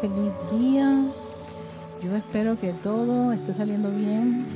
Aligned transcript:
feliz 0.00 0.32
día. 0.52 1.04
Yo 2.02 2.16
espero 2.16 2.58
que 2.58 2.72
todo 2.74 3.32
esté 3.32 3.54
saliendo 3.54 3.90
bien 3.90 4.46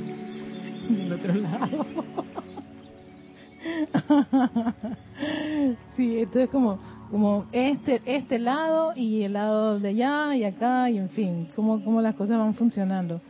del 0.89 1.13
otro 1.13 1.33
lado. 1.33 1.85
sí, 5.97 6.19
esto 6.19 6.39
es 6.39 6.49
como 6.49 6.79
como 7.09 7.45
este 7.51 8.01
este 8.05 8.39
lado 8.39 8.93
y 8.95 9.23
el 9.23 9.33
lado 9.33 9.79
de 9.79 9.89
allá 9.89 10.35
y 10.35 10.43
acá 10.43 10.89
y 10.89 10.97
en 10.97 11.09
fin, 11.09 11.49
cómo, 11.55 11.83
cómo 11.83 12.01
las 12.01 12.15
cosas 12.15 12.37
van 12.37 12.53
funcionando. 12.53 13.21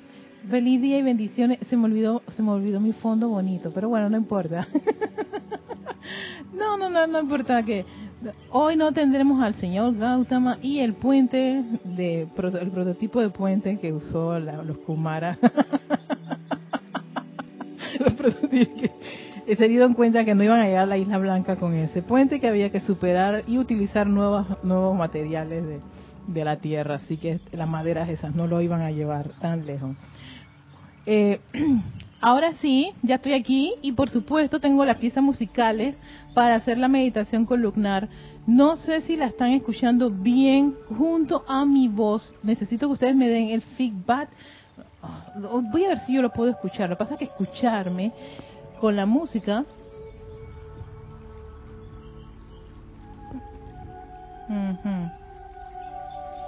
Feliz 0.49 0.81
día 0.81 0.97
y 0.97 1.03
bendiciones. 1.03 1.59
Se 1.69 1.77
me 1.77 1.85
olvidó 1.85 2.21
se 2.35 2.43
me 2.43 2.51
olvidó 2.51 2.79
mi 2.79 2.93
fondo 2.93 3.29
bonito, 3.29 3.71
pero 3.73 3.89
bueno, 3.89 4.09
no 4.09 4.17
importa. 4.17 4.67
no, 6.53 6.77
no, 6.77 6.89
no, 6.89 7.07
no 7.07 7.19
importa 7.21 7.63
que 7.63 7.85
hoy 8.51 8.75
no 8.75 8.91
tendremos 8.91 9.41
al 9.41 9.55
señor 9.55 9.97
Gautama 9.97 10.57
y 10.61 10.79
el 10.79 10.93
puente 10.93 11.63
de 11.84 12.21
el 12.21 12.71
prototipo 12.71 13.21
de 13.21 13.30
puente 13.30 13.80
que 13.80 13.94
usó 13.94 14.39
los 14.39 14.77
Kumara. 14.80 15.38
prototipos 18.17 18.91
se 19.55 19.67
dieron 19.67 19.94
cuenta 19.94 20.25
que 20.25 20.35
no 20.35 20.44
iban 20.44 20.59
a 20.59 20.66
llegar 20.66 20.84
a 20.84 20.88
la 20.88 20.97
Isla 20.97 21.17
Blanca 21.17 21.55
con 21.55 21.73
ese 21.73 22.02
puente, 22.02 22.39
que 22.39 22.47
había 22.47 22.71
que 22.71 22.80
superar 22.80 23.44
y 23.47 23.57
utilizar 23.57 24.07
nuevos, 24.07 24.45
nuevos 24.63 24.97
materiales 24.97 25.66
de, 25.66 25.80
de 26.27 26.45
la 26.45 26.58
tierra, 26.58 26.95
así 26.95 27.17
que 27.17 27.39
las 27.52 27.67
maderas 27.67 28.09
esas 28.09 28.35
no 28.35 28.47
lo 28.47 28.61
iban 28.61 28.81
a 28.81 28.91
llevar 28.91 29.31
tan 29.41 29.66
lejos. 29.66 29.95
Eh, 31.05 31.39
ahora 32.21 32.53
sí, 32.61 32.93
ya 33.02 33.16
estoy 33.16 33.34
aquí 33.34 33.73
y 33.81 33.91
por 33.91 34.09
supuesto 34.09 34.59
tengo 34.59 34.85
las 34.85 34.98
piezas 34.98 35.23
musicales 35.23 35.95
para 36.34 36.55
hacer 36.55 36.77
la 36.77 36.88
meditación 36.88 37.45
columnar. 37.45 38.07
No 38.47 38.77
sé 38.77 39.02
si 39.02 39.16
la 39.16 39.27
están 39.27 39.52
escuchando 39.52 40.09
bien 40.09 40.75
junto 40.97 41.44
a 41.47 41.66
mi 41.66 41.88
voz. 41.88 42.34
Necesito 42.44 42.88
que 42.88 42.94
ustedes 42.94 43.16
me 43.16 43.27
den 43.27 43.49
el 43.49 43.61
feedback. 43.61 44.30
Voy 45.72 45.86
a 45.86 45.89
ver 45.89 45.99
si 45.99 46.14
yo 46.14 46.22
lo 46.22 46.31
puedo 46.31 46.52
escuchar. 46.52 46.89
Lo 46.89 46.95
que 46.95 46.99
pasa 46.99 47.14
es 47.14 47.19
que 47.19 47.25
escucharme 47.25 48.11
con 48.80 48.95
la 48.95 49.05
música 49.05 49.66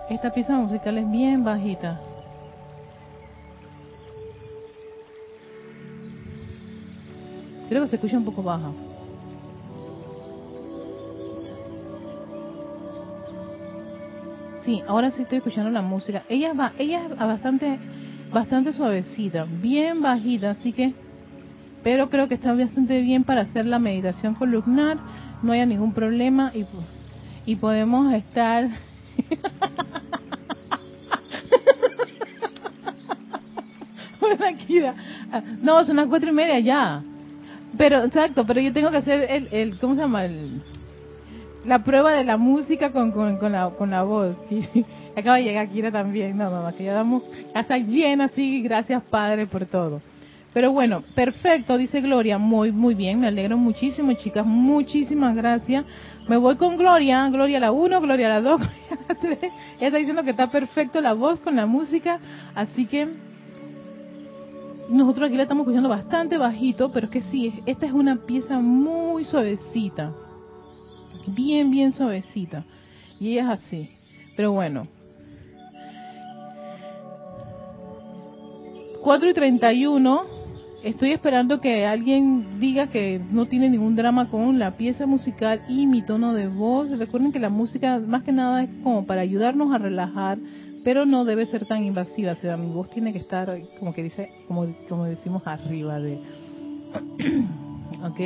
esta 0.09 0.33
pieza 0.33 0.53
musical 0.53 0.97
es 0.97 1.09
bien 1.09 1.43
bajita 1.43 1.99
creo 7.73 7.85
que 7.85 7.89
se 7.89 7.95
escucha 7.95 8.17
un 8.17 8.25
poco 8.25 8.43
baja. 8.43 8.71
Sí 14.63 14.83
ahora 14.87 15.09
sí 15.09 15.23
estoy 15.23 15.39
escuchando 15.39 15.71
la 15.71 15.81
música. 15.81 16.21
Ella 16.29 16.53
va 16.53 16.73
ella 16.77 17.05
es 17.05 17.17
bastante 17.17 17.79
bastante 18.31 18.73
suavecita 18.73 19.47
bien 19.49 20.03
bajita 20.03 20.51
así 20.51 20.71
que 20.71 20.93
pero 21.83 22.11
creo 22.11 22.27
que 22.27 22.35
está 22.35 22.53
bastante 22.53 23.01
bien 23.01 23.23
para 23.23 23.41
hacer 23.41 23.65
la 23.65 23.79
meditación 23.79 24.35
columnar, 24.35 24.99
no 25.41 25.51
haya 25.51 25.65
ningún 25.65 25.93
problema 25.93 26.51
y, 26.53 26.65
y 27.45 27.55
podemos 27.55 28.13
estar... 28.13 28.69
no, 35.61 35.83
son 35.83 35.97
las 35.97 36.07
cuatro 36.07 36.29
y 36.29 36.33
media 36.33 36.59
ya. 36.59 37.03
Pero, 37.77 38.03
exacto, 38.03 38.45
pero 38.45 38.61
yo 38.61 38.71
tengo 38.71 38.91
que 38.91 38.97
hacer 38.97 39.25
el, 39.29 39.47
el 39.51 39.79
¿cómo 39.79 39.95
se 39.95 40.01
llama? 40.01 40.25
El, 40.25 40.61
la 41.65 41.83
prueba 41.83 42.13
de 42.13 42.23
la 42.23 42.37
música 42.37 42.91
con, 42.91 43.11
con, 43.11 43.37
con, 43.37 43.51
la, 43.51 43.69
con 43.69 43.89
la 43.89 44.03
voz. 44.03 44.35
Acaba 45.15 45.37
de 45.37 45.43
llegar 45.43 45.69
Kira 45.69 45.91
también, 45.91 46.37
no, 46.37 46.49
mamá, 46.51 46.73
que 46.73 46.83
ya 46.83 46.93
damos 46.93 47.23
casa 47.53 47.77
llena, 47.77 48.29
sí, 48.29 48.61
gracias 48.61 49.03
Padre 49.03 49.47
por 49.47 49.65
todo. 49.65 50.01
Pero 50.53 50.71
bueno, 50.71 51.03
perfecto, 51.15 51.77
dice 51.77 52.01
Gloria. 52.01 52.37
Muy, 52.37 52.71
muy 52.71 52.93
bien, 52.93 53.19
me 53.19 53.27
alegro 53.27 53.57
muchísimo, 53.57 54.13
chicas. 54.13 54.45
Muchísimas 54.45 55.35
gracias. 55.35 55.83
Me 56.27 56.37
voy 56.37 56.57
con 56.57 56.77
Gloria. 56.77 57.27
Gloria 57.29 57.59
la 57.59 57.71
1, 57.71 58.01
Gloria 58.01 58.29
la 58.29 58.41
2, 58.41 58.59
Gloria 58.89 59.05
la 59.07 59.15
3. 59.15 59.37
Ella 59.41 59.51
está 59.87 59.97
diciendo 59.97 60.23
que 60.23 60.29
está 60.29 60.51
perfecto 60.51 61.01
la 61.01 61.13
voz 61.13 61.39
con 61.39 61.55
la 61.55 61.65
música. 61.65 62.19
Así 62.53 62.85
que 62.85 63.07
nosotros 64.89 65.27
aquí 65.27 65.37
la 65.37 65.43
estamos 65.43 65.63
escuchando 65.63 65.89
bastante 65.89 66.37
bajito, 66.37 66.91
pero 66.91 67.05
es 67.07 67.11
que 67.11 67.21
sí, 67.21 67.53
esta 67.65 67.85
es 67.85 67.93
una 67.93 68.17
pieza 68.25 68.59
muy 68.59 69.25
suavecita. 69.25 70.13
Bien, 71.27 71.71
bien 71.71 71.91
suavecita. 71.91 72.65
Y 73.19 73.31
ella 73.31 73.53
es 73.53 73.59
así. 73.59 73.89
Pero 74.35 74.51
bueno, 74.51 74.87
4 79.01 79.29
y 79.29 79.33
31 79.33 80.43
Estoy 80.83 81.13
esperando 81.13 81.59
que 81.59 81.85
alguien 81.85 82.59
diga 82.59 82.87
que 82.87 83.21
no 83.31 83.45
tiene 83.45 83.69
ningún 83.69 83.95
drama 83.95 84.29
con 84.29 84.59
la 84.59 84.75
pieza 84.75 85.05
musical 85.05 85.61
y 85.69 85.87
mi 85.87 86.01
tono 86.01 86.33
de 86.33 86.49
voz. 86.49 86.89
Recuerden 86.89 87.31
que 87.31 87.39
la 87.39 87.47
música 87.47 87.99
más 87.99 88.23
que 88.23 88.33
nada 88.33 88.63
es 88.63 88.69
como 88.83 89.05
para 89.05 89.21
ayudarnos 89.21 89.73
a 89.73 89.77
relajar, 89.77 90.39
pero 90.83 91.05
no 91.05 91.25
debe 91.25 91.45
ser 91.45 91.65
tan 91.65 91.83
invasiva. 91.83 92.33
O 92.33 92.35
sea, 92.35 92.57
mi 92.57 92.71
voz 92.71 92.89
tiene 92.89 93.13
que 93.13 93.19
estar, 93.19 93.57
como 93.79 93.93
que 93.93 94.03
dice, 94.03 94.29
como, 94.47 94.67
como 94.89 95.05
decimos, 95.05 95.43
arriba 95.45 95.99
de... 95.99 96.19
¿Ok? 98.03 98.19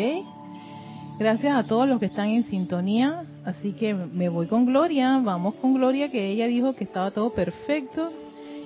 Gracias 1.19 1.55
a 1.55 1.63
todos 1.67 1.87
los 1.87 1.99
que 1.99 2.07
están 2.07 2.29
en 2.29 2.43
sintonía. 2.45 3.25
Así 3.45 3.73
que 3.73 3.93
me 3.93 4.29
voy 4.29 4.47
con 4.47 4.65
Gloria. 4.65 5.19
Vamos 5.23 5.55
con 5.55 5.73
Gloria, 5.73 6.09
que 6.09 6.29
ella 6.29 6.47
dijo 6.47 6.75
que 6.75 6.83
estaba 6.83 7.11
todo 7.11 7.31
perfecto. 7.31 8.11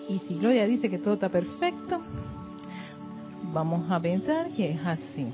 Y 0.09 0.19
si 0.27 0.35
Gloria 0.35 0.65
dice 0.65 0.89
que 0.89 0.97
todo 0.97 1.13
está 1.15 1.29
perfecto, 1.29 2.01
vamos 3.53 3.89
a 3.89 3.99
pensar 3.99 4.49
que 4.51 4.71
es 4.71 4.79
así. 4.85 5.27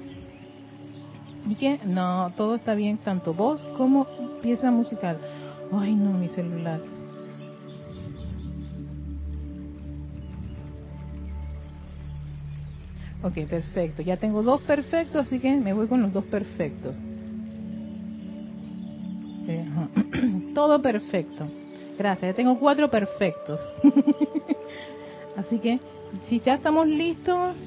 Y 1.50 1.56
que 1.56 1.80
no, 1.86 2.32
todo 2.36 2.56
está 2.56 2.76
bien, 2.76 2.98
tanto 2.98 3.34
voz 3.34 3.66
como 3.78 4.06
pieza 4.42 4.70
musical. 4.70 5.18
Ay, 5.72 5.96
no, 5.96 6.12
mi 6.12 6.28
celular. 6.28 6.97
Ok, 13.28 13.46
perfecto. 13.50 14.02
Ya 14.02 14.16
tengo 14.16 14.42
dos 14.42 14.62
perfectos, 14.62 15.28
así 15.28 15.40
que 15.40 15.54
me 15.56 15.74
voy 15.74 15.88
con 15.88 16.02
los 16.02 16.14
dos 16.14 16.24
perfectos. 16.26 16.96
Todo 20.54 20.82
perfecto. 20.82 21.46
Gracias, 21.98 22.32
ya 22.32 22.36
tengo 22.36 22.58
cuatro 22.58 22.90
perfectos. 22.90 23.60
así 25.38 25.60
que, 25.60 25.80
si 26.28 26.40
ya 26.40 26.54
estamos 26.54 26.88
listos, 26.88 27.58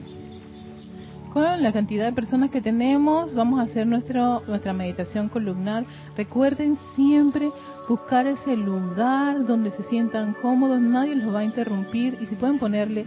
con 1.31 1.63
la 1.63 1.73
cantidad 1.73 2.07
de 2.07 2.13
personas 2.13 2.51
que 2.51 2.63
tenemos, 2.63 3.35
vamos 3.35 3.61
a 3.61 3.65
hacer 3.65 3.87
nuestro, 3.87 4.43
nuestra 4.47 4.73
meditación 4.73 5.29
columnar. 5.29 5.85
Recuerden 6.17 6.79
siempre 6.97 7.51
buscar 7.89 8.27
ese 8.27 8.57
lugar 8.57 9.45
donde 9.45 9.73
se 9.73 9.83
sientan 9.85 10.35
cómodos, 10.41 10.81
nadie 10.81 11.17
los 11.17 11.35
va 11.35 11.41
a 11.41 11.45
interrumpir 11.45 12.19
y 12.21 12.27
si 12.27 12.35
pueden 12.37 12.59
ponerle 12.59 13.05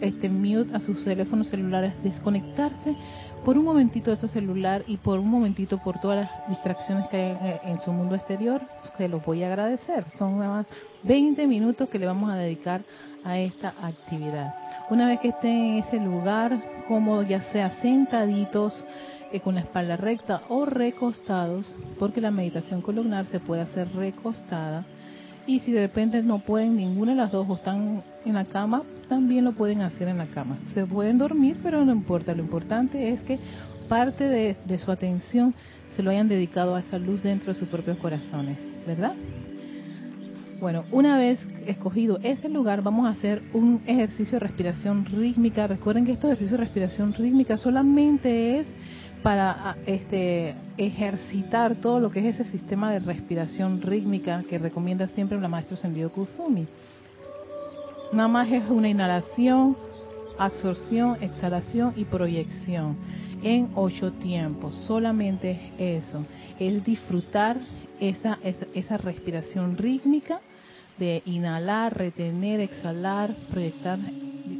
este 0.00 0.28
mute 0.28 0.74
a 0.74 0.80
sus 0.80 1.04
teléfonos 1.04 1.48
celulares, 1.48 1.92
desconectarse 2.02 2.96
por 3.44 3.56
un 3.56 3.64
momentito 3.64 4.10
de 4.10 4.16
ese 4.16 4.28
celular 4.28 4.84
y 4.86 4.98
por 4.98 5.18
un 5.18 5.28
momentito 5.28 5.78
por 5.78 5.98
todas 6.00 6.24
las 6.24 6.48
distracciones 6.48 7.08
que 7.08 7.16
hay 7.16 7.60
en, 7.64 7.80
su 7.80 7.92
mundo 7.92 8.14
exterior, 8.14 8.60
se 8.96 9.08
los 9.08 9.24
voy 9.24 9.42
a 9.42 9.48
agradecer. 9.48 10.04
Son 10.18 10.38
nada 10.38 10.50
más 10.50 10.66
20 11.04 11.46
minutos 11.46 11.88
que 11.88 11.98
le 11.98 12.06
vamos 12.06 12.30
a 12.30 12.36
dedicar 12.36 12.82
a 13.24 13.38
esta 13.38 13.74
actividad. 13.82 14.54
Una 14.90 15.08
vez 15.08 15.20
que 15.20 15.28
estén 15.28 15.50
en 15.50 15.78
ese 15.78 15.98
lugar 15.98 16.60
cómodo, 16.86 17.22
ya 17.22 17.40
sea 17.52 17.70
sentaditos, 17.80 18.84
eh, 19.32 19.40
con 19.40 19.54
la 19.54 19.60
espalda 19.60 19.96
recta 19.96 20.42
o 20.48 20.66
recostados, 20.66 21.72
porque 22.00 22.20
la 22.20 22.32
meditación 22.32 22.82
columnar 22.82 23.26
se 23.26 23.38
puede 23.38 23.62
hacer 23.62 23.88
recostada. 23.94 24.84
Y 25.46 25.60
si 25.60 25.72
de 25.72 25.82
repente 25.82 26.22
no 26.22 26.40
pueden 26.40 26.76
ninguna 26.76 27.12
de 27.12 27.18
las 27.18 27.30
dos 27.30 27.48
o 27.48 27.54
están 27.54 28.02
en 28.24 28.34
la 28.34 28.44
cama, 28.44 28.82
también 29.10 29.44
lo 29.44 29.52
pueden 29.52 29.82
hacer 29.82 30.06
en 30.06 30.18
la 30.18 30.26
cama. 30.26 30.56
Se 30.72 30.86
pueden 30.86 31.18
dormir, 31.18 31.58
pero 31.62 31.84
no 31.84 31.92
importa. 31.92 32.32
Lo 32.32 32.42
importante 32.42 33.10
es 33.10 33.20
que 33.22 33.40
parte 33.88 34.28
de, 34.28 34.78
su 34.78 34.90
atención 34.92 35.52
se 35.96 36.02
lo 36.02 36.10
hayan 36.10 36.28
dedicado 36.28 36.76
a 36.76 36.80
esa 36.80 36.96
luz 36.96 37.22
dentro 37.22 37.52
de 37.52 37.58
sus 37.58 37.68
propios 37.68 37.98
corazones, 37.98 38.56
¿verdad? 38.86 39.14
Bueno, 40.60 40.84
una 40.92 41.18
vez 41.18 41.40
escogido 41.66 42.20
ese 42.22 42.48
lugar, 42.48 42.82
vamos 42.82 43.06
a 43.06 43.10
hacer 43.10 43.42
un 43.52 43.82
ejercicio 43.84 44.38
de 44.38 44.46
respiración 44.46 45.04
rítmica. 45.04 45.66
Recuerden 45.66 46.06
que 46.06 46.12
este 46.12 46.28
ejercicio 46.28 46.56
de 46.56 46.64
respiración 46.64 47.12
rítmica 47.12 47.56
solamente 47.56 48.60
es 48.60 48.66
para 49.24 49.76
este, 49.86 50.54
ejercitar 50.76 51.76
todo 51.76 51.98
lo 51.98 52.10
que 52.10 52.20
es 52.20 52.38
ese 52.38 52.50
sistema 52.52 52.92
de 52.92 53.00
respiración 53.00 53.82
rítmica 53.82 54.44
que 54.48 54.58
recomienda 54.58 55.08
siempre 55.08 55.40
la 55.40 55.48
maestra 55.48 55.76
Sendido 55.76 56.10
Kusumi. 56.10 56.68
Nada 58.12 58.28
más 58.28 58.50
es 58.50 58.68
una 58.68 58.88
inhalación, 58.88 59.76
absorción, 60.36 61.22
exhalación 61.22 61.92
y 61.96 62.04
proyección 62.04 62.96
en 63.42 63.70
ocho 63.76 64.12
tiempos. 64.12 64.74
Solamente 64.86 65.72
eso. 65.78 66.24
Es 66.58 66.84
disfrutar 66.84 67.58
esa, 68.00 68.38
esa 68.74 68.96
respiración 68.96 69.76
rítmica 69.76 70.40
de 70.98 71.22
inhalar, 71.24 71.96
retener, 71.96 72.60
exhalar, 72.60 73.34
proyectar 73.50 73.98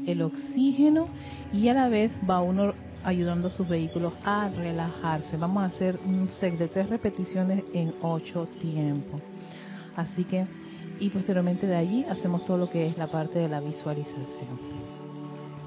el 0.06 0.22
oxígeno 0.22 1.08
y 1.52 1.68
a 1.68 1.74
la 1.74 1.88
vez 1.88 2.12
va 2.28 2.40
uno 2.40 2.72
ayudando 3.04 3.48
a 3.48 3.50
sus 3.50 3.68
vehículos 3.68 4.12
a 4.24 4.48
relajarse. 4.48 5.36
Vamos 5.36 5.62
a 5.64 5.66
hacer 5.66 5.98
un 6.06 6.28
set 6.28 6.56
de 6.58 6.68
tres 6.68 6.88
repeticiones 6.88 7.64
en 7.74 7.94
ocho 8.02 8.46
tiempos. 8.60 9.20
Así 9.96 10.24
que, 10.24 10.46
y 11.00 11.08
posteriormente 11.08 11.66
de 11.66 11.76
allí 11.76 12.04
hacemos 12.04 12.44
todo 12.44 12.58
lo 12.58 12.70
que 12.70 12.86
es 12.86 12.96
la 12.96 13.08
parte 13.08 13.38
de 13.38 13.48
la 13.48 13.60
visualización. 13.60 14.60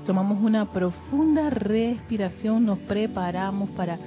Tomamos 0.06 0.41
una 0.41 0.71
profunda 0.71 1.50
respiración, 1.50 2.65
nos 2.65 2.80
preparamos 2.80 3.69
para 3.71 3.97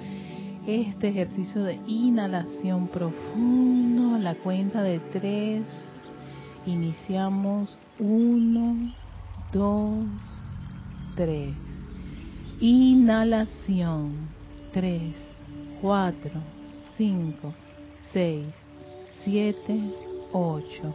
este 0.67 1.09
ejercicio 1.09 1.63
de 1.63 1.81
inhalación 1.87 2.89
profundo. 2.89 4.19
La 4.19 4.35
cuenta 4.35 4.83
de 4.83 4.99
tres. 4.99 5.63
Iniciamos. 6.67 7.79
Uno, 7.99 8.93
dos, 9.53 10.05
tres. 11.15 11.55
Inhalación. 12.61 14.29
Tres, 14.73 15.15
cuatro, 15.81 16.33
cinco, 16.99 17.55
seis, 18.13 18.45
siete, 19.25 19.81
ocho. 20.33 20.95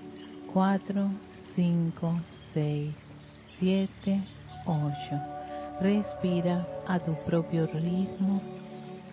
cuatro, 0.53 1.09
cinco, 1.55 2.19
seis, 2.53 2.93
siete, 3.57 4.21
ocho. 4.65 5.19
Respiras 5.79 6.67
a 6.87 6.99
tu 6.99 7.15
propio 7.25 7.67
ritmo, 7.67 8.41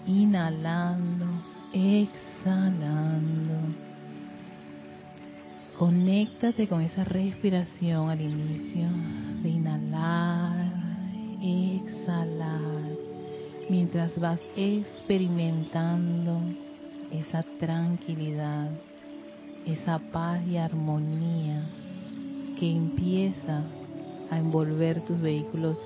inhalando, 0.07 1.27
exhalando. 1.73 3.55
Conéctate 5.79 6.67
con 6.67 6.83
esa 6.83 7.05
respiración 7.05 8.11
al 8.11 8.21
inicio 8.21 8.89
de 9.43 9.49
inhalar, 9.49 10.73
exhalar, 11.41 12.91
mientras 13.71 14.19
vas 14.19 14.41
experimentando 14.57 16.41
esa 17.13 17.45
tranquilidad, 17.61 18.71
esa 19.69 19.99
paz 19.99 20.47
y 20.47 20.57
armonía 20.57 21.63
que 22.59 22.71
empieza 22.71 23.63
a 24.31 24.39
envolver 24.39 25.05
tus 25.05 25.21
vehículos 25.21 25.79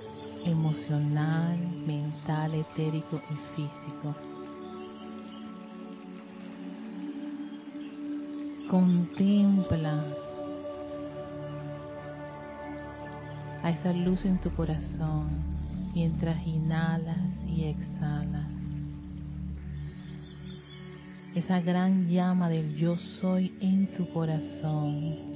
emocional, 0.44 1.58
mental, 1.84 2.54
etérico 2.54 3.20
y 3.28 3.56
físico. 3.56 4.14
Contempla 8.70 10.04
a 13.64 13.70
esa 13.70 13.92
luz 13.92 14.24
en 14.24 14.38
tu 14.38 14.50
corazón 14.50 15.28
mientras 15.92 16.46
inhalas 16.46 17.18
y 17.46 17.64
exhalas. 17.64 18.61
Esa 21.34 21.60
gran 21.60 22.08
llama 22.08 22.48
del 22.48 22.74
yo 22.76 22.96
soy 22.96 23.56
en 23.60 23.92
tu 23.94 24.08
corazón 24.12 25.32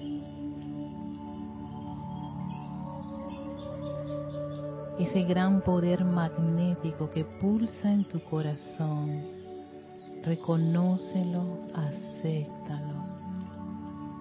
ese 4.99 5.23
gran 5.25 5.61
poder 5.61 6.05
magnético 6.05 7.11
que 7.11 7.25
pulsa 7.25 7.91
en 7.91 8.05
tu 8.05 8.21
corazón. 8.21 9.23
Reconócelo, 10.23 11.59
acéptalo. 11.75 13.05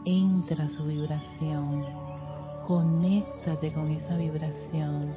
Entra 0.06 0.68
su 0.70 0.86
vibración. 0.86 1.86
Conéctate 2.68 3.74
con 3.74 3.90
esa 3.92 4.18
vibración. 4.18 5.14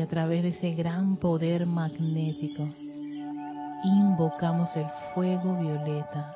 Y 0.00 0.02
a 0.02 0.06
través 0.06 0.42
de 0.42 0.48
ese 0.48 0.72
gran 0.72 1.16
poder 1.16 1.66
magnético 1.66 2.66
invocamos 3.84 4.74
el 4.74 4.86
fuego 5.12 5.60
violeta, 5.60 6.34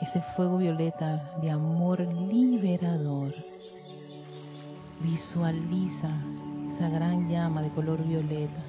ese 0.00 0.22
fuego 0.34 0.56
violeta 0.56 1.34
de 1.42 1.50
amor 1.50 2.00
liberador. 2.00 3.34
Visualiza 5.02 6.08
esa 6.74 6.88
gran 6.88 7.28
llama 7.28 7.60
de 7.60 7.68
color 7.72 8.02
violeta 8.08 8.62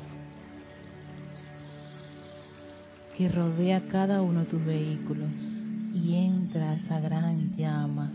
que 3.16 3.30
rodea 3.30 3.88
cada 3.88 4.22
uno 4.22 4.42
de 4.42 4.46
tus 4.48 4.66
vehículos 4.66 5.32
y 5.94 6.16
entra 6.16 6.74
esa 6.74 7.00
gran 7.00 7.56
llama. 7.56 8.12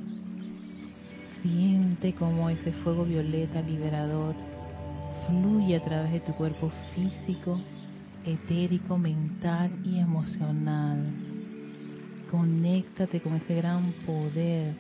Siente 1.40 2.12
como 2.14 2.50
ese 2.50 2.72
fuego 2.72 3.04
violeta 3.04 3.62
liberador 3.62 4.34
fluye 5.26 5.76
a 5.76 5.82
través 5.82 6.12
de 6.12 6.20
tu 6.20 6.32
cuerpo 6.32 6.70
físico, 6.94 7.60
etérico, 8.24 8.98
mental 8.98 9.70
y 9.84 9.98
emocional. 9.98 11.12
Conéctate 12.30 13.20
con 13.20 13.34
ese 13.34 13.54
gran 13.54 13.92
poder 14.06 14.74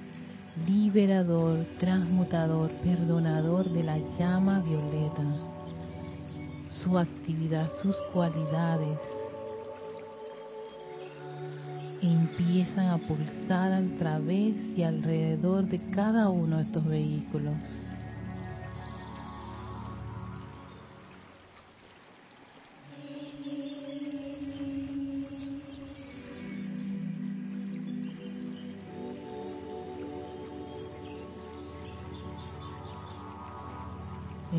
liberador, 0.66 1.64
transmutador, 1.78 2.70
perdonador 2.82 3.72
de 3.72 3.82
la 3.82 3.98
llama 4.18 4.60
violeta. 4.60 5.24
Su 6.68 6.98
actividad, 6.98 7.70
sus 7.82 7.96
cualidades 8.12 8.98
empiezan 12.00 12.88
a 12.88 12.98
pulsar 12.98 13.72
a 13.72 13.82
través 13.98 14.54
y 14.76 14.82
alrededor 14.82 15.66
de 15.66 15.78
cada 15.90 16.28
uno 16.28 16.56
de 16.56 16.62
estos 16.64 16.84
vehículos. 16.84 17.58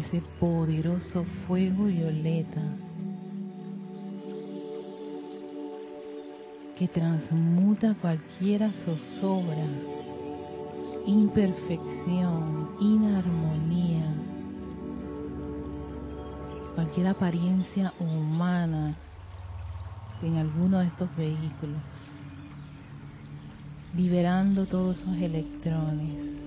Ese 0.05 0.21
poderoso 0.39 1.23
fuego 1.47 1.85
violeta 1.85 2.61
que 6.75 6.87
transmuta 6.87 7.95
cualquier 8.01 8.69
zozobra, 8.83 9.65
imperfección, 11.05 12.75
inarmonía, 12.81 14.13
cualquier 16.75 17.07
apariencia 17.07 17.93
humana 17.99 18.95
en 20.21 20.37
alguno 20.37 20.79
de 20.79 20.87
estos 20.87 21.15
vehículos, 21.15 21.81
liberando 23.95 24.65
todos 24.65 24.99
esos 24.99 25.15
electrones 25.17 26.44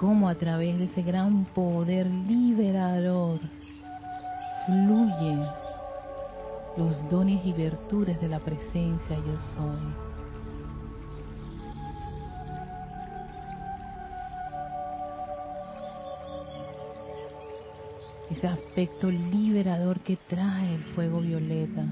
cómo 0.00 0.30
a 0.30 0.34
través 0.34 0.78
de 0.78 0.86
ese 0.86 1.02
gran 1.02 1.44
poder 1.44 2.06
liberador 2.06 3.38
fluyen 4.64 5.42
los 6.78 7.10
dones 7.10 7.44
y 7.44 7.52
virtudes 7.52 8.18
de 8.18 8.28
la 8.28 8.38
presencia 8.38 9.16
yo 9.16 9.38
soy. 9.54 9.80
Ese 18.30 18.46
aspecto 18.46 19.10
liberador 19.10 20.00
que 20.00 20.16
trae 20.16 20.76
el 20.76 20.84
fuego 20.94 21.20
violeta. 21.20 21.84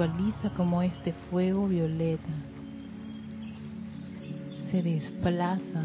Visualiza 0.00 0.48
como 0.56 0.80
este 0.80 1.12
fuego 1.28 1.68
violeta 1.68 2.32
se 4.70 4.82
desplaza 4.82 5.82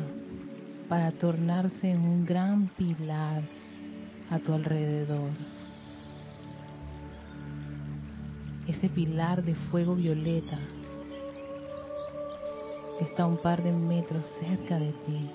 para 0.87 1.11
tornarse 1.11 1.91
en 1.91 1.99
un 1.99 2.25
gran 2.25 2.69
pilar 2.77 3.43
a 4.29 4.39
tu 4.39 4.53
alrededor. 4.53 5.31
Ese 8.69 8.87
pilar 8.87 9.43
de 9.43 9.53
fuego 9.53 9.95
violeta 9.95 10.59
está 13.01 13.25
un 13.25 13.35
par 13.35 13.61
de 13.61 13.73
metros 13.73 14.25
cerca 14.39 14.79
de 14.79 14.91
ti. 14.91 15.29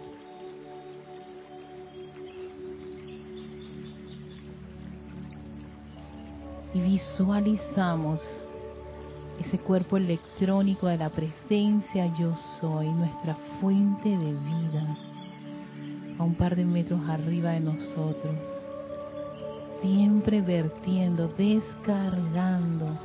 Y 6.73 6.81
visualizamos 6.81 8.23
ese 9.51 9.59
cuerpo 9.59 9.97
electrónico 9.97 10.87
de 10.87 10.97
la 10.97 11.11
presencia 11.11 12.07
yo 12.17 12.37
soy, 12.61 12.89
nuestra 12.89 13.35
fuente 13.61 14.09
de 14.09 14.33
vida, 14.33 14.97
a 16.21 16.23
un 16.23 16.37
par 16.37 16.55
de 16.55 16.65
metros 16.65 17.01
arriba 17.09 17.51
de 17.51 17.59
nosotros, 17.59 18.37
siempre 19.83 20.41
vertiendo, 20.41 21.27
descargando 21.37 22.97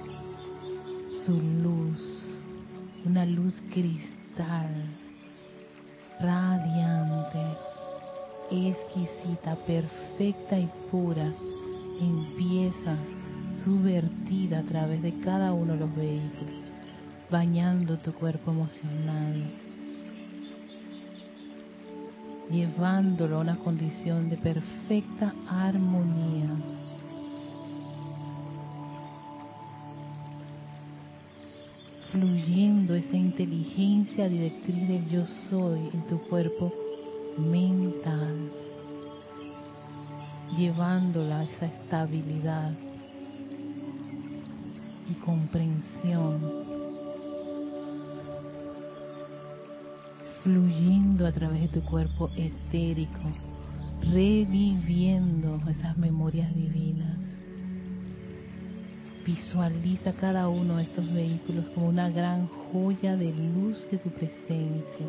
su 1.26 1.34
luz, 1.34 2.00
una 3.06 3.26
luz 3.26 3.60
cristal, 3.72 4.86
radiante, 6.20 7.42
exquisita, 8.52 9.56
perfecta 9.66 10.60
y 10.60 10.70
pura, 10.92 11.34
empieza 12.00 12.96
vertida 13.74 14.60
a 14.60 14.64
través 14.64 15.02
de 15.02 15.20
cada 15.20 15.54
uno 15.54 15.74
de 15.74 15.80
los 15.80 15.96
vehículos, 15.96 16.70
bañando 17.30 17.98
tu 17.98 18.14
cuerpo 18.14 18.52
emocional, 18.52 19.44
llevándolo 22.52 23.38
a 23.38 23.42
una 23.42 23.58
condición 23.58 24.30
de 24.30 24.38
perfecta 24.38 25.34
armonía. 25.48 26.50
fluyendo 32.12 32.96
esa 32.96 33.18
inteligencia 33.18 34.30
directriz 34.30 34.88
del 34.88 35.10
yo 35.10 35.26
soy 35.50 35.90
en 35.92 36.02
tu 36.08 36.18
cuerpo 36.30 36.72
mental, 37.38 38.50
llevándola 40.56 41.40
a 41.40 41.44
esa 41.44 41.66
estabilidad, 41.66 42.72
y 45.10 45.14
comprensión, 45.16 46.40
fluyendo 50.44 51.28
a 51.28 51.32
través 51.32 51.62
de 51.62 51.68
tu 51.68 51.82
cuerpo 51.84 52.30
etérico, 52.36 53.20
reviviendo 54.12 55.62
esas 55.70 55.98
memorias 55.98 56.54
divinas. 56.56 57.18
Visualiza 59.26 60.14
cada 60.14 60.48
uno 60.50 60.78
de 60.78 60.84
estos 60.84 61.12
vehículos 61.12 61.66
como 61.74 61.88
una 61.88 62.10
gran 62.10 62.48
joya 62.48 63.16
de 63.16 63.34
luz 63.34 63.88
de 63.90 63.98
tu 63.98 64.10
presencia. 64.12 65.08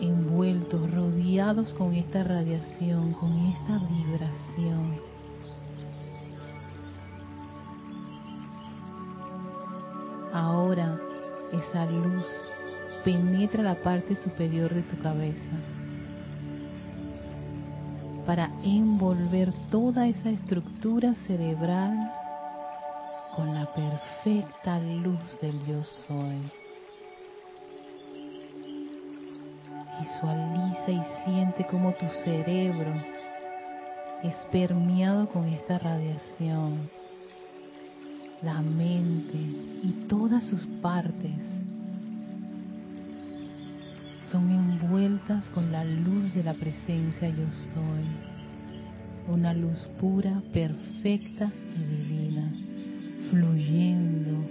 Envueltos, 0.00 0.90
rodeados 0.90 1.72
con 1.72 1.94
esta 1.94 2.22
radiación, 2.22 3.14
con 3.14 3.46
esta 3.46 3.78
vibración 3.78 5.13
esa 11.54 11.86
luz 11.86 12.26
penetra 13.04 13.62
la 13.62 13.74
parte 13.74 14.16
superior 14.16 14.72
de 14.74 14.82
tu 14.82 14.98
cabeza 15.02 15.56
para 18.26 18.50
envolver 18.62 19.52
toda 19.70 20.06
esa 20.06 20.30
estructura 20.30 21.14
cerebral 21.26 21.92
con 23.36 23.54
la 23.54 23.66
perfecta 23.74 24.78
luz 24.78 25.38
del 25.40 25.66
yo 25.66 25.84
soy. 25.84 26.50
Visualiza 30.00 30.90
y 30.90 31.02
siente 31.24 31.66
como 31.66 31.92
tu 31.92 32.08
cerebro 32.24 32.94
es 34.22 34.34
permeado 34.50 35.28
con 35.28 35.44
esta 35.48 35.78
radiación 35.78 36.88
la 38.44 38.60
mente 38.60 39.38
y 39.82 40.06
todas 40.06 40.44
sus 40.44 40.66
partes 40.82 41.32
son 44.30 44.50
envueltas 44.50 45.48
con 45.50 45.72
la 45.72 45.82
luz 45.84 46.34
de 46.34 46.44
la 46.44 46.52
presencia 46.52 47.28
yo 47.30 47.50
soy, 47.72 48.04
una 49.28 49.54
luz 49.54 49.78
pura, 49.98 50.42
perfecta 50.52 51.50
y 51.74 51.84
divina, 51.84 52.52
fluyendo 53.30 54.46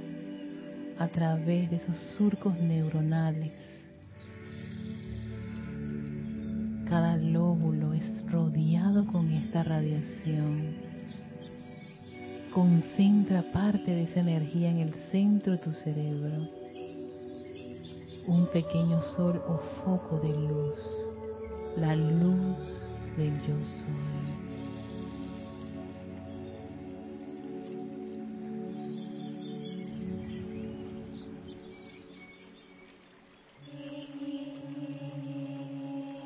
a 0.97 1.07
través 1.09 1.69
de 1.69 1.75
esos 1.75 1.95
surcos 2.17 2.57
neuronales. 2.59 3.53
Cada 6.89 7.17
lóbulo 7.17 7.93
es 7.93 8.11
rodeado 8.31 9.05
con 9.05 9.31
esta 9.31 9.63
radiación 9.63 10.82
Concentra 12.53 13.41
parte 13.51 13.89
de 13.89 14.03
esa 14.03 14.19
energía 14.19 14.69
en 14.69 14.77
el 14.77 14.93
centro 15.11 15.53
de 15.53 15.57
tu 15.57 15.71
cerebro. 15.71 16.47
Un 18.27 18.47
pequeño 18.53 19.01
sol 19.01 19.41
o 19.47 19.57
foco 19.83 20.19
de 20.19 20.29
luz. 20.29 20.79
La 21.77 21.95
luz 21.95 22.91
del 23.17 23.33
yo 23.41 23.55
soy. 23.65 24.43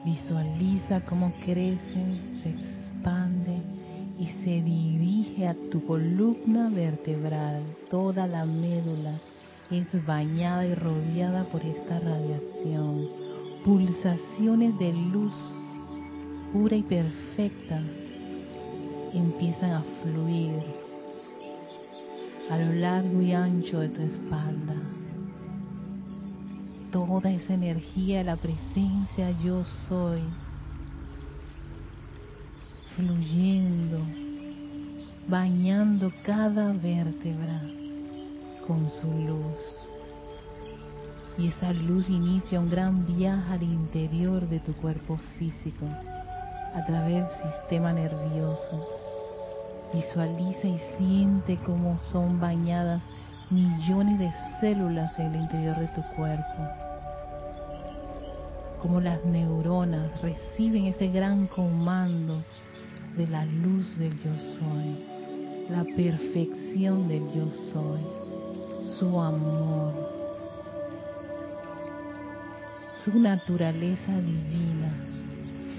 Visualiza 0.04 1.00
cómo 1.06 1.34
crece, 1.46 2.20
se 2.44 2.50
expande 2.50 3.62
y 4.20 4.26
se 4.44 4.62
a 5.46 5.56
tu 5.72 5.86
columna 5.86 6.70
vertebral. 6.70 7.63
Toda 7.89 8.25
la 8.27 8.46
médula 8.46 9.20
es 9.70 10.06
bañada 10.06 10.65
y 10.65 10.74
rodeada 10.74 11.44
por 11.46 11.62
esta 11.62 12.00
radiación. 12.00 13.08
Pulsaciones 13.63 14.77
de 14.79 14.94
luz 14.94 15.34
pura 16.51 16.75
y 16.75 16.84
perfecta 16.84 17.82
empiezan 19.13 19.72
a 19.72 19.84
fluir 20.01 20.63
a 22.50 22.58
lo 22.58 22.74
largo 22.74 23.22
y 23.22 23.34
ancho 23.34 23.79
de 23.79 23.89
tu 23.89 24.01
espalda. 24.01 24.75
Toda 26.91 27.29
esa 27.29 27.53
energía, 27.53 28.24
la 28.24 28.38
presencia 28.38 29.32
yo 29.44 29.63
soy, 29.88 30.22
fluyendo, 32.96 34.00
bañando 35.28 36.12
cada 36.24 36.72
vértebra 36.72 37.62
con 38.66 38.90
su 38.90 39.08
luz. 39.08 39.90
Y 41.38 41.50
esa 41.50 41.74
luz 41.74 42.10
inicia 42.10 42.60
un 42.60 42.70
gran 42.70 43.06
viaje 43.06 43.54
al 43.54 43.64
interior 43.64 44.48
de 44.48 44.60
tu 44.62 44.74
cuerpo 44.74 45.18
físico, 45.38 45.86
a 46.74 46.86
través 46.86 47.26
del 47.26 47.52
sistema 47.52 47.92
nervioso. 47.92 48.88
Visualiza 49.94 50.68
y 50.68 50.80
siente 50.98 51.58
cómo 51.66 52.00
son 52.12 52.40
bañadas 52.40 53.02
millones 53.50 54.20
de 54.20 54.32
células 54.60 55.12
en 55.20 55.28
el 55.28 55.42
interior 55.42 55.78
de 55.78 55.88
tu 55.90 56.02
cuerpo. 56.16 56.68
Cómo 58.82 59.02
las 59.02 59.24
neuronas 59.26 60.22
reciben 60.22 60.86
ese 60.86 61.08
gran 61.08 61.48
comando 61.48 62.42
de 63.18 63.28
la 63.28 63.46
luz 63.46 63.98
del 63.98 64.14
yo 64.22 64.32
soy, 64.60 65.17
la 65.70 65.84
perfección 65.84 67.08
del 67.08 67.24
yo 67.34 67.52
soy, 67.72 68.02
su 68.98 69.20
amor 69.20 70.18
su 73.08 73.20
naturaleza 73.20 74.20
divina 74.20 74.92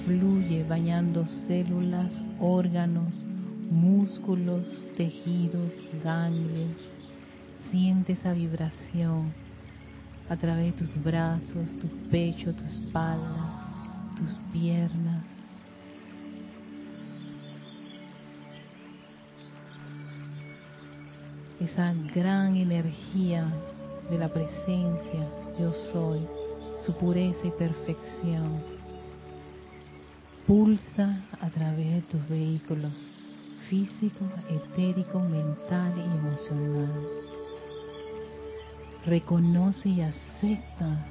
fluye 0.06 0.64
bañando 0.64 1.26
células, 1.46 2.22
órganos, 2.40 3.22
músculos, 3.70 4.66
tejidos, 4.96 5.74
ganglios. 6.02 6.90
Siente 7.70 8.14
esa 8.14 8.32
vibración 8.32 9.30
a 10.30 10.36
través 10.36 10.72
de 10.72 10.86
tus 10.86 11.04
brazos, 11.04 11.68
tu 11.80 11.88
pecho, 12.08 12.54
tu 12.54 12.64
espalda, 12.64 14.14
tus 14.16 14.38
piernas. 14.50 15.17
Esa 21.60 21.92
gran 22.14 22.56
energía 22.56 23.46
de 24.10 24.18
la 24.18 24.28
presencia, 24.28 25.28
yo 25.58 25.72
soy 25.92 26.20
su 26.84 26.92
pureza 26.94 27.46
y 27.46 27.50
perfección. 27.50 28.62
Pulsa 30.46 31.20
a 31.40 31.50
través 31.50 31.94
de 31.94 32.02
tus 32.02 32.28
vehículos 32.28 32.92
físico, 33.68 34.24
etérico, 34.48 35.20
mental 35.20 35.92
y 35.96 36.18
emocional. 36.18 37.06
Reconoce 39.04 39.88
y 39.90 40.00
acepta 40.00 41.06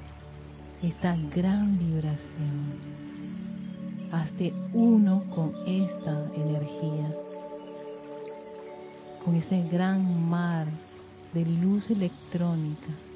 esta 0.81 1.15
gran 1.35 1.77
vibración. 1.77 2.97
Hazte 4.11 4.53
uno 4.73 5.23
con 5.35 5.53
esta 5.67 6.25
energía, 6.35 7.13
con 9.27 9.36
ese 9.36 9.62
gran 9.69 10.29
mar 10.29 10.69
de 11.34 11.46
luz 11.46 11.89
electrónica 11.89 13.06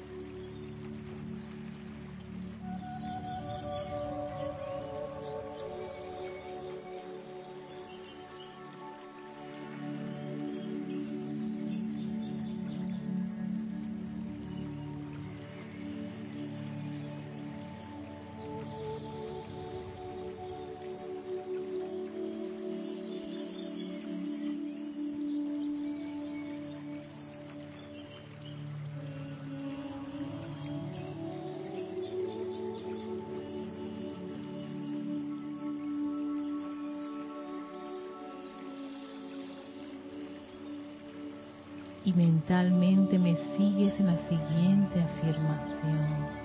mentalmente 42.16 43.18
me 43.18 43.36
sigues 43.56 43.98
en 43.98 44.06
la 44.06 44.16
siguiente 44.28 45.00
afirmación. 45.00 46.42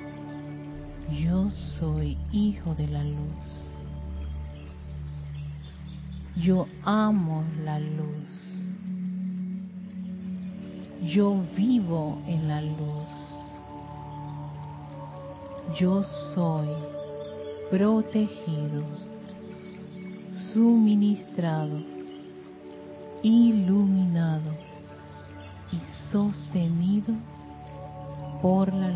Yo 1.24 1.50
soy 1.80 2.18
hijo 2.32 2.76
de 2.76 2.88
la 2.88 3.04
luz. 3.04 3.64
Yo 6.36 6.68
amo 6.84 7.44
la 7.64 7.80
luz. 7.80 8.48
Yo 11.04 11.42
vivo 11.56 12.22
en 12.28 12.48
la 12.48 12.62
luz. 12.62 13.08
Yo 15.80 16.04
soy 16.34 16.68
protegido, 17.70 18.84
suministrado, 20.54 21.78
iluminado 23.22 24.27
sostenido 26.18 27.14
por 28.42 28.74
la 28.74 28.87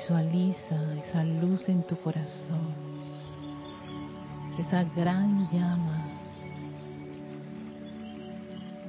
Visualiza 0.00 0.94
esa 1.04 1.22
luz 1.22 1.68
en 1.68 1.82
tu 1.82 1.94
corazón, 1.96 2.72
esa 4.58 4.82
gran 4.82 5.46
llama 5.52 6.02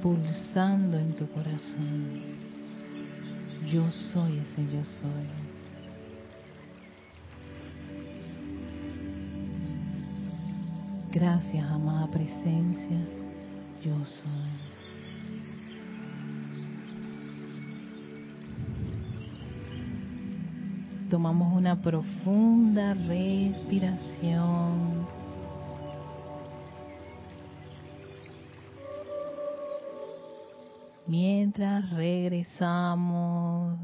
pulsando 0.01 0.97
en 0.97 1.13
tu 1.13 1.27
corazón. 1.27 2.21
Yo 3.69 3.91
soy 3.91 4.37
ese 4.39 4.65
yo 4.71 4.83
soy. 4.85 5.27
Gracias, 11.11 11.65
amada 11.69 12.07
presencia, 12.09 12.97
yo 13.83 14.05
soy. 14.05 14.70
Tomamos 21.11 21.51
una 21.51 21.81
profunda 21.81 22.93
respiración. 22.93 25.05
Mientras 31.05 31.89
regresamos, 31.89 33.77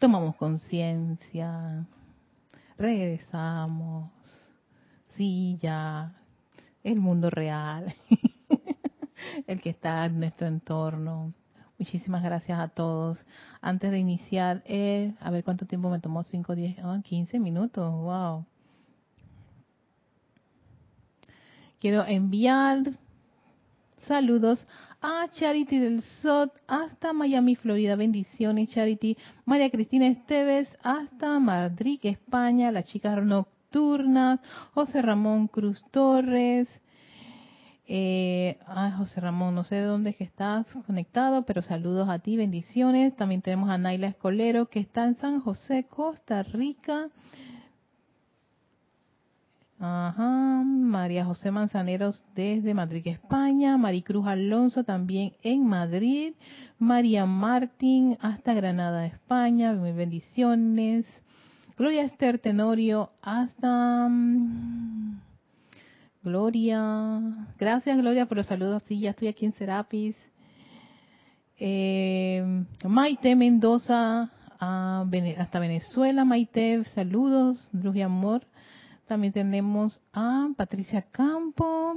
tomamos 0.00 0.34
conciencia, 0.34 1.86
regresamos, 2.76 4.10
sí, 5.14 5.56
ya, 5.62 6.12
el 6.82 6.98
mundo 6.98 7.30
real, 7.30 7.94
el 9.46 9.60
que 9.60 9.70
está 9.70 10.06
en 10.06 10.18
nuestro 10.18 10.48
entorno, 10.48 11.34
Muchísimas 11.80 12.22
gracias 12.22 12.60
a 12.60 12.68
todos. 12.68 13.24
Antes 13.62 13.90
de 13.90 13.98
iniciar, 13.98 14.62
eh, 14.66 15.14
a 15.18 15.30
ver 15.30 15.42
cuánto 15.42 15.64
tiempo 15.64 15.88
me 15.88 15.98
tomó, 15.98 16.22
5, 16.22 16.54
10, 16.54 16.76
15 17.02 17.38
minutos, 17.38 17.90
wow. 17.90 18.44
Quiero 21.78 22.04
enviar 22.04 22.82
saludos 24.06 24.62
a 25.00 25.28
Charity 25.32 25.78
del 25.78 26.02
SOT 26.02 26.52
hasta 26.68 27.14
Miami, 27.14 27.56
Florida. 27.56 27.96
Bendiciones, 27.96 28.68
Charity. 28.68 29.16
María 29.46 29.70
Cristina 29.70 30.06
Esteves 30.06 30.68
hasta 30.82 31.38
Madrid, 31.38 31.98
España. 32.02 32.70
La 32.70 32.82
chica 32.82 33.16
nocturna. 33.16 34.42
José 34.74 35.00
Ramón 35.00 35.48
Cruz 35.48 35.82
Torres. 35.90 36.68
Eh, 37.92 38.56
José 38.98 39.20
Ramón, 39.20 39.56
no 39.56 39.64
sé 39.64 39.74
de 39.74 39.82
dónde 39.82 40.10
es 40.10 40.16
que 40.16 40.22
estás 40.22 40.64
conectado, 40.86 41.44
pero 41.44 41.60
saludos 41.60 42.08
a 42.08 42.20
ti, 42.20 42.36
bendiciones. 42.36 43.16
También 43.16 43.42
tenemos 43.42 43.68
a 43.68 43.78
Naila 43.78 44.06
Escolero, 44.06 44.66
que 44.66 44.78
está 44.78 45.02
en 45.02 45.16
San 45.16 45.40
José, 45.40 45.86
Costa 45.90 46.44
Rica. 46.44 47.08
Ajá, 49.80 50.62
María 50.64 51.24
José 51.24 51.50
Manzaneros 51.50 52.24
desde 52.36 52.74
Madrid, 52.74 53.08
España. 53.08 53.76
Maricruz 53.76 54.24
Alonso 54.28 54.84
también 54.84 55.32
en 55.42 55.66
Madrid. 55.66 56.34
María 56.78 57.26
Martín 57.26 58.16
hasta 58.20 58.54
Granada, 58.54 59.04
España. 59.04 59.72
Bendiciones. 59.72 61.06
Gloria 61.76 62.04
Esther 62.04 62.38
Tenorio 62.38 63.10
hasta... 63.20 64.08
Gloria. 66.22 67.46
Gracias, 67.58 67.96
Gloria, 67.96 68.26
por 68.26 68.36
los 68.36 68.46
saludos. 68.46 68.82
Sí, 68.86 69.00
ya 69.00 69.10
estoy 69.10 69.28
aquí 69.28 69.46
en 69.46 69.54
Serapis. 69.54 70.16
Eh, 71.58 72.64
Maite 72.84 73.34
Mendoza 73.34 74.30
hasta 74.58 75.58
Venezuela. 75.58 76.26
Maite, 76.26 76.84
saludos, 76.94 77.70
luz 77.72 77.96
y 77.96 78.02
amor. 78.02 78.46
También 79.06 79.32
tenemos 79.32 80.00
a 80.12 80.48
Patricia 80.56 81.02
Campo, 81.10 81.94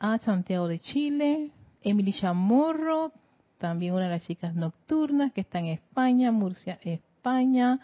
a 0.00 0.18
Santiago 0.18 0.66
de 0.66 0.80
Chile, 0.80 1.52
Emily 1.82 2.12
Chamorro, 2.12 3.12
también 3.58 3.94
una 3.94 4.04
de 4.04 4.10
las 4.10 4.26
chicas 4.26 4.54
nocturnas 4.56 5.32
que 5.32 5.42
está 5.42 5.60
en 5.60 5.66
España, 5.66 6.32
Murcia, 6.32 6.80
España, 6.82 7.78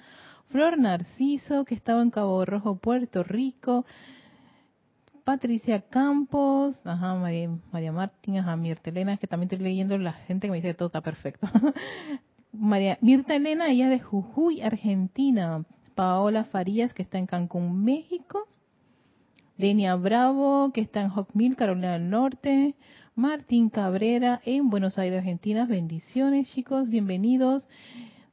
Flor 0.48 0.76
Narciso, 0.76 1.64
que 1.64 1.76
estaba 1.76 2.02
en 2.02 2.10
Cabo 2.10 2.44
Rojo, 2.44 2.76
Puerto 2.78 3.22
Rico, 3.22 3.86
Patricia 5.28 5.82
Campos, 5.82 6.80
ajá, 6.86 7.14
María, 7.16 7.50
María 7.70 7.92
Martín, 7.92 8.38
ajá, 8.38 8.56
Mirta 8.56 8.88
Elena, 8.88 9.18
que 9.18 9.26
también 9.26 9.50
estoy 9.52 9.62
leyendo 9.62 9.98
la 9.98 10.14
gente 10.14 10.46
que 10.46 10.50
me 10.50 10.56
dice 10.56 10.72
todo 10.72 10.86
está 10.86 11.02
perfecto. 11.02 11.46
María 12.52 12.96
Mirta 13.02 13.36
Elena, 13.36 13.68
ella 13.68 13.90
de 13.90 14.00
Jujuy, 14.00 14.62
Argentina. 14.62 15.66
Paola 15.94 16.44
Farías, 16.44 16.94
que 16.94 17.02
está 17.02 17.18
en 17.18 17.26
Cancún, 17.26 17.84
México. 17.84 18.48
Denia 19.58 19.96
Bravo, 19.96 20.72
que 20.72 20.80
está 20.80 21.02
en 21.02 21.10
Hawkmill, 21.10 21.56
Carolina 21.56 21.92
del 21.92 22.08
Norte. 22.08 22.74
Martín 23.14 23.68
Cabrera, 23.68 24.40
en 24.46 24.70
Buenos 24.70 24.98
Aires, 24.98 25.18
Argentina. 25.18 25.66
Bendiciones, 25.66 26.50
chicos, 26.50 26.88
bienvenidos. 26.88 27.68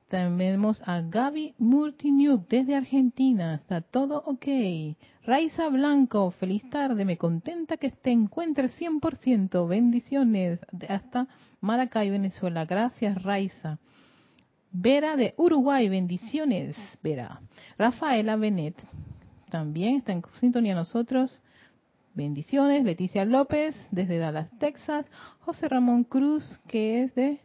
También 0.10 0.54
vemos 0.54 0.82
a 0.86 1.02
Gaby 1.02 1.56
Murtinuc 1.58 2.48
desde 2.48 2.76
Argentina. 2.76 3.56
Está 3.56 3.82
todo 3.82 4.24
ok. 4.26 4.46
Raiza 5.24 5.70
Blanco, 5.70 6.32
feliz 6.32 6.70
tarde. 6.70 7.06
Me 7.06 7.18
contenta 7.18 7.78
que 7.78 7.90
te 7.90 8.12
encuentres 8.12 8.80
100%. 8.80 9.68
Bendiciones. 9.68 10.66
Hasta 10.88 11.28
Maracay, 11.60 12.12
Venezuela. 12.12 12.66
Gracias, 12.66 13.22
Raiza. 13.24 13.80
Vera 14.78 15.16
de 15.16 15.34
Uruguay, 15.38 15.88
bendiciones, 15.88 16.76
Vera. 17.02 17.40
Rafaela 17.78 18.36
Benet, 18.36 18.76
también 19.50 19.96
está 19.96 20.12
en 20.12 20.22
sintonía 20.42 20.76
nosotros. 20.76 21.42
Bendiciones. 22.14 22.84
Leticia 22.84 23.24
López, 23.24 23.74
desde 23.92 24.18
Dallas, 24.18 24.52
Texas. 24.60 25.06
José 25.40 25.70
Ramón 25.70 26.04
Cruz, 26.04 26.60
que 26.68 27.04
es 27.04 27.16
de 27.16 27.40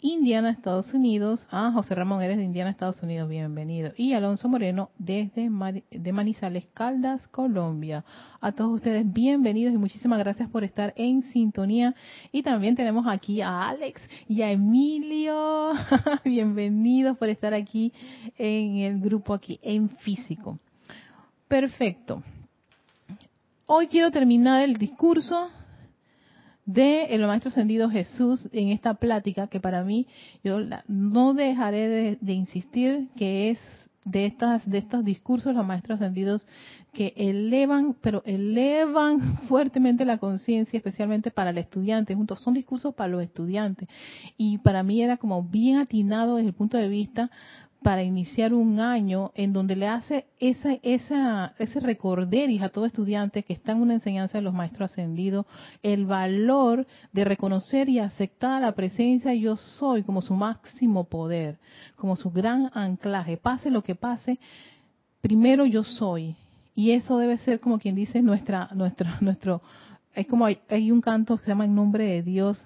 Indiana, 0.00 0.50
Estados 0.50 0.94
Unidos. 0.94 1.44
Ah, 1.50 1.72
José 1.74 1.96
Ramón, 1.96 2.22
eres 2.22 2.36
de 2.36 2.44
Indiana, 2.44 2.70
Estados 2.70 3.02
Unidos, 3.02 3.28
bienvenido. 3.28 3.92
Y 3.96 4.12
Alonso 4.12 4.48
Moreno, 4.48 4.90
desde 4.96 5.50
de 5.90 6.12
Manizales, 6.12 6.66
Caldas, 6.72 7.26
Colombia. 7.28 8.04
A 8.40 8.52
todos 8.52 8.74
ustedes, 8.74 9.12
bienvenidos 9.12 9.74
y 9.74 9.76
muchísimas 9.76 10.20
gracias 10.20 10.48
por 10.50 10.62
estar 10.62 10.94
en 10.96 11.24
sintonía. 11.24 11.96
Y 12.30 12.44
también 12.44 12.76
tenemos 12.76 13.06
aquí 13.08 13.42
a 13.42 13.68
Alex 13.68 14.00
y 14.28 14.42
a 14.42 14.52
Emilio. 14.52 15.72
bienvenidos 16.24 17.18
por 17.18 17.28
estar 17.28 17.52
aquí 17.52 17.92
en 18.36 18.78
el 18.78 19.00
grupo 19.00 19.34
aquí, 19.34 19.58
en 19.62 19.88
físico. 19.88 20.60
Perfecto. 21.48 22.22
Hoy 23.66 23.88
quiero 23.88 24.12
terminar 24.12 24.62
el 24.62 24.76
discurso 24.76 25.50
de 26.68 27.14
el 27.14 27.26
maestro 27.26 27.48
ascendido 27.48 27.88
Jesús 27.88 28.46
en 28.52 28.68
esta 28.68 28.92
plática 28.92 29.46
que 29.46 29.58
para 29.58 29.82
mí 29.84 30.06
yo 30.44 30.58
no 30.86 31.32
dejaré 31.32 32.18
de, 32.20 32.32
insistir 32.34 33.08
que 33.16 33.48
es 33.48 33.58
de 34.04 34.26
estas 34.26 34.68
de 34.68 34.76
estos 34.76 35.02
discursos 35.02 35.54
los 35.54 35.66
maestros 35.66 35.98
ascendidos 36.02 36.46
que 36.92 37.14
elevan 37.16 37.96
pero 38.02 38.22
elevan 38.26 39.38
fuertemente 39.48 40.04
la 40.04 40.18
conciencia 40.18 40.76
especialmente 40.76 41.30
para 41.30 41.50
el 41.50 41.58
estudiante. 41.58 42.14
Juntos 42.14 42.42
son 42.42 42.52
discursos 42.52 42.94
para 42.94 43.08
los 43.08 43.22
estudiantes. 43.22 43.88
Y 44.36 44.58
para 44.58 44.82
mí 44.82 45.02
era 45.02 45.16
como 45.16 45.42
bien 45.42 45.78
atinado 45.78 46.36
desde 46.36 46.50
el 46.50 46.54
punto 46.54 46.76
de 46.76 46.88
vista 46.88 47.30
para 47.82 48.02
iniciar 48.02 48.52
un 48.54 48.80
año 48.80 49.30
en 49.34 49.52
donde 49.52 49.76
le 49.76 49.86
hace 49.86 50.26
esa, 50.40 50.72
esa, 50.82 51.54
ese 51.58 51.80
recorderis 51.80 52.62
a 52.62 52.70
todo 52.70 52.86
estudiante 52.86 53.44
que 53.44 53.52
está 53.52 53.72
en 53.72 53.82
una 53.82 53.94
enseñanza 53.94 54.38
de 54.38 54.42
los 54.42 54.52
maestros 54.52 54.90
ascendidos, 54.90 55.46
el 55.82 56.04
valor 56.04 56.86
de 57.12 57.24
reconocer 57.24 57.88
y 57.88 58.00
aceptar 58.00 58.62
la 58.62 58.72
presencia 58.72 59.32
yo 59.34 59.56
soy 59.56 60.02
como 60.02 60.22
su 60.22 60.34
máximo 60.34 61.04
poder, 61.04 61.58
como 61.96 62.16
su 62.16 62.30
gran 62.30 62.70
anclaje. 62.74 63.36
Pase 63.36 63.70
lo 63.70 63.82
que 63.82 63.94
pase, 63.94 64.38
primero 65.20 65.64
yo 65.64 65.84
soy. 65.84 66.36
Y 66.74 66.92
eso 66.92 67.18
debe 67.18 67.38
ser 67.38 67.60
como 67.60 67.78
quien 67.78 67.94
dice 67.94 68.22
nuestra, 68.22 68.68
nuestra, 68.74 69.18
nuestro, 69.20 69.62
es 70.14 70.26
como 70.26 70.44
hay, 70.44 70.58
hay 70.68 70.90
un 70.90 71.00
canto 71.00 71.36
que 71.36 71.44
se 71.44 71.50
llama 71.50 71.64
En 71.64 71.74
nombre 71.74 72.04
de 72.04 72.22
Dios, 72.22 72.64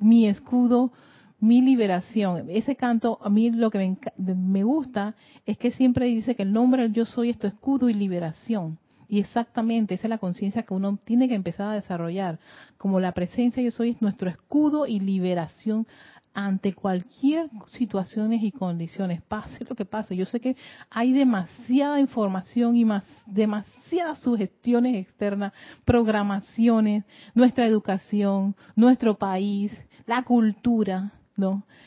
mi 0.00 0.26
escudo, 0.26 0.92
mi 1.40 1.62
liberación. 1.62 2.46
Ese 2.48 2.76
canto, 2.76 3.18
a 3.22 3.30
mí 3.30 3.50
lo 3.50 3.70
que 3.70 3.96
me, 4.16 4.62
gusta 4.62 5.14
es 5.46 5.58
que 5.58 5.70
siempre 5.70 6.06
dice 6.06 6.36
que 6.36 6.42
el 6.42 6.52
nombre 6.52 6.82
del 6.82 6.92
yo 6.92 7.06
soy 7.06 7.30
es 7.30 7.38
tu 7.38 7.46
escudo 7.46 7.88
y 7.88 7.94
liberación. 7.94 8.78
Y 9.08 9.18
exactamente, 9.18 9.94
esa 9.94 10.06
es 10.06 10.10
la 10.10 10.18
conciencia 10.18 10.62
que 10.62 10.74
uno 10.74 10.98
tiene 11.04 11.28
que 11.28 11.34
empezar 11.34 11.68
a 11.68 11.74
desarrollar. 11.74 12.38
Como 12.78 13.00
la 13.00 13.12
presencia 13.12 13.62
yo 13.62 13.72
soy 13.72 13.90
es 13.90 14.02
nuestro 14.02 14.30
escudo 14.30 14.86
y 14.86 15.00
liberación 15.00 15.86
ante 16.32 16.74
cualquier 16.74 17.50
situaciones 17.66 18.42
y 18.44 18.52
condiciones, 18.52 19.20
pase 19.22 19.64
lo 19.68 19.74
que 19.74 19.84
pase. 19.84 20.14
Yo 20.14 20.26
sé 20.26 20.38
que 20.38 20.56
hay 20.88 21.12
demasiada 21.12 21.98
información 21.98 22.76
y 22.76 22.84
más, 22.84 23.02
demasiadas 23.26 24.20
sugestiones 24.20 24.94
externas, 24.94 25.52
programaciones, 25.84 27.04
nuestra 27.34 27.66
educación, 27.66 28.54
nuestro 28.76 29.18
país, 29.18 29.72
la 30.06 30.22
cultura, 30.22 31.12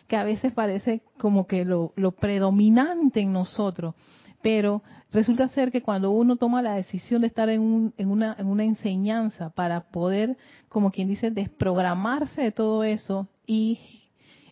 que 0.07 0.15
a 0.15 0.23
veces 0.23 0.51
parece 0.51 1.01
como 1.17 1.47
que 1.47 1.65
lo, 1.65 1.93
predominante 2.19 3.21
en 3.21 3.33
nosotros, 3.33 3.95
pero 4.41 4.83
resulta 5.11 5.47
ser 5.49 5.71
que 5.71 5.81
cuando 5.81 6.11
uno 6.11 6.35
toma 6.35 6.61
la 6.61 6.75
decisión 6.75 7.21
de 7.21 7.27
estar 7.27 7.49
en, 7.49 7.93
una, 7.97 8.35
en 8.37 8.47
una 8.47 8.63
enseñanza 8.63 9.49
para 9.49 9.81
poder, 9.81 10.37
como 10.69 10.91
quien 10.91 11.07
dice, 11.07 11.31
desprogramarse 11.31 12.41
de 12.41 12.51
todo 12.51 12.83
eso 12.83 13.27
y, 13.45 13.79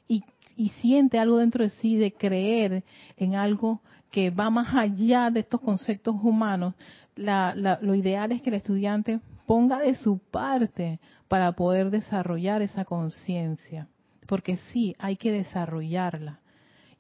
y, 0.08 0.70
siente 0.82 1.18
algo 1.18 1.38
dentro 1.38 1.64
de 1.64 1.72
sí 1.72 1.96
de 1.96 2.14
creer 2.14 2.84
en 3.18 3.36
algo 3.36 3.82
que 4.12 4.30
va 4.30 4.52
más 4.52 4.76
allá 4.76 5.32
de 5.32 5.40
estos 5.40 5.60
conceptos 5.60 6.16
humanos, 6.22 6.76
lo 7.16 7.96
ideal 7.96 8.32
es 8.32 8.42
que 8.42 8.50
el 8.52 8.58
estudiante 8.58 9.20
ponga 9.48 9.80
de 9.80 9.96
su 9.96 10.20
parte 10.20 11.00
para 11.28 11.54
poder 11.54 11.90
desarrollar 11.90 12.62
esa 12.62 12.86
conciencia 12.86 13.88
porque 14.32 14.56
sí, 14.72 14.96
hay 14.98 15.18
que 15.18 15.30
desarrollarla. 15.30 16.40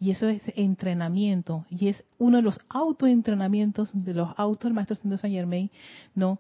Y 0.02 0.12
eso 0.12 0.28
es 0.28 0.44
entrenamiento, 0.58 1.64
y 1.70 1.88
es 1.88 2.04
uno 2.18 2.36
de 2.36 2.44
los 2.44 2.60
autoentrenamientos 2.68 3.90
de 3.94 4.14
los 4.14 4.34
autos 4.36 4.64
del 4.66 4.74
Maestro 4.74 4.98
Santo 4.98 5.18
Saint 5.18 5.38
Germain, 5.38 5.72
¿no? 6.14 6.40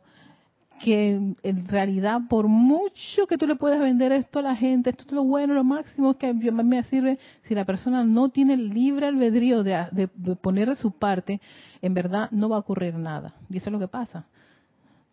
Que 0.81 1.11
en 1.43 1.67
realidad, 1.69 2.19
por 2.27 2.49
mucho 2.49 3.25
que 3.25 3.37
tú 3.37 3.47
le 3.47 3.55
puedas 3.55 3.79
vender 3.79 4.11
esto 4.11 4.39
a 4.39 4.41
la 4.41 4.57
gente, 4.57 4.89
esto 4.89 5.05
es 5.05 5.11
lo 5.13 5.23
bueno, 5.23 5.53
lo 5.53 5.63
máximo 5.63 6.17
que 6.17 6.33
me 6.33 6.83
sirve, 6.83 7.19
si 7.43 7.55
la 7.55 7.63
persona 7.63 8.03
no 8.03 8.27
tiene 8.27 8.55
el 8.55 8.71
libre 8.71 9.07
albedrío 9.07 9.63
de, 9.63 9.87
de, 9.93 10.09
de 10.13 10.35
poner 10.35 10.67
de 10.67 10.75
su 10.75 10.91
parte, 10.91 11.39
en 11.81 11.93
verdad 11.93 12.29
no 12.31 12.49
va 12.49 12.57
a 12.57 12.59
ocurrir 12.59 12.95
nada. 12.95 13.33
Y 13.49 13.59
eso 13.59 13.69
es 13.69 13.71
lo 13.71 13.79
que 13.79 13.87
pasa. 13.87 14.25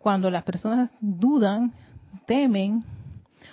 Cuando 0.01 0.29
las 0.29 0.43
personas 0.43 0.91
dudan, 1.01 1.73
temen, 2.27 2.83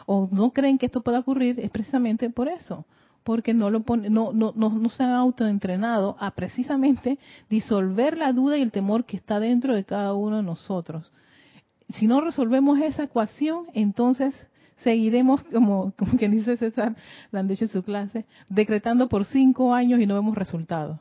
o 0.05 0.29
no 0.31 0.51
creen 0.51 0.77
que 0.77 0.85
esto 0.87 1.01
pueda 1.01 1.19
ocurrir 1.19 1.59
es 1.59 1.69
precisamente 1.71 2.29
por 2.29 2.47
eso, 2.47 2.85
porque 3.23 3.53
no 3.53 3.69
lo 3.69 3.83
no, 4.09 4.33
no, 4.33 4.53
no, 4.55 4.89
se 4.89 5.03
han 5.03 5.11
autoentrenado 5.11 6.15
a 6.19 6.31
precisamente 6.31 7.17
disolver 7.49 8.17
la 8.17 8.33
duda 8.33 8.57
y 8.57 8.61
el 8.61 8.71
temor 8.71 9.05
que 9.05 9.17
está 9.17 9.39
dentro 9.39 9.73
de 9.73 9.83
cada 9.83 10.13
uno 10.13 10.37
de 10.37 10.43
nosotros. 10.43 11.11
Si 11.89 12.07
no 12.07 12.21
resolvemos 12.21 12.79
esa 12.79 13.03
ecuación, 13.03 13.65
entonces 13.73 14.33
seguiremos, 14.77 15.43
como, 15.43 15.93
como 15.97 16.17
quien 16.17 16.31
dice 16.31 16.57
César 16.57 16.95
Landecho 17.31 17.65
en 17.65 17.69
su 17.69 17.83
clase, 17.83 18.25
decretando 18.49 19.09
por 19.09 19.25
cinco 19.25 19.73
años 19.73 19.99
y 19.99 20.05
no 20.05 20.15
vemos 20.15 20.35
resultados. 20.35 20.99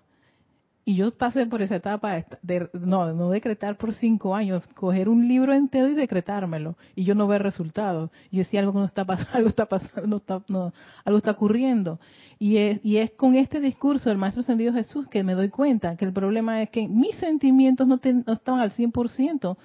Y 0.86 0.96
yo 0.96 1.10
pasé 1.12 1.46
por 1.46 1.62
esa 1.62 1.76
etapa 1.76 2.24
de, 2.42 2.68
no, 2.74 3.10
no 3.14 3.30
decretar 3.30 3.78
por 3.78 3.94
cinco 3.94 4.34
años, 4.34 4.66
coger 4.74 5.08
un 5.08 5.26
libro 5.26 5.54
entero 5.54 5.88
y 5.88 5.94
decretármelo, 5.94 6.76
y 6.94 7.04
yo 7.04 7.14
no 7.14 7.26
ver 7.26 7.42
resultados. 7.42 8.10
Y 8.30 8.38
decía 8.38 8.60
algo 8.60 8.72
que 8.72 8.80
no 8.80 8.84
está 8.84 9.06
pasando, 9.06 9.30
algo 9.34 9.48
está 9.48 9.66
pasando, 9.66 10.06
no 10.06 10.16
está, 10.18 10.42
no, 10.48 10.74
algo 11.04 11.18
está 11.18 11.30
ocurriendo. 11.30 11.98
Y 12.38 12.58
es, 12.58 12.80
y 12.84 12.98
es 12.98 13.12
con 13.12 13.34
este 13.34 13.60
discurso 13.60 14.10
del 14.10 14.18
Maestro 14.18 14.42
Ascendido 14.42 14.74
Jesús 14.74 15.08
que 15.08 15.24
me 15.24 15.32
doy 15.32 15.48
cuenta 15.48 15.96
que 15.96 16.04
el 16.04 16.12
problema 16.12 16.60
es 16.60 16.68
que 16.68 16.86
mis 16.86 17.14
sentimientos 17.16 17.86
no, 17.86 17.98
no 18.26 18.32
están 18.34 18.58
al 18.58 18.72
100% 18.72 19.56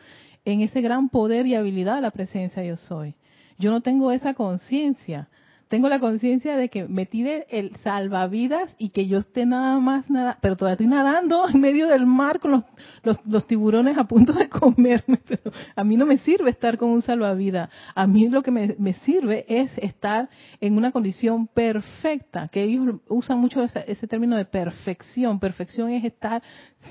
en 0.45 0.61
ese 0.61 0.79
gran 0.79 1.09
poder 1.09 1.45
y 1.47 1.55
habilidad 1.55 1.95
de 1.95 2.01
la 2.01 2.11
presencia 2.11 2.63
yo 2.63 2.77
soy. 2.77 3.15
Yo 3.57 3.71
no 3.71 3.81
tengo 3.81 4.13
esa 4.13 4.33
conciencia 4.33 5.27
tengo 5.69 5.87
la 5.87 5.99
conciencia 5.99 6.57
de 6.57 6.69
que 6.69 6.87
me 6.87 7.05
tire 7.05 7.45
el 7.51 7.75
salvavidas 7.83 8.71
y 8.79 8.89
que 8.89 9.07
yo 9.07 9.19
esté 9.19 9.45
nada 9.45 9.79
más, 9.79 10.09
nada, 10.09 10.39
pero 10.41 10.57
todavía 10.57 10.73
estoy 10.73 10.87
nadando 10.87 11.47
en 11.47 11.61
medio 11.61 11.87
del 11.87 12.07
mar 12.07 12.39
con 12.39 12.65
los, 13.03 13.17
los, 13.23 13.45
tiburones 13.45 13.95
a 13.97 14.05
punto 14.05 14.33
de 14.33 14.49
comerme. 14.49 15.19
Pero 15.27 15.51
a 15.75 15.83
mí 15.83 15.95
no 15.95 16.07
me 16.07 16.17
sirve 16.17 16.49
estar 16.49 16.79
con 16.79 16.89
un 16.89 17.03
salvavidas. 17.03 17.69
A 17.93 18.07
mí 18.07 18.27
lo 18.29 18.41
que 18.41 18.49
me, 18.49 18.75
me 18.79 18.93
sirve 18.93 19.45
es 19.47 19.71
estar 19.77 20.27
en 20.59 20.75
una 20.75 20.91
condición 20.91 21.45
perfecta, 21.45 22.47
que 22.47 22.63
ellos 22.63 22.95
usan 23.07 23.39
mucho 23.39 23.63
ese, 23.63 23.85
ese 23.87 24.07
término 24.07 24.37
de 24.37 24.45
perfección. 24.45 25.39
Perfección 25.39 25.91
es 25.91 26.03
estar 26.03 26.41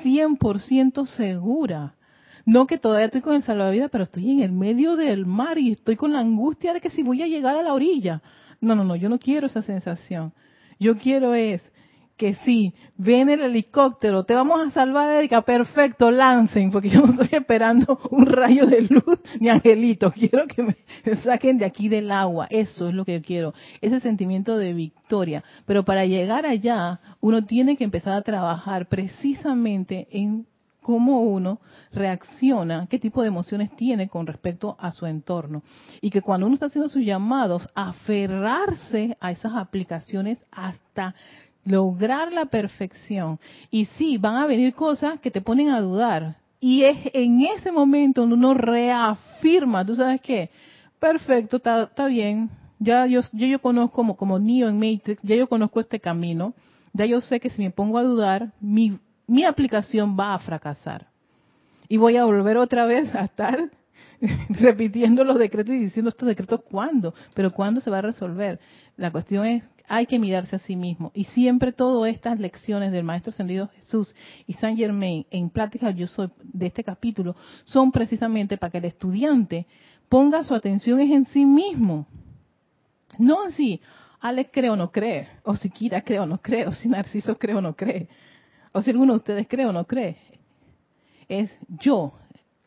100% 0.04 1.04
segura. 1.08 1.94
No 2.46 2.68
que 2.68 2.78
todavía 2.78 3.06
estoy 3.06 3.22
con 3.22 3.34
el 3.34 3.42
salvavidas, 3.42 3.90
pero 3.90 4.04
estoy 4.04 4.30
en 4.30 4.40
el 4.40 4.52
medio 4.52 4.94
del 4.94 5.26
mar 5.26 5.58
y 5.58 5.72
estoy 5.72 5.96
con 5.96 6.12
la 6.12 6.20
angustia 6.20 6.72
de 6.72 6.80
que 6.80 6.90
si 6.90 7.02
voy 7.02 7.22
a 7.22 7.26
llegar 7.26 7.56
a 7.56 7.62
la 7.62 7.74
orilla. 7.74 8.22
No, 8.60 8.74
no, 8.74 8.84
no, 8.84 8.96
yo 8.96 9.08
no 9.08 9.18
quiero 9.18 9.46
esa 9.46 9.62
sensación. 9.62 10.32
Yo 10.78 10.96
quiero 10.96 11.34
es 11.34 11.62
que 12.18 12.34
sí, 12.34 12.74
ven 12.96 13.30
el 13.30 13.40
helicóptero, 13.42 14.24
te 14.24 14.34
vamos 14.34 14.60
a 14.60 14.70
salvar, 14.72 15.08
Erika, 15.08 15.42
perfecto, 15.42 16.10
lancen, 16.10 16.72
porque 16.72 16.90
yo 16.90 17.00
no 17.06 17.12
estoy 17.12 17.38
esperando 17.38 17.98
un 18.10 18.26
rayo 18.26 18.66
de 18.66 18.82
luz 18.82 19.20
ni 19.38 19.48
angelito, 19.48 20.10
quiero 20.10 20.46
que 20.48 20.64
me 20.64 20.76
saquen 21.22 21.58
de 21.58 21.64
aquí 21.64 21.88
del 21.88 22.10
agua, 22.10 22.48
eso 22.50 22.88
es 22.88 22.94
lo 22.94 23.04
que 23.04 23.20
yo 23.20 23.24
quiero, 23.24 23.54
ese 23.80 24.00
sentimiento 24.00 24.58
de 24.58 24.74
victoria. 24.74 25.44
Pero 25.64 25.84
para 25.84 26.04
llegar 26.06 26.44
allá, 26.44 27.00
uno 27.20 27.44
tiene 27.44 27.76
que 27.76 27.84
empezar 27.84 28.14
a 28.14 28.22
trabajar 28.22 28.88
precisamente 28.88 30.08
en 30.10 30.46
cómo 30.88 31.20
uno 31.20 31.60
reacciona, 31.92 32.86
qué 32.88 32.98
tipo 32.98 33.20
de 33.20 33.28
emociones 33.28 33.76
tiene 33.76 34.08
con 34.08 34.26
respecto 34.26 34.74
a 34.80 34.90
su 34.90 35.04
entorno. 35.04 35.62
Y 36.00 36.08
que 36.08 36.22
cuando 36.22 36.46
uno 36.46 36.54
está 36.54 36.64
haciendo 36.64 36.88
sus 36.88 37.04
llamados, 37.04 37.68
aferrarse 37.74 39.14
a 39.20 39.30
esas 39.30 39.52
aplicaciones 39.54 40.42
hasta 40.50 41.14
lograr 41.66 42.32
la 42.32 42.46
perfección. 42.46 43.38
Y 43.70 43.84
sí, 43.84 44.16
van 44.16 44.36
a 44.36 44.46
venir 44.46 44.72
cosas 44.72 45.20
que 45.20 45.30
te 45.30 45.42
ponen 45.42 45.68
a 45.68 45.82
dudar. 45.82 46.38
Y 46.58 46.84
es 46.84 46.96
en 47.12 47.42
ese 47.42 47.70
momento 47.70 48.22
donde 48.22 48.36
uno 48.36 48.54
reafirma, 48.54 49.84
¿tú 49.84 49.94
sabes 49.94 50.22
qué? 50.22 50.48
Perfecto, 50.98 51.58
está, 51.58 52.06
bien. 52.06 52.48
Ya 52.78 53.04
yo, 53.04 53.20
yo, 53.34 53.60
conozco 53.60 53.94
como, 53.94 54.16
como 54.16 54.38
Neo 54.38 54.70
en 54.70 54.76
Matrix, 54.76 55.20
ya 55.22 55.36
yo 55.36 55.50
conozco 55.50 55.80
este 55.80 56.00
camino. 56.00 56.54
Ya 56.94 57.04
yo 57.04 57.20
sé 57.20 57.40
que 57.40 57.50
si 57.50 57.60
me 57.60 57.70
pongo 57.72 57.98
a 57.98 58.04
dudar, 58.04 58.54
mi 58.58 58.98
mi 59.28 59.44
aplicación 59.44 60.16
va 60.18 60.34
a 60.34 60.38
fracasar. 60.40 61.06
Y 61.88 61.98
voy 61.98 62.16
a 62.16 62.24
volver 62.24 62.56
otra 62.56 62.86
vez 62.86 63.14
a 63.14 63.24
estar 63.26 63.70
repitiendo 64.48 65.22
los 65.22 65.38
decretos 65.38 65.74
y 65.74 65.78
diciendo 65.78 66.08
estos 66.08 66.26
decretos 66.26 66.62
cuándo, 66.68 67.14
pero 67.34 67.52
cuándo 67.52 67.80
se 67.80 67.90
va 67.90 67.98
a 67.98 68.02
resolver. 68.02 68.58
La 68.96 69.12
cuestión 69.12 69.46
es, 69.46 69.62
hay 69.86 70.06
que 70.06 70.18
mirarse 70.18 70.56
a 70.56 70.58
sí 70.60 70.76
mismo. 70.76 71.12
Y 71.14 71.24
siempre 71.24 71.72
todas 71.72 72.12
estas 72.12 72.40
lecciones 72.40 72.90
del 72.90 73.04
Maestro 73.04 73.30
Ascendido 73.30 73.68
Jesús 73.76 74.14
y 74.46 74.54
San 74.54 74.76
Germain 74.76 75.26
en 75.30 75.50
pláticas 75.50 75.94
yo 75.94 76.06
soy 76.06 76.30
de 76.42 76.66
este 76.66 76.82
capítulo 76.82 77.36
son 77.64 77.92
precisamente 77.92 78.56
para 78.56 78.70
que 78.70 78.78
el 78.78 78.86
estudiante 78.86 79.66
ponga 80.08 80.42
su 80.42 80.54
atención 80.54 81.00
en 81.00 81.26
sí 81.26 81.44
mismo. 81.44 82.06
No 83.18 83.44
en 83.44 83.52
si 83.52 83.80
Alex 84.20 84.50
cree 84.52 84.70
o 84.70 84.76
no 84.76 84.90
cree, 84.90 85.28
o 85.44 85.54
si 85.54 85.70
Kira 85.70 86.00
cree 86.02 86.20
o 86.20 86.26
no 86.26 86.38
cree, 86.38 86.66
o 86.66 86.72
si 86.72 86.88
Narciso 86.88 87.38
cree 87.38 87.54
o 87.54 87.60
no 87.60 87.76
cree 87.76 88.08
o 88.78 88.82
si 88.82 88.90
alguno 88.90 89.14
de 89.14 89.16
ustedes 89.16 89.48
cree 89.48 89.66
o 89.66 89.72
no 89.72 89.86
cree, 89.88 90.16
es 91.28 91.50
yo, 91.80 92.12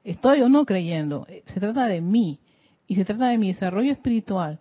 estoy 0.03 0.41
o 0.41 0.49
no 0.49 0.65
creyendo, 0.65 1.25
se 1.45 1.59
trata 1.61 1.85
de 1.85 2.01
mí 2.01 2.37
y 2.85 2.95
se 2.95 3.05
trata 3.05 3.29
de 3.29 3.37
mi 3.37 3.53
desarrollo 3.53 3.93
espiritual. 3.93 4.59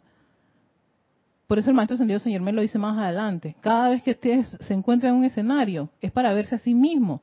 Por 1.49 1.59
eso 1.59 1.71
el 1.71 1.75
maestro 1.75 1.95
Ascendido 1.95 2.21
Señor 2.21 2.43
me 2.43 2.53
lo 2.53 2.63
dice 2.63 2.79
más 2.79 2.97
adelante. 2.97 3.57
Cada 3.61 3.89
vez 3.89 4.01
que 4.05 4.13
usted 4.13 4.45
se 4.61 4.75
encuentra 4.75 5.09
en 5.09 5.17
un 5.17 5.25
escenario 5.25 5.91
es 6.01 6.13
para 6.13 6.33
verse 6.33 6.55
a 6.55 6.59
sí 6.59 6.73
mismo. 6.73 7.21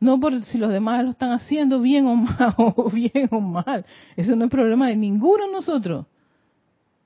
No 0.00 0.18
por 0.18 0.42
si 0.42 0.58
los 0.58 0.72
demás 0.72 1.04
lo 1.04 1.10
están 1.12 1.30
haciendo 1.30 1.80
bien 1.80 2.08
o 2.08 2.16
mal, 2.16 2.54
o 2.58 2.90
bien 2.90 3.28
o 3.30 3.38
mal. 3.38 3.86
Eso 4.16 4.34
no 4.34 4.46
es 4.46 4.50
problema 4.50 4.88
de 4.88 4.96
ninguno 4.96 5.46
de 5.46 5.52
nosotros. 5.52 6.06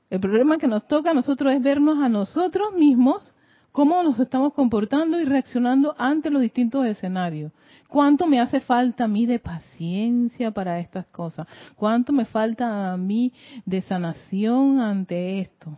El 0.09 0.21
problema 0.21 0.57
que 0.57 0.67
nos 0.67 0.89
toca 0.89 1.11
a 1.11 1.15
nosotros 1.15 1.53
es 1.53 1.63
vernos 1.63 2.03
a 2.03 2.09
nosotros 2.09 2.73
mismos 2.73 3.35
cómo 3.73 4.03
nos 4.03 4.19
estamos 4.19 4.53
comportando 4.55 5.21
y 5.21 5.25
reaccionando 5.25 5.95
ante 5.99 6.31
los 6.31 6.43
distintos 6.43 6.87
escenarios. 6.87 7.53
¿Cuánto 7.89 8.27
me 8.27 8.39
hace 8.39 8.61
falta 8.61 9.05
a 9.05 9.09
mí 9.09 9.25
de 9.25 9.39
paciencia 9.39 10.51
para 10.51 10.79
estas 10.79 11.07
cosas? 11.07 11.47
¿Cuánto 11.75 12.13
me 12.13 12.27
falta 12.27 12.93
a 12.93 12.97
mí 12.99 13.33
de 13.65 13.81
sanación 13.81 14.79
ante 14.79 15.41
esto? 15.41 15.77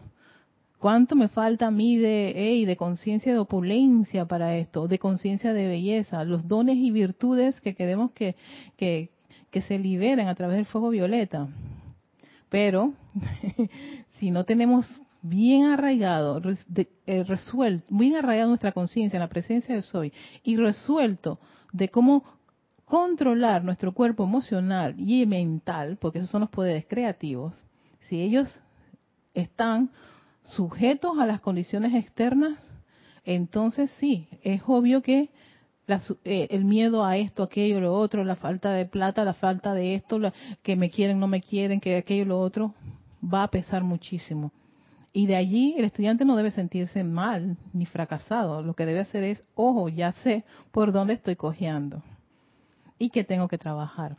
¿Cuánto 0.81 1.15
me 1.15 1.29
falta 1.29 1.67
a 1.67 1.71
mí 1.71 1.99
de, 1.99 2.65
de 2.67 2.77
conciencia 2.77 3.33
de 3.33 3.39
opulencia 3.39 4.25
para 4.25 4.57
esto? 4.57 4.89
De 4.89 4.99
conciencia 4.99 5.53
de 5.53 5.69
belleza, 5.69 6.25
los 6.25 6.49
dones 6.49 6.79
y 6.79 6.91
virtudes 6.91 7.61
que 7.61 7.75
queremos 7.75 8.13
que, 8.13 8.35
que, 8.77 9.11
que 9.51 9.63
se 9.63 9.79
liberen 9.79 10.27
a 10.27 10.35
través 10.35 10.57
del 10.57 10.67
fuego 10.67 10.89
violeta. 10.89 11.49
Pero 12.49 12.95
si 14.19 14.31
no 14.31 14.45
tenemos 14.45 14.91
bien 15.23 15.65
arraigado, 15.65 16.41
eh, 17.07 17.25
resuelto, 17.25 17.87
bien 17.91 18.17
arraigado 18.17 18.49
nuestra 18.49 18.73
conciencia 18.73 19.17
en 19.17 19.23
la 19.23 19.29
presencia 19.29 19.75
de 19.75 19.83
Soy 19.83 20.13
y 20.43 20.57
resuelto 20.57 21.39
de 21.73 21.89
cómo 21.89 22.25
controlar 22.85 23.63
nuestro 23.63 23.93
cuerpo 23.93 24.25
emocional 24.25 24.95
y 24.99 25.25
mental, 25.27 25.97
porque 26.01 26.19
esos 26.19 26.31
son 26.31 26.41
los 26.41 26.51
poderes 26.51 26.87
creativos, 26.87 27.55
si 28.09 28.21
ellos 28.21 28.49
están 29.35 29.91
sujetos 30.43 31.19
a 31.19 31.27
las 31.27 31.41
condiciones 31.41 31.95
externas, 31.95 32.59
entonces 33.25 33.91
sí, 34.01 34.29
es 34.43 34.63
obvio 34.67 35.03
que 35.03 35.31
eh, 36.25 36.49
el 36.51 36.65
miedo 36.65 37.05
a 37.05 37.17
esto, 37.17 37.43
aquello, 37.43 37.81
lo 37.81 37.95
otro, 37.95 38.25
la 38.25 38.37
falta 38.37 38.73
de 38.73 38.87
plata, 38.87 39.25
la 39.25 39.35
falta 39.35 39.75
de 39.75 39.95
esto, 39.95 40.19
que 40.63 40.77
me 40.77 40.91
quieren, 40.91 41.21
no 41.21 41.27
me 41.27 41.43
quieren, 41.43 41.81
que 41.81 41.97
aquello, 41.97 42.25
lo 42.25 42.41
otro, 42.41 42.75
va 43.23 43.45
a 43.45 43.51
pesar 43.51 43.83
muchísimo. 43.83 44.53
Y 45.13 45.27
de 45.27 45.37
allí 45.37 45.75
el 45.77 45.85
estudiante 45.85 46.25
no 46.25 46.37
debe 46.37 46.51
sentirse 46.51 47.03
mal 47.03 47.57
ni 47.73 47.87
fracasado. 47.87 48.63
Lo 48.63 48.75
que 48.75 48.87
debe 48.87 49.01
hacer 49.01 49.25
es, 49.25 49.43
ojo, 49.55 49.89
ya 49.89 50.13
sé 50.13 50.45
por 50.71 50.93
dónde 50.93 51.15
estoy 51.15 51.37
cojeando 51.37 52.03
y 52.99 53.11
que 53.11 53.25
tengo 53.25 53.49
que 53.49 53.59
trabajar. 53.59 54.17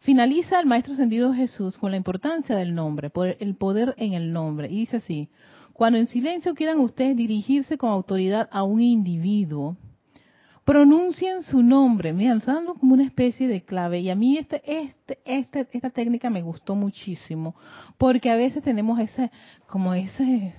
Finaliza 0.00 0.60
el 0.60 0.66
Maestro 0.66 0.92
Ascendido 0.92 1.32
Jesús 1.32 1.78
con 1.78 1.90
la 1.90 1.96
importancia 1.96 2.56
del 2.56 2.74
nombre, 2.74 3.08
por 3.08 3.36
el 3.40 3.54
poder 3.54 3.94
en 3.96 4.12
el 4.12 4.34
nombre. 4.34 4.68
Y 4.68 4.80
dice 4.80 4.98
así, 4.98 5.30
cuando 5.72 5.98
en 5.98 6.08
silencio 6.08 6.54
quieran 6.54 6.78
ustedes 6.80 7.16
dirigirse 7.16 7.78
con 7.78 7.90
autoridad 7.90 8.48
a 8.52 8.64
un 8.64 8.82
individuo, 8.82 9.76
pronuncien 10.64 11.42
su 11.42 11.62
nombre, 11.62 12.12
miren, 12.12 12.42
dando 12.44 12.74
como 12.74 12.94
una 12.94 13.04
especie 13.04 13.48
de 13.48 13.62
clave. 13.62 14.00
Y 14.00 14.10
a 14.10 14.14
mí 14.14 14.38
este, 14.38 14.62
este, 14.64 15.18
este, 15.24 15.68
esta 15.72 15.90
técnica 15.90 16.30
me 16.30 16.42
gustó 16.42 16.74
muchísimo, 16.74 17.54
porque 17.98 18.30
a 18.30 18.36
veces 18.36 18.64
tenemos 18.64 18.98
ese, 18.98 19.30
como 19.66 19.92
ese, 19.92 20.54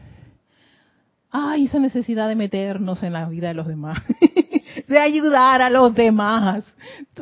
ay, 1.32 1.66
esa 1.66 1.80
necesidad 1.80 2.28
de 2.28 2.36
meternos 2.36 3.02
en 3.02 3.14
la 3.14 3.28
vida 3.28 3.48
de 3.48 3.56
los 3.56 3.68
demás, 3.68 3.98
de 4.88 5.00
ayudar 5.00 5.62
a 5.64 5.72
los 5.72 5.94
demás. 5.96 6.64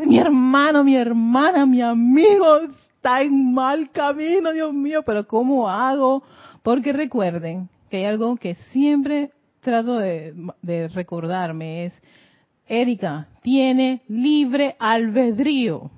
Mi 0.05 0.19
hermano, 0.19 0.83
mi 0.83 0.97
hermana, 0.97 1.65
mi 1.65 1.81
amigo 1.81 2.59
está 2.95 3.21
en 3.21 3.53
mal 3.53 3.91
camino, 3.91 4.51
Dios 4.51 4.73
mío, 4.73 5.03
pero 5.05 5.25
¿cómo 5.25 5.69
hago? 5.69 6.23
Porque 6.61 6.91
recuerden 6.91 7.69
que 7.89 7.97
hay 7.97 8.05
algo 8.05 8.35
que 8.35 8.55
siempre 8.71 9.31
trato 9.61 9.97
de 9.97 10.89
recordarme, 10.93 11.85
es 11.85 11.93
Erika, 12.67 13.27
tiene 13.41 14.01
libre 14.07 14.75
albedrío. 14.79 15.91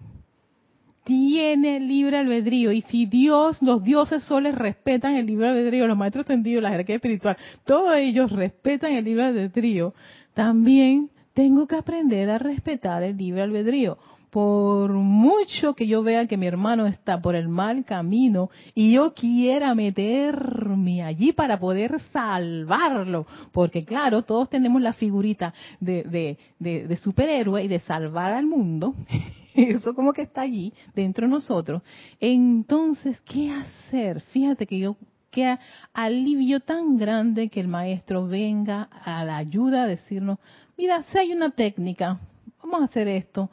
Tiene 1.04 1.80
libre 1.80 2.18
albedrío. 2.18 2.72
Y 2.72 2.82
si 2.84 3.06
Dios, 3.06 3.62
los 3.62 3.84
dioses 3.84 4.24
soles 4.24 4.56
respetan 4.56 5.16
el 5.16 5.28
libre 5.28 5.50
albedrío, 5.50 5.88
los 5.88 5.98
maestros 5.98 6.26
tendidos, 6.26 6.64
la 6.64 6.72
jerarquía 6.72 6.96
espiritual, 6.96 7.38
todos 7.64 7.96
ellos 7.96 8.32
respetan 8.32 8.94
el 8.94 9.06
libre 9.06 9.26
albedrío, 9.26 9.94
también 10.34 11.12
tengo 11.34 11.68
que 11.68 11.76
aprender 11.76 12.30
a 12.30 12.40
respetar 12.40 13.04
el 13.04 13.18
libre 13.18 13.44
albedrío. 13.44 13.98
Por 14.36 14.92
mucho 14.92 15.76
que 15.76 15.88
yo 15.88 16.04
vea 16.04 16.28
que 16.28 16.36
mi 16.36 16.46
hermano 16.46 16.88
está 16.88 17.22
por 17.22 17.36
el 17.36 17.48
mal 17.48 17.86
camino 17.86 18.50
y 18.74 18.92
yo 18.92 19.14
quiera 19.14 19.74
meterme 19.76 21.04
allí 21.04 21.32
para 21.32 21.58
poder 21.58 22.02
salvarlo, 22.12 23.26
porque 23.54 23.86
claro, 23.86 24.24
todos 24.24 24.50
tenemos 24.50 24.82
la 24.82 24.92
figurita 24.92 25.54
de, 25.80 26.38
de, 26.60 26.98
superhéroe 26.98 27.64
y 27.64 27.70
de 27.70 27.80
salvar 27.80 28.34
al 28.34 28.46
mundo, 28.46 28.94
eso 29.56 29.96
como 29.96 30.12
que 30.12 30.24
está 30.24 30.42
allí 30.42 30.74
dentro 30.94 31.26
de 31.26 31.32
nosotros. 31.32 31.82
Entonces, 32.20 33.18
¿qué 33.22 33.50
hacer? 33.52 34.20
Fíjate 34.20 34.68
que 34.68 34.80
yo 34.80 34.98
qué 35.32 35.58
alivio 35.94 36.60
tan 36.60 36.98
grande 36.98 37.48
que 37.48 37.62
el 37.62 37.70
maestro 37.70 38.28
venga 38.28 38.90
a 39.02 39.24
la 39.24 39.38
ayuda 39.38 39.84
a 39.84 39.88
decirnos, 39.88 40.40
mira, 40.78 41.04
si 41.04 41.20
hay 41.20 41.32
una 41.32 41.52
técnica, 41.52 42.20
vamos 42.62 42.82
a 42.82 42.84
hacer 42.84 43.08
esto 43.08 43.50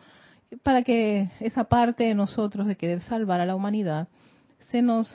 para 0.62 0.82
que 0.82 1.30
esa 1.40 1.64
parte 1.64 2.04
de 2.04 2.14
nosotros 2.14 2.66
de 2.66 2.76
querer 2.76 3.00
salvar 3.02 3.40
a 3.40 3.46
la 3.46 3.56
humanidad 3.56 4.08
se 4.70 4.82
nos, 4.82 5.08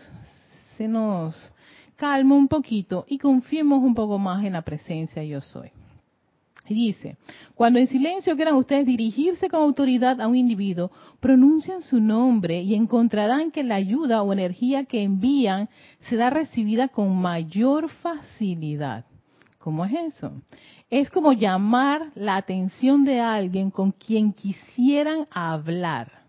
se 0.77 0.87
nos 0.87 1.53
calme 1.95 2.33
un 2.33 2.47
poquito 2.47 3.05
y 3.07 3.17
confiemos 3.17 3.83
un 3.83 3.95
poco 3.95 4.17
más 4.17 4.45
en 4.45 4.53
la 4.53 4.61
presencia 4.61 5.23
yo 5.23 5.41
soy. 5.41 5.71
Y 6.69 6.73
dice, 6.73 7.17
cuando 7.55 7.79
en 7.79 7.87
silencio 7.87 8.35
quieran 8.35 8.55
ustedes 8.55 8.85
dirigirse 8.85 9.49
con 9.49 9.61
autoridad 9.61 10.19
a 10.19 10.27
un 10.27 10.35
individuo, 10.35 10.91
pronuncian 11.21 11.81
su 11.81 12.01
nombre 12.01 12.61
y 12.61 12.75
encontrarán 12.75 13.51
que 13.51 13.63
la 13.63 13.75
ayuda 13.75 14.21
o 14.21 14.33
energía 14.33 14.83
que 14.83 15.01
envían 15.01 15.69
será 16.01 16.29
recibida 16.29 16.89
con 16.89 17.15
mayor 17.15 17.89
facilidad. 17.89 19.05
¿Cómo 19.67 19.83
es 19.83 20.15
eso? 20.15 20.31
es 20.89 21.09
como 21.09 21.33
llamar 21.33 22.13
la 22.15 22.37
atención 22.37 23.03
de 23.03 23.19
alguien 23.19 23.69
con 23.69 23.91
quien 23.91 24.31
quisieran 24.31 25.27
hablar. 25.29 26.21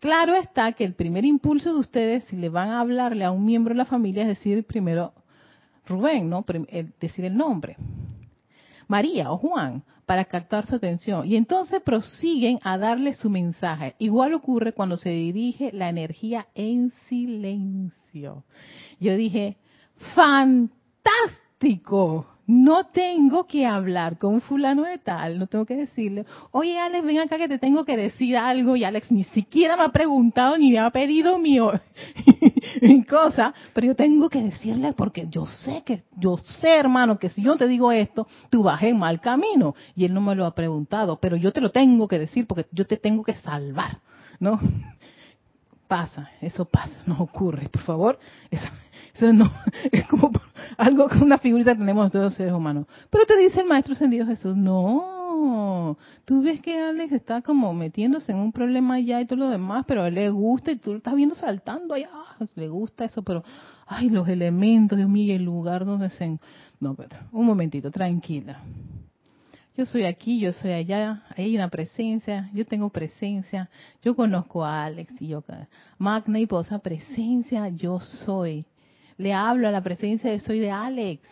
Claro 0.00 0.34
está 0.34 0.72
que 0.72 0.84
el 0.84 0.92
primer 0.92 1.24
impulso 1.24 1.72
de 1.72 1.80
ustedes, 1.80 2.24
si 2.24 2.36
le 2.36 2.50
van 2.50 2.68
a 2.68 2.80
hablarle 2.80 3.24
a 3.24 3.30
un 3.30 3.46
miembro 3.46 3.72
de 3.72 3.78
la 3.78 3.86
familia, 3.86 4.24
es 4.24 4.28
decir 4.28 4.66
primero 4.66 5.14
Rubén, 5.86 6.28
¿no? 6.28 6.44
decir 7.00 7.24
el 7.24 7.34
nombre. 7.34 7.78
María 8.86 9.32
o 9.32 9.38
Juan, 9.38 9.82
para 10.04 10.26
captar 10.26 10.66
su 10.66 10.74
atención. 10.74 11.26
Y 11.26 11.36
entonces 11.36 11.80
prosiguen 11.80 12.58
a 12.62 12.76
darle 12.76 13.14
su 13.14 13.30
mensaje. 13.30 13.94
Igual 13.98 14.34
ocurre 14.34 14.74
cuando 14.74 14.98
se 14.98 15.08
dirige 15.08 15.72
la 15.72 15.88
energía 15.88 16.48
en 16.54 16.92
silencio. 17.08 18.44
Yo 19.00 19.16
dije, 19.16 19.56
fantástico 20.14 21.45
no 22.46 22.84
tengo 22.84 23.46
que 23.46 23.66
hablar 23.66 24.18
con 24.18 24.40
fulano 24.40 24.82
de 24.82 24.98
tal, 24.98 25.38
no 25.38 25.46
tengo 25.46 25.66
que 25.66 25.74
decirle, 25.74 26.24
oye 26.52 26.78
Alex, 26.78 27.04
ven 27.04 27.18
acá 27.18 27.38
que 27.38 27.48
te 27.48 27.58
tengo 27.58 27.84
que 27.84 27.96
decir 27.96 28.36
algo 28.36 28.76
y 28.76 28.84
Alex 28.84 29.10
ni 29.10 29.24
siquiera 29.24 29.76
me 29.76 29.84
ha 29.84 29.88
preguntado 29.88 30.56
ni 30.56 30.70
me 30.70 30.78
ha 30.78 30.90
pedido 30.90 31.38
mi, 31.38 31.58
cosa, 33.04 33.52
pero 33.72 33.88
yo 33.88 33.96
tengo 33.96 34.28
que 34.28 34.42
decirle 34.42 34.92
porque 34.92 35.26
yo 35.28 35.46
sé 35.46 35.82
que, 35.84 36.04
yo 36.16 36.36
sé 36.36 36.76
hermano 36.76 37.18
que 37.18 37.30
si 37.30 37.42
yo 37.42 37.56
te 37.56 37.66
digo 37.66 37.90
esto, 37.90 38.28
tú 38.50 38.62
vas 38.62 38.82
en 38.82 38.98
mal 38.98 39.20
camino. 39.20 39.74
Y 39.94 40.04
él 40.04 40.14
no 40.14 40.20
me 40.20 40.34
lo 40.34 40.46
ha 40.46 40.54
preguntado, 40.54 41.18
pero 41.18 41.36
yo 41.36 41.52
te 41.52 41.60
lo 41.60 41.70
tengo 41.70 42.06
que 42.06 42.18
decir 42.18 42.46
porque 42.46 42.66
yo 42.70 42.86
te 42.86 42.96
tengo 42.96 43.24
que 43.24 43.34
salvar, 43.36 43.98
¿no? 44.38 44.60
Pasa, 45.88 46.30
eso 46.40 46.64
pasa, 46.64 47.00
no 47.06 47.16
ocurre, 47.20 47.68
por 47.68 47.82
favor, 47.82 48.18
eso, 48.50 48.66
eso 49.16 49.32
no, 49.32 49.50
es 49.92 50.06
como 50.06 50.30
algo 50.76 51.08
con 51.08 51.22
una 51.22 51.38
figurita 51.38 51.72
que 51.72 51.78
tenemos 51.78 52.12
todos 52.12 52.26
los 52.26 52.34
seres 52.34 52.52
humanos. 52.52 52.86
Pero 53.10 53.24
te 53.24 53.36
dice 53.36 53.60
el 53.60 53.66
Maestro 53.66 53.94
Ascendido 53.94 54.26
Jesús, 54.26 54.56
no, 54.56 55.96
tú 56.24 56.42
ves 56.42 56.60
que 56.60 56.78
Alex 56.78 57.12
está 57.12 57.42
como 57.42 57.72
metiéndose 57.72 58.32
en 58.32 58.38
un 58.38 58.52
problema 58.52 58.94
allá 58.94 59.20
y 59.20 59.26
todo 59.26 59.40
lo 59.40 59.50
demás, 59.50 59.84
pero 59.86 60.02
a 60.02 60.08
él 60.08 60.14
le 60.14 60.30
gusta 60.30 60.72
y 60.72 60.76
tú 60.76 60.92
lo 60.92 60.98
estás 60.98 61.14
viendo 61.14 61.34
saltando 61.34 61.94
allá, 61.94 62.10
le 62.54 62.68
gusta 62.68 63.04
eso, 63.04 63.22
pero, 63.22 63.42
ay, 63.86 64.10
los 64.10 64.28
elementos, 64.28 64.98
Dios 64.98 65.08
mío, 65.08 65.34
el 65.34 65.44
lugar 65.44 65.84
donde 65.84 66.10
se... 66.10 66.38
No, 66.78 66.94
un 67.32 67.46
momentito, 67.46 67.90
tranquila. 67.90 68.60
Yo 69.78 69.86
soy 69.86 70.04
aquí, 70.04 70.40
yo 70.40 70.52
soy 70.52 70.72
allá, 70.72 71.22
hay 71.36 71.54
una 71.54 71.68
presencia, 71.68 72.50
yo 72.52 72.66
tengo 72.66 72.90
presencia, 72.90 73.70
yo 74.02 74.14
conozco 74.14 74.64
a 74.64 74.84
Alex 74.84 75.20
y 75.20 75.28
yo, 75.28 75.42
magna 75.98 76.38
y 76.38 76.46
posa 76.46 76.78
presencia, 76.78 77.68
yo 77.68 78.00
soy 78.00 78.66
le 79.18 79.32
hablo 79.32 79.68
a 79.68 79.72
la 79.72 79.82
presencia 79.82 80.30
de 80.30 80.40
soy 80.40 80.58
de 80.58 80.70
Alex. 80.70 81.22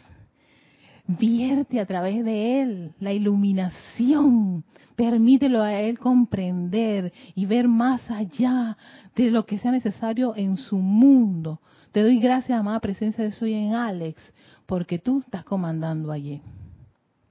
Vierte 1.07 1.81
a 1.81 1.87
través 1.87 2.25
de 2.25 2.62
él 2.62 2.92
la 2.99 3.12
iluminación. 3.12 4.64
Permítelo 4.97 5.62
a 5.62 5.75
él 5.75 5.99
comprender 5.99 7.12
y 7.35 7.47
ver 7.47 7.68
más 7.68 8.11
allá 8.11 8.77
de 9.14 9.31
lo 9.31 9.44
que 9.44 9.59
sea 9.59 9.70
necesario 9.70 10.35
en 10.37 10.57
su 10.57 10.79
mundo. 10.79 11.61
Te 11.92 12.03
doy 12.03 12.18
gracias, 12.20 12.59
amada 12.59 12.81
presencia 12.81 13.23
de 13.23 13.33
soy 13.33 13.55
en 13.55 13.75
Alex, 13.75 14.18
porque 14.66 14.99
tú 14.99 15.20
estás 15.20 15.44
comandando 15.44 16.11
allí. 16.11 16.40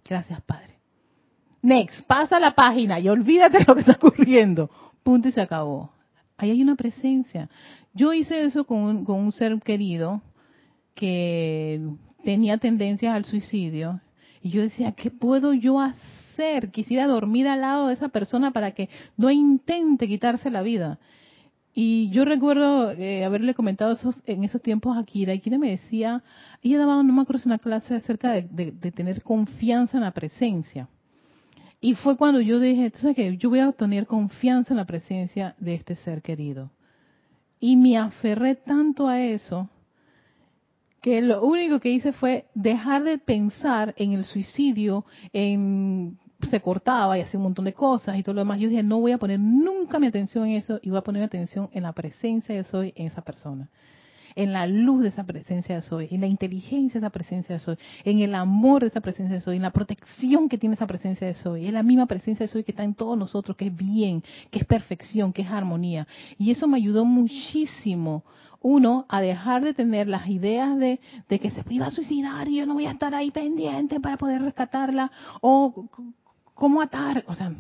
Gracias, 0.05 0.41
Padre. 0.41 0.75
Next, 1.61 2.05
pasa 2.05 2.39
la 2.39 2.53
página 2.53 2.99
y 2.99 3.09
olvídate 3.09 3.59
de 3.59 3.65
lo 3.65 3.73
que 3.73 3.81
está 3.81 3.93
ocurriendo. 3.93 4.69
Punto 5.01 5.29
y 5.29 5.31
se 5.31 5.41
acabó. 5.41 5.91
Ahí 6.37 6.51
hay 6.51 6.61
una 6.61 6.75
presencia. 6.75 7.49
Yo 7.93 8.13
hice 8.13 8.43
eso 8.43 8.65
con 8.65 8.79
un, 8.79 9.05
con 9.05 9.19
un 9.19 9.31
ser 9.31 9.59
querido 9.61 10.21
que 10.95 11.81
tenía 12.23 12.57
tendencias 12.57 13.13
al 13.15 13.25
suicidio 13.25 14.01
y 14.41 14.49
yo 14.49 14.61
decía, 14.61 14.91
¿qué 14.91 15.09
puedo 15.09 15.53
yo 15.53 15.79
hacer? 15.79 16.69
Quisiera 16.71 17.07
dormir 17.07 17.47
al 17.47 17.61
lado 17.61 17.87
de 17.87 17.93
esa 17.93 18.09
persona 18.09 18.51
para 18.51 18.71
que 18.71 18.89
no 19.15 19.31
intente 19.31 20.07
quitarse 20.07 20.51
la 20.51 20.61
vida. 20.61 20.99
Y 21.73 22.09
yo 22.11 22.23
recuerdo 22.23 22.91
eh, 22.91 23.23
haberle 23.23 23.55
comentado 23.55 23.93
esos, 23.93 24.21
en 24.27 24.43
esos 24.43 24.61
tiempos 24.61 24.95
a 24.97 25.03
Kira, 25.05 25.33
y 25.33 25.39
Kira 25.39 25.57
me 25.57 25.71
decía, 25.71 26.21
ella 26.61 26.77
daba, 26.79 27.01
no 27.01 27.13
me 27.13 27.21
acuerdo, 27.21 27.43
una 27.45 27.57
clase 27.57 27.95
acerca 27.95 28.33
de, 28.33 28.71
tener 28.91 29.23
confianza 29.23 29.97
en 29.97 30.03
la 30.03 30.11
presencia. 30.11 30.87
Y 31.81 31.95
fue 31.95 32.15
cuando 32.15 32.41
yo 32.41 32.59
dije, 32.59 32.91
¿sabes 32.97 33.15
qué? 33.15 33.37
Yo 33.37 33.49
voy 33.49 33.59
a 33.59 33.71
tener 33.71 34.05
confianza 34.05 34.73
en 34.73 34.77
la 34.77 34.85
presencia 34.85 35.55
de 35.57 35.73
este 35.73 35.95
ser 35.95 36.21
querido. 36.21 36.69
Y 37.59 37.75
me 37.75 37.97
aferré 37.97 38.55
tanto 38.55 39.07
a 39.07 39.21
eso 39.21 39.69
que 41.03 41.21
lo 41.21 41.43
único 41.43 41.81
que 41.81 41.89
hice 41.89 42.13
fue 42.13 42.45
dejar 42.55 43.03
de 43.03 43.17
pensar 43.17 43.93
en 43.97 44.13
el 44.13 44.23
suicidio, 44.23 45.05
en 45.33 46.17
se 46.49 46.61
cortaba 46.61 47.17
y 47.17 47.21
hacía 47.21 47.37
un 47.37 47.43
montón 47.43 47.65
de 47.65 47.73
cosas 47.73 48.17
y 48.17 48.23
todo 48.23 48.35
lo 48.35 48.41
demás. 48.41 48.59
Yo 48.59 48.69
dije, 48.69 48.83
no 48.83 48.99
voy 48.99 49.11
a 49.11 49.17
poner 49.17 49.39
nunca 49.39 49.99
mi 49.99 50.07
atención 50.07 50.47
en 50.47 50.55
eso 50.55 50.79
y 50.81 50.89
voy 50.89 50.99
a 50.99 51.03
poner 51.03 51.19
mi 51.21 51.25
atención 51.25 51.69
en 51.73 51.83
la 51.83 51.91
presencia 51.91 52.55
de 52.55 52.63
soy 52.63 52.93
en 52.95 53.07
esa 53.07 53.21
persona. 53.21 53.69
En 54.35 54.51
la 54.51 54.65
luz 54.65 55.03
de 55.03 55.09
esa 55.09 55.25
presencia 55.25 55.75
de 55.75 55.81
soy, 55.81 56.07
en 56.09 56.21
la 56.21 56.27
inteligencia 56.27 56.99
de 56.99 57.05
esa 57.05 57.11
presencia 57.11 57.55
de 57.55 57.59
soy, 57.59 57.77
en 58.05 58.19
el 58.19 58.33
amor 58.33 58.81
de 58.81 58.87
esa 58.87 59.01
presencia 59.01 59.35
de 59.35 59.41
soy, 59.41 59.57
en 59.57 59.61
la 59.61 59.71
protección 59.71 60.49
que 60.49 60.57
tiene 60.57 60.75
esa 60.75 60.87
presencia 60.87 61.27
de 61.27 61.33
soy, 61.33 61.67
en 61.67 61.73
la 61.73 61.83
misma 61.83 62.05
presencia 62.05 62.45
de 62.45 62.51
soy 62.51 62.63
que 62.63 62.71
está 62.71 62.83
en 62.83 62.95
todos 62.95 63.17
nosotros, 63.17 63.55
que 63.57 63.67
es 63.67 63.75
bien, 63.75 64.23
que 64.49 64.59
es 64.59 64.65
perfección, 64.65 65.33
que 65.33 65.43
es 65.43 65.49
armonía. 65.49 66.07
Y 66.37 66.49
eso 66.49 66.67
me 66.67 66.77
ayudó 66.77 67.05
muchísimo 67.05 68.23
uno 68.63 69.05
a 69.09 69.21
dejar 69.21 69.63
de 69.63 69.75
tener 69.75 70.07
las 70.07 70.27
ideas 70.27 70.79
de, 70.79 70.99
que 71.27 71.51
se 71.51 71.63
iba 71.69 71.85
a 71.85 71.91
suicidar 71.91 72.47
y 72.47 72.55
yo 72.55 72.65
no 72.65 72.73
voy 72.73 72.87
a 72.87 72.91
estar 72.91 73.13
ahí 73.13 73.29
pendiente 73.29 73.99
para 73.99 74.17
poder 74.17 74.41
rescatarla. 74.41 75.11
O 75.41 75.87
cómo 76.55 76.81
atar, 76.81 77.23
o 77.27 77.35
sea, 77.35 77.53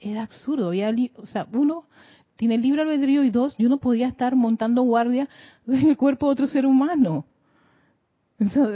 era 0.00 0.22
absurdo, 0.22 0.68
había, 0.68 0.90
o 1.16 1.26
sea, 1.26 1.46
uno 1.52 1.84
tiene 2.36 2.56
el 2.56 2.62
libre 2.62 2.82
albedrío 2.82 3.22
y 3.24 3.30
dos, 3.30 3.56
yo 3.56 3.68
no 3.68 3.78
podía 3.78 4.08
estar 4.08 4.34
montando 4.34 4.82
guardia 4.82 5.28
en 5.66 5.90
el 5.90 5.96
cuerpo 5.96 6.26
de 6.26 6.32
otro 6.32 6.46
ser 6.48 6.66
humano 6.66 7.24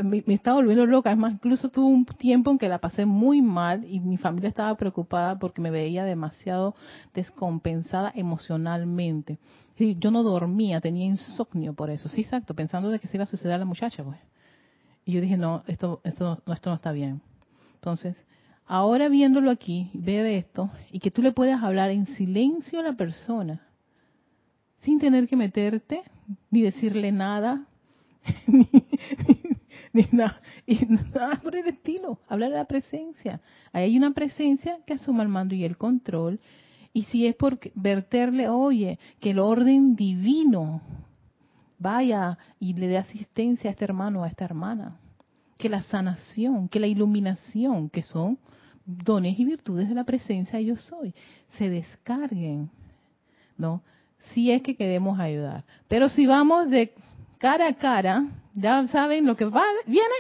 me, 0.05 0.24
estaba 0.35 0.57
volviendo 0.57 0.87
loca. 0.87 1.11
Es 1.11 1.18
más, 1.18 1.33
incluso 1.33 1.70
tuve 1.70 1.87
un 1.87 2.05
tiempo 2.05 2.50
en 2.50 2.59
que 2.59 2.68
la 2.68 2.79
pasé 2.79 3.07
muy 3.07 3.42
mal 3.42 3.85
y 3.85 4.00
mi 4.00 4.16
familia 4.16 4.48
estaba 4.48 4.74
preocupada 4.76 5.38
porque 5.38 5.61
me 5.61 5.70
veía 5.70 6.05
demasiado 6.05 6.74
descompensada 7.14 8.12
emocionalmente. 8.14 9.38
Yo 9.79 10.11
no 10.11 10.22
dormía, 10.22 10.81
tenía 10.81 11.05
insomnio 11.05 11.74
por 11.74 11.90
eso. 11.90 12.09
Sí, 12.09 12.22
exacto, 12.22 12.55
pensando 12.55 12.90
de 12.90 12.98
que 12.98 13.09
se 13.09 13.16
iba 13.16 13.24
a 13.24 13.26
suceder 13.26 13.55
a 13.55 13.59
la 13.59 13.64
muchacha, 13.64 14.02
pues. 14.02 14.18
Y 15.05 15.12
yo 15.12 15.20
dije, 15.20 15.37
no, 15.37 15.62
esto, 15.66 16.00
esto, 16.02 16.42
no, 16.46 16.52
esto 16.52 16.70
no 16.70 16.76
está 16.76 16.92
bien. 16.92 17.20
Entonces, 17.74 18.16
ahora 18.66 19.09
viéndolo 19.09 19.50
aquí, 19.50 19.90
ver 19.94 20.26
esto, 20.26 20.70
y 20.90 20.98
que 20.98 21.11
tú 21.11 21.22
le 21.22 21.33
puedas 21.33 21.62
hablar 21.62 21.90
en 21.90 22.07
silencio 22.07 22.81
a 22.81 22.83
la 22.83 22.94
persona, 22.94 23.68
sin 24.79 24.98
tener 24.98 25.29
que 25.29 25.37
meterte, 25.37 26.02
ni 26.50 26.62
decirle 26.62 27.12
nada, 27.12 27.66
ni 28.49 29.36
nada, 30.12 30.40
y 30.66 30.86
nada 30.86 31.40
por 31.42 31.57
el 31.57 31.66
estilo, 31.66 32.18
hablar 32.28 32.51
de 32.51 32.57
la 32.57 32.64
presencia. 32.64 33.40
Ahí 33.72 33.84
hay 33.84 33.97
una 33.97 34.12
presencia 34.12 34.78
que 34.86 34.94
asuma 34.94 35.22
el 35.22 35.28
mando 35.28 35.55
y 35.55 35.64
el 35.64 35.76
control, 35.76 36.40
y 36.92 37.05
si 37.05 37.26
es 37.26 37.34
por 37.34 37.59
verterle, 37.74 38.49
oye, 38.49 38.99
que 39.20 39.30
el 39.30 39.38
orden 39.38 39.97
divino 39.97 40.80
vaya 41.78 42.38
y 42.59 42.72
le 42.74 42.88
dé 42.88 42.99
asistencia 42.99 43.68
a 43.68 43.72
este 43.72 43.84
hermano 43.84 44.20
o 44.20 44.24
a 44.24 44.28
esta 44.28 44.44
hermana, 44.44 44.99
que 45.59 45.68
la 45.68 45.82
sanación, 45.82 46.68
que 46.68 46.80
la 46.80 46.86
iluminación, 46.86 47.90
que 47.90 48.03
son 48.03 48.38
dones 48.86 49.38
y 49.38 49.44
virtudes 49.44 49.88
de 49.88 49.94
la 49.94 50.05
presencia 50.05 50.61
yo 50.61 50.76
soy, 50.76 51.14
se 51.59 51.68
descarguen, 51.68 52.70
¿no? 53.59 53.82
Si 54.32 54.51
es 54.51 54.62
que 54.62 54.76
queremos 54.76 55.18
ayudar. 55.18 55.64
Pero 55.88 56.09
si 56.09 56.26
vamos 56.26 56.70
de 56.70 56.94
cara 57.47 57.68
a 57.68 57.74
cara, 57.74 58.24
ya 58.55 58.84
saben 58.88 59.24
lo 59.24 59.36
que 59.36 59.44
va, 59.44 59.62
viene, 59.86 60.16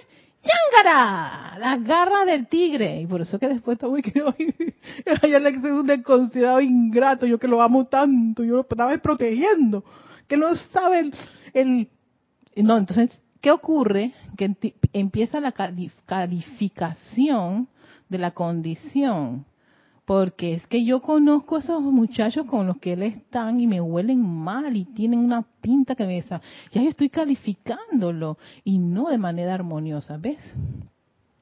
¡Yángara! 0.46 1.58
Las 1.58 1.82
garras 1.82 2.24
del 2.24 2.46
tigre. 2.46 3.00
Y 3.00 3.06
por 3.08 3.20
eso 3.20 3.36
que 3.36 3.48
después 3.48 3.74
estaba 3.74 4.00
que 4.00 4.12
le 4.14 5.48
es 5.48 5.64
un 5.64 5.88
desconsiderado 5.88 6.60
ingrato, 6.60 7.26
yo 7.26 7.40
que 7.40 7.48
lo 7.48 7.60
amo 7.60 7.84
tanto, 7.86 8.44
yo 8.44 8.54
lo 8.54 8.60
estaba 8.60 8.96
protegiendo, 8.98 9.82
que 10.28 10.36
no 10.36 10.54
saben 10.54 11.12
el... 11.52 11.88
No, 12.54 12.78
entonces, 12.78 13.20
¿qué 13.40 13.50
ocurre? 13.50 14.12
Que 14.36 14.54
empieza 14.92 15.40
la 15.40 15.50
calificación 15.50 17.66
de 18.08 18.18
la 18.18 18.30
condición 18.30 19.46
porque 20.06 20.54
es 20.54 20.66
que 20.68 20.84
yo 20.84 21.02
conozco 21.02 21.56
a 21.56 21.58
esos 21.58 21.82
muchachos 21.82 22.46
con 22.46 22.68
los 22.68 22.78
que 22.78 22.92
él 22.92 23.02
están 23.02 23.58
y 23.58 23.66
me 23.66 23.80
huelen 23.80 24.22
mal 24.22 24.76
y 24.76 24.84
tienen 24.84 25.18
una 25.18 25.42
pinta 25.60 25.96
que 25.96 26.06
me 26.06 26.22
ya 26.22 26.40
yo 26.72 26.88
estoy 26.88 27.10
calificándolo 27.10 28.38
y 28.62 28.78
no 28.78 29.10
de 29.10 29.18
manera 29.18 29.54
armoniosa, 29.54 30.16
¿ves? 30.16 30.38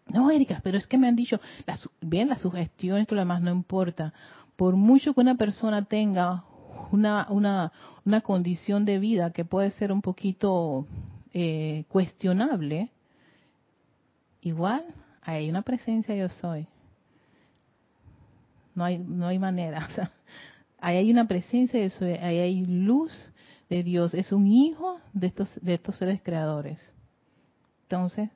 No, 0.09 0.31
Erika, 0.31 0.61
pero 0.65 0.79
es 0.79 0.87
que 0.87 0.97
me 0.97 1.09
han 1.09 1.17
dicho, 1.17 1.41
las, 1.67 1.89
bien, 2.01 2.29
las 2.29 2.41
sugestiones, 2.41 3.07
que 3.07 3.15
lo 3.15 3.21
demás 3.21 3.43
no 3.43 3.51
importa. 3.51 4.15
Por 4.57 4.77
mucho 4.77 5.13
que 5.13 5.21
una 5.21 5.35
persona 5.35 5.85
tenga 5.85 6.45
una, 6.91 7.27
una, 7.29 7.71
una 8.07 8.21
condición 8.23 8.87
de 8.87 8.99
vida 8.99 9.31
que 9.31 9.45
puede 9.45 9.73
ser 9.73 9.93
un 9.93 10.01
poquito 10.01 10.87
eh, 11.35 11.85
cuestionable, 11.89 12.91
igual 14.41 14.85
hay 15.23 15.51
una 15.51 15.63
presencia 15.63 16.15
yo 16.15 16.31
soy 16.31 16.67
no 18.75 18.85
hay, 18.85 18.99
no 18.99 19.27
hay 19.27 19.39
manera. 19.39 19.89
ahí 20.79 20.97
hay 20.97 21.11
una 21.11 21.27
presencia 21.27 21.81
de 21.81 21.87
eso, 21.87 22.05
ahí 22.05 22.39
hay 22.39 22.65
luz 22.65 23.13
de 23.69 23.83
Dios. 23.83 24.15
Es 24.15 24.33
un 24.33 24.47
hijo 24.47 25.01
de 25.13 25.27
estos, 25.27 25.53
de 25.63 25.75
estos 25.75 25.97
seres 25.97 26.21
creadores. 26.23 26.81
Entonces, 27.83 28.31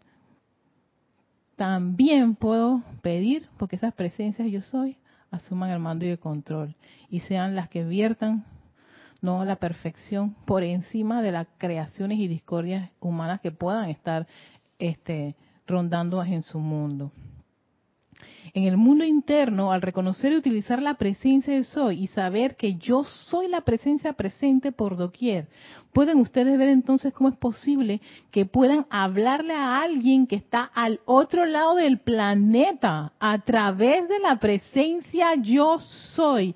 también 1.57 2.37
puedo 2.37 2.83
pedir, 3.03 3.49
porque 3.59 3.77
esas 3.77 3.95
presencias 3.95 4.51
yo 4.51 4.61
soy, 4.61 4.97
asuman 5.31 5.71
el 5.71 5.81
mando 5.81 6.05
y 6.05 6.11
el 6.11 6.19
control 6.19 6.75
y 7.11 7.21
sean 7.21 7.55
las 7.55 7.69
que 7.69 7.85
viertan 7.85 8.45
no 9.21 9.45
la 9.45 9.57
perfección 9.57 10.35
por 10.47 10.63
encima 10.63 11.23
de 11.23 11.33
las 11.33 11.49
creaciones 11.59 12.19
y 12.19 12.29
discordias 12.29 12.91
humanas 13.01 13.41
que 13.41 13.51
puedan 13.51 13.91
estar 13.91 14.27
este, 14.79 15.35
rondando 15.67 16.23
en 16.23 16.43
su 16.43 16.59
mundo. 16.59 17.13
En 18.55 18.65
el 18.65 18.77
mundo 18.77 19.05
interno, 19.05 19.73
al 19.73 19.83
reconocer 19.83 20.33
y 20.33 20.37
utilizar 20.37 20.83
la 20.83 20.95
presencia 20.95 21.55
de 21.55 21.65
soy 21.65 22.03
y 22.03 22.07
saber 22.09 22.57
que 22.57 22.75
yo 22.75 23.05
soy 23.05 23.49
la 23.49 23.61
presencia 23.61 24.13
presente 24.13 24.73
por 24.73 24.97
doquier, 24.97 25.49
pueden 25.93 26.19
ustedes 26.19 26.59
ver 26.59 26.69
entonces 26.69 27.13
cómo 27.13 27.29
es 27.29 27.37
posible 27.37 28.01
que 28.31 28.47
puedan 28.47 28.87
hablarle 28.91 29.55
a 29.55 29.81
alguien 29.81 30.27
que 30.27 30.37
está 30.37 30.63
al 30.63 31.01
otro 31.05 31.45
lado 31.45 31.75
del 31.77 31.99
planeta 31.99 33.13
a 33.19 33.39
través 33.41 34.09
de 34.09 34.19
la 34.21 34.37
presencia 34.37 35.35
yo 35.37 35.79
soy 36.15 36.55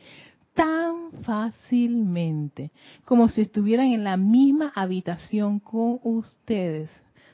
tan 0.55 1.13
fácilmente 1.23 2.71
como 3.05 3.29
si 3.29 3.41
estuvieran 3.41 3.87
en 3.87 4.05
la 4.05 4.17
misma 4.17 4.73
habitación 4.75 5.59
con 5.59 5.99
ustedes. 6.03 6.91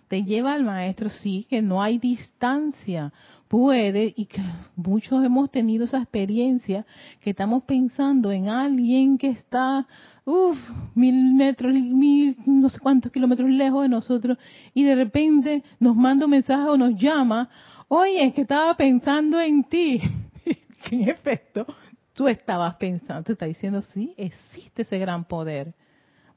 Te 0.08 0.24
lleva 0.24 0.54
al 0.54 0.64
maestro, 0.64 1.10
sí, 1.10 1.46
que 1.48 1.60
no 1.60 1.82
hay 1.82 1.98
distancia, 1.98 3.12
puede, 3.46 4.14
y 4.16 4.24
que 4.26 4.42
muchos 4.74 5.22
hemos 5.24 5.50
tenido 5.50 5.84
esa 5.84 5.98
experiencia, 5.98 6.86
que 7.20 7.30
estamos 7.30 7.64
pensando 7.64 8.32
en 8.32 8.48
alguien 8.48 9.18
que 9.18 9.28
está, 9.28 9.86
uff, 10.24 10.58
mil 10.94 11.34
metros, 11.34 11.74
mil, 11.74 12.36
no 12.46 12.70
sé 12.70 12.78
cuántos 12.80 13.12
kilómetros 13.12 13.50
lejos 13.50 13.82
de 13.82 13.88
nosotros, 13.90 14.38
y 14.72 14.84
de 14.84 14.94
repente 14.94 15.62
nos 15.78 15.94
manda 15.94 16.24
un 16.24 16.30
mensaje 16.30 16.68
o 16.68 16.76
nos 16.78 16.94
llama, 16.98 17.50
oye, 17.88 18.24
es 18.24 18.34
que 18.34 18.42
estaba 18.42 18.74
pensando 18.76 19.38
en 19.40 19.64
ti. 19.64 20.00
que 20.88 20.96
en 20.96 21.08
efecto, 21.10 21.66
tú 22.14 22.28
estabas 22.28 22.76
pensando, 22.76 23.24
te 23.24 23.32
está 23.32 23.44
diciendo, 23.44 23.82
sí, 23.82 24.14
existe 24.16 24.82
ese 24.82 24.98
gran 24.98 25.26
poder 25.26 25.74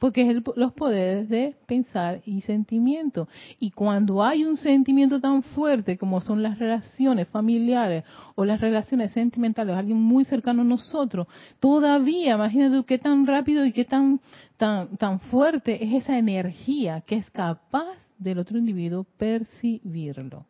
porque 0.02 0.28
es 0.28 0.42
los 0.56 0.74
poderes 0.74 1.30
de 1.30 1.56
pensar 1.68 2.24
y 2.26 2.42
sentimiento. 2.42 3.28
Y 3.60 3.70
cuando 3.70 4.24
hay 4.24 4.44
un 4.44 4.58
sentimiento 4.58 5.22
tan 5.22 5.44
fuerte 5.44 5.96
como 5.96 6.22
son 6.22 6.42
las 6.42 6.58
relaciones 6.58 7.28
familiares 7.28 8.04
o 8.34 8.44
las 8.44 8.60
relaciones 8.60 9.12
sentimentales, 9.12 9.76
alguien 9.76 10.02
muy 10.02 10.26
cercano 10.26 10.64
a 10.64 10.66
nosotros, 10.66 11.28
todavía, 11.60 12.34
imagínate 12.34 12.84
qué 12.84 12.98
tan 12.98 13.28
rápido 13.28 13.64
y 13.64 13.74
qué 13.74 13.86
tan, 13.86 14.20
tan, 14.58 14.98
tan 14.98 15.20
fuerte 15.20 15.86
es 15.86 15.94
esa 16.04 16.18
energía 16.18 17.02
que 17.02 17.18
es 17.18 17.30
capaz 17.30 17.96
del 18.18 18.40
otro 18.40 18.58
individuo 18.58 19.06
percibirlo. 19.18 20.48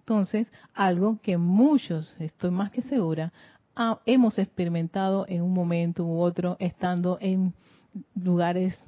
Entonces, 0.00 0.48
algo 0.74 1.20
que 1.22 1.36
muchos, 1.36 2.16
estoy 2.18 2.50
más 2.50 2.72
que 2.72 2.82
segura, 2.82 3.32
hemos 4.06 4.40
experimentado 4.40 5.24
en 5.28 5.42
un 5.42 5.54
momento 5.54 6.04
u 6.04 6.18
otro 6.18 6.56
estando 6.58 7.18
en 7.20 7.54
lugares 8.14 8.78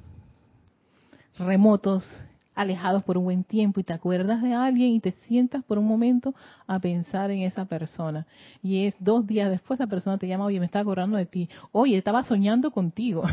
remotos, 1.37 2.07
alejados 2.53 3.03
por 3.03 3.17
un 3.17 3.25
buen 3.25 3.43
tiempo 3.43 3.79
y 3.79 3.83
te 3.83 3.93
acuerdas 3.93 4.41
de 4.41 4.53
alguien 4.53 4.91
y 4.91 4.99
te 4.99 5.11
sientas 5.27 5.63
por 5.63 5.77
un 5.77 5.85
momento 5.85 6.33
a 6.67 6.79
pensar 6.79 7.29
en 7.31 7.41
esa 7.41 7.65
persona. 7.65 8.25
Y 8.63 8.85
es 8.85 8.95
dos 8.99 9.27
días 9.27 9.49
después 9.49 9.79
esa 9.79 9.87
persona 9.87 10.17
te 10.17 10.27
llama, 10.27 10.45
oye, 10.45 10.59
me 10.59 10.65
estaba 10.65 10.81
acordando 10.81 11.17
de 11.17 11.25
ti, 11.25 11.49
oye, 11.71 11.97
estaba 11.97 12.23
soñando 12.23 12.71
contigo. 12.71 13.23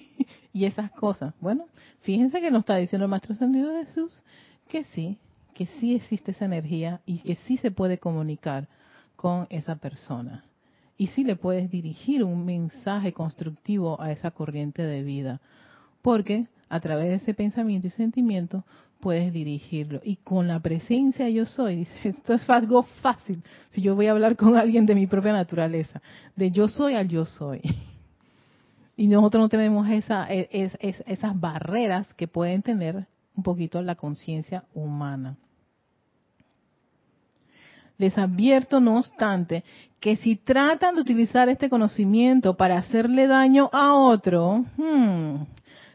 y 0.52 0.64
esas 0.64 0.90
cosas. 0.90 1.34
Bueno, 1.40 1.66
fíjense 2.00 2.40
que 2.40 2.50
nos 2.50 2.60
está 2.60 2.76
diciendo 2.76 3.04
el 3.04 3.10
Maestro 3.10 3.34
de 3.34 3.84
Jesús 3.86 4.22
que 4.68 4.84
sí, 4.84 5.18
que 5.54 5.66
sí 5.66 5.94
existe 5.94 6.32
esa 6.32 6.46
energía 6.46 7.00
y 7.06 7.18
que 7.18 7.36
sí 7.36 7.56
se 7.56 7.70
puede 7.70 7.98
comunicar 7.98 8.68
con 9.16 9.46
esa 9.50 9.76
persona 9.76 10.44
y 11.02 11.08
si 11.08 11.24
le 11.24 11.34
puedes 11.34 11.68
dirigir 11.68 12.22
un 12.22 12.44
mensaje 12.44 13.12
constructivo 13.12 14.00
a 14.00 14.12
esa 14.12 14.30
corriente 14.30 14.84
de 14.84 15.02
vida, 15.02 15.40
porque 16.00 16.46
a 16.68 16.78
través 16.78 17.08
de 17.08 17.14
ese 17.16 17.34
pensamiento 17.34 17.88
y 17.88 17.90
sentimiento 17.90 18.64
puedes 19.00 19.32
dirigirlo. 19.32 20.00
Y 20.04 20.14
con 20.14 20.46
la 20.46 20.60
presencia 20.60 21.28
yo 21.28 21.44
soy, 21.44 21.74
dice, 21.78 22.10
esto 22.10 22.34
es 22.34 22.48
algo 22.48 22.84
fácil, 23.02 23.42
si 23.70 23.82
yo 23.82 23.96
voy 23.96 24.06
a 24.06 24.12
hablar 24.12 24.36
con 24.36 24.54
alguien 24.54 24.86
de 24.86 24.94
mi 24.94 25.08
propia 25.08 25.32
naturaleza, 25.32 26.00
de 26.36 26.52
yo 26.52 26.68
soy 26.68 26.94
al 26.94 27.08
yo 27.08 27.24
soy. 27.24 27.60
Y 28.94 29.08
nosotros 29.08 29.40
no 29.40 29.48
tenemos 29.48 29.88
esa, 29.88 30.32
e, 30.32 30.70
esas 31.06 31.40
barreras 31.40 32.12
que 32.14 32.28
pueden 32.28 32.62
tener 32.62 33.06
un 33.34 33.42
poquito 33.42 33.82
la 33.82 33.96
conciencia 33.96 34.64
humana. 34.72 35.36
Les 37.98 38.16
advierto, 38.18 38.80
no 38.80 38.98
obstante, 38.98 39.64
que 40.00 40.16
si 40.16 40.36
tratan 40.36 40.96
de 40.96 41.00
utilizar 41.00 41.48
este 41.48 41.70
conocimiento 41.70 42.56
para 42.56 42.78
hacerle 42.78 43.26
daño 43.28 43.70
a 43.72 43.94
otro, 43.94 44.64
hmm, 44.76 45.44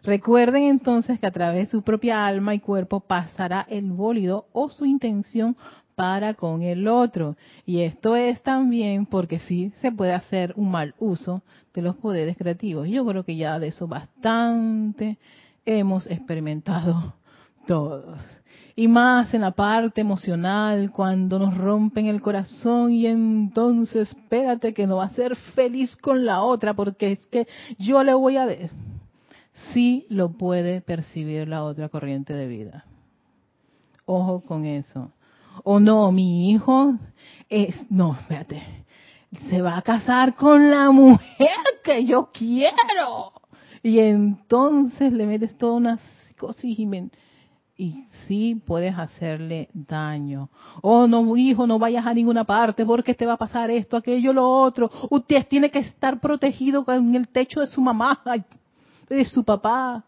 recuerden 0.03 0.63
entonces 0.63 1.19
que 1.19 1.27
a 1.27 1.31
través 1.31 1.65
de 1.65 1.71
su 1.71 1.81
propia 1.81 2.25
alma 2.25 2.55
y 2.55 2.59
cuerpo 2.59 3.01
pasará 3.01 3.65
el 3.69 3.91
bólido 3.91 4.47
o 4.53 4.69
su 4.69 4.85
intención 4.85 5.57
para 5.95 6.35
con 6.35 6.61
el 6.61 6.87
otro. 6.87 7.35
Y 7.65 7.81
esto 7.81 8.15
es 8.15 8.41
también 8.43 9.05
porque 9.05 9.39
sí 9.39 9.73
se 9.81 9.91
puede 9.91 10.13
hacer 10.13 10.53
un 10.55 10.71
mal 10.71 10.95
uso 10.99 11.41
de 11.73 11.81
los 11.81 11.95
poderes 11.97 12.37
creativos. 12.37 12.87
Yo 12.87 13.05
creo 13.05 13.23
que 13.23 13.35
ya 13.35 13.59
de 13.59 13.67
eso 13.67 13.87
bastante 13.87 15.17
hemos 15.65 16.07
experimentado 16.07 17.15
todos 17.67 18.21
y 18.80 18.88
más 18.88 19.34
en 19.34 19.41
la 19.41 19.53
parte 19.53 20.01
emocional, 20.01 20.91
cuando 20.91 21.39
nos 21.39 21.57
rompen 21.57 22.05
el 22.05 22.21
corazón 22.21 22.91
y 22.91 23.07
entonces 23.07 24.09
espérate 24.09 24.75
que 24.75 24.86
no 24.86 24.97
va 24.97 25.05
a 25.05 25.09
ser 25.09 25.36
feliz 25.36 25.97
con 25.97 26.28
la 26.28 26.43
otra 26.43 26.75
porque 26.75 27.13
es 27.13 27.25
que 27.25 27.47
yo 27.80 28.03
le 28.03 28.13
voy 28.13 28.38
a... 28.38 28.45
De... 28.45 28.69
Sí 29.73 30.05
lo 30.09 30.30
puede 30.38 30.82
percibir 30.82 31.47
la 31.47 31.63
otra 31.63 31.89
corriente 31.89 32.36
de 32.36 32.45
vida. 32.45 32.86
Ojo 34.05 34.41
con 34.41 34.63
eso. 34.65 35.11
O 35.63 35.80
no, 35.80 36.11
mi 36.11 36.51
hijo 36.51 36.93
es... 37.49 37.75
No, 37.89 38.13
espérate. 38.13 38.61
Se 39.49 39.59
va 39.59 39.75
a 39.75 39.82
casar 39.82 40.36
con 40.36 40.69
la 40.69 40.91
mujer 40.91 41.49
que 41.84 42.05
yo 42.05 42.30
quiero. 42.32 43.34
Y 43.82 43.97
entonces 43.97 45.11
le 45.13 45.25
metes 45.25 45.57
toda 45.57 45.73
una 45.73 45.97
psicosis 45.97 46.78
y 46.78 46.86
y 47.78 48.05
sí 48.25 48.61
puedes 48.65 48.97
hacerle 48.97 49.69
daño. 49.73 50.49
Oh, 50.82 51.07
no, 51.07 51.38
hijo, 51.38 51.67
no 51.67 51.78
vayas 51.78 52.05
a 52.05 52.13
ninguna 52.13 52.43
parte 52.43 52.84
porque 52.86 53.13
te 53.13 53.25
va 53.25 53.34
a 53.34 53.38
pasar 53.38 53.69
esto, 53.69 53.95
aquello, 53.95 54.34
lo 54.34 54.49
otro. 54.49 54.89
Usted 55.11 55.47
tiene 55.47 55.69
que 55.69 55.80
estar 55.80 56.19
protegido 56.19 56.84
en 56.88 57.13
el 57.13 57.28
techo 57.28 57.59
de 57.59 57.67
su 57.67 57.80
mamá, 57.80 58.21
de 59.07 59.25
su 59.25 59.43
papá. 59.43 60.03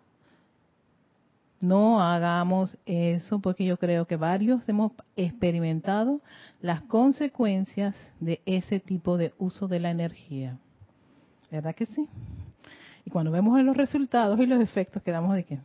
No 1.61 2.01
hagamos 2.01 2.76
eso 2.86 3.39
porque 3.39 3.65
yo 3.65 3.78
creo 3.78 4.05
que 4.05 4.15
varios 4.15 4.67
hemos 4.67 4.93
experimentado 5.15 6.22
las 6.61 6.82
consecuencias 6.84 7.95
de 8.20 8.41
ese 8.45 8.80
tipo 8.80 9.17
de 9.17 9.34
uso 9.38 9.67
de 9.67 9.80
la 9.80 9.91
energía. 9.91 10.57
¿Verdad 11.51 11.76
que 11.76 11.86
sí? 11.86 12.07
Y 13.05 13.11
cuando 13.11 13.32
vemos 13.32 13.61
los 13.61 13.78
resultados 13.78 14.39
y 14.39 14.45
los 14.45 14.61
efectos 14.61 15.03
quedamos 15.03 15.36
de 15.36 15.43
que, 15.43 15.59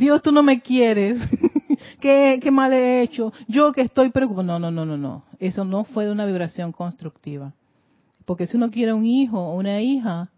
Dios, 0.00 0.22
tú 0.22 0.32
no 0.32 0.42
me 0.42 0.62
quieres. 0.62 1.18
¿Qué, 2.00 2.40
¿Qué, 2.42 2.50
mal 2.50 2.72
he 2.72 3.02
hecho? 3.02 3.34
Yo 3.48 3.70
que 3.72 3.82
estoy 3.82 4.08
preocupado. 4.08 4.44
No, 4.44 4.58
no, 4.58 4.70
no, 4.70 4.86
no, 4.86 4.96
no. 4.96 5.24
Eso 5.38 5.62
no 5.66 5.84
fue 5.84 6.06
de 6.06 6.10
una 6.10 6.24
vibración 6.24 6.72
constructiva. 6.72 7.52
Porque 8.24 8.46
si 8.46 8.56
uno 8.56 8.70
quiere 8.70 8.94
un 8.94 9.04
hijo 9.04 9.38
o 9.38 9.58
una 9.58 9.82
hija, 9.82 10.30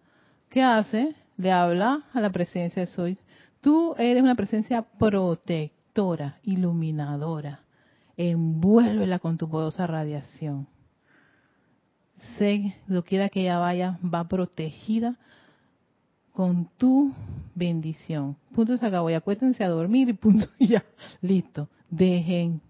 ¿qué 0.49 0.65
hace? 0.65 1.15
Le 1.37 1.53
habla 1.53 2.03
a 2.13 2.21
la 2.21 2.31
presencia 2.31 2.81
de 2.81 2.87
Soy 2.87 3.19
Tú 3.61 3.95
eres 3.99 4.21
una 4.21 4.35
presencia 4.35 4.83
protectora, 4.83 6.41
iluminadora. 6.43 7.61
Envuélvela 8.17 9.21
con 9.21 9.39
tu 9.39 9.49
poderosa 9.49 9.87
radiación. 9.87 10.67
Sé, 12.37 12.75
lo 12.89 13.05
quiera 13.05 13.29
que 13.29 13.43
ella 13.43 13.59
vaya, 13.59 14.01
va 14.03 14.27
protegida 14.27 15.19
con 16.33 16.69
tu 16.79 17.13
bendición. 17.55 18.37
Punto 18.55 18.77
se 18.77 18.87
acabó. 18.87 19.11
Y 19.11 19.15
acuérdense 19.15 19.65
a 19.65 19.69
dormir 19.69 20.09
y 20.09 20.15
punto. 20.15 20.47
Ya, 20.59 20.85
listo. 21.21 21.69
Dejen 21.91 22.61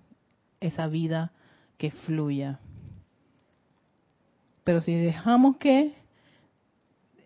esa 0.61 0.87
vida 0.89 1.33
que 1.79 1.91
fluya. 1.91 2.61
Pero 4.65 4.81
si 4.81 4.95
dejamos 4.95 5.57
que 5.57 5.95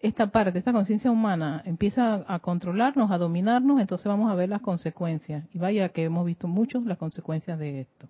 esta 0.01 0.29
parte, 0.29 0.59
esta 0.59 0.73
conciencia 0.73 1.11
humana 1.11 1.63
empieza 1.65 2.25
a, 2.27 2.39
controlarnos, 2.39 3.11
a 3.11 3.19
dominarnos, 3.19 3.81
entonces 3.81 4.07
vamos 4.07 4.31
a 4.31 4.35
ver 4.35 4.49
las 4.49 4.61
consecuencias. 4.61 5.45
Y 5.53 5.59
vaya 5.59 5.89
que 5.91 6.05
hemos 6.05 6.25
visto 6.25 6.49
mucho 6.49 6.81
las 6.81 6.99
consecuencias 6.99 7.59
de 7.59 7.81
esto. 7.81 8.09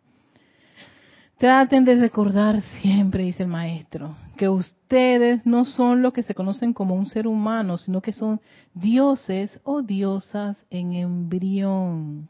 Traten 1.39 1.85
de 1.85 1.97
recordar 1.97 2.63
siempre, 2.81 3.25
dice 3.25 3.43
el 3.43 3.49
maestro, 3.49 4.17
que 4.37 4.49
ustedes 4.49 5.45
no 5.45 5.67
son 5.67 6.01
lo 6.01 6.13
que 6.13 6.23
se 6.23 6.35
conocen 6.35 6.73
como 6.73 6.95
un 6.95 7.07
ser 7.07 7.27
humano, 7.27 7.77
sino 7.77 8.01
que 8.01 8.13
son 8.13 8.41
dioses 8.73 9.61
o 9.65 9.83
diosas 9.83 10.57
en 10.71 10.95
embrión. 10.95 12.29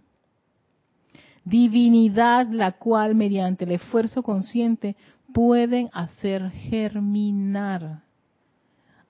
Divinidad 1.44 2.48
la 2.48 2.72
cual 2.72 3.14
mediante 3.14 3.64
el 3.64 3.72
esfuerzo 3.72 4.24
consciente 4.24 4.96
pueden 5.32 5.88
hacer 5.92 6.50
germinar 6.50 8.02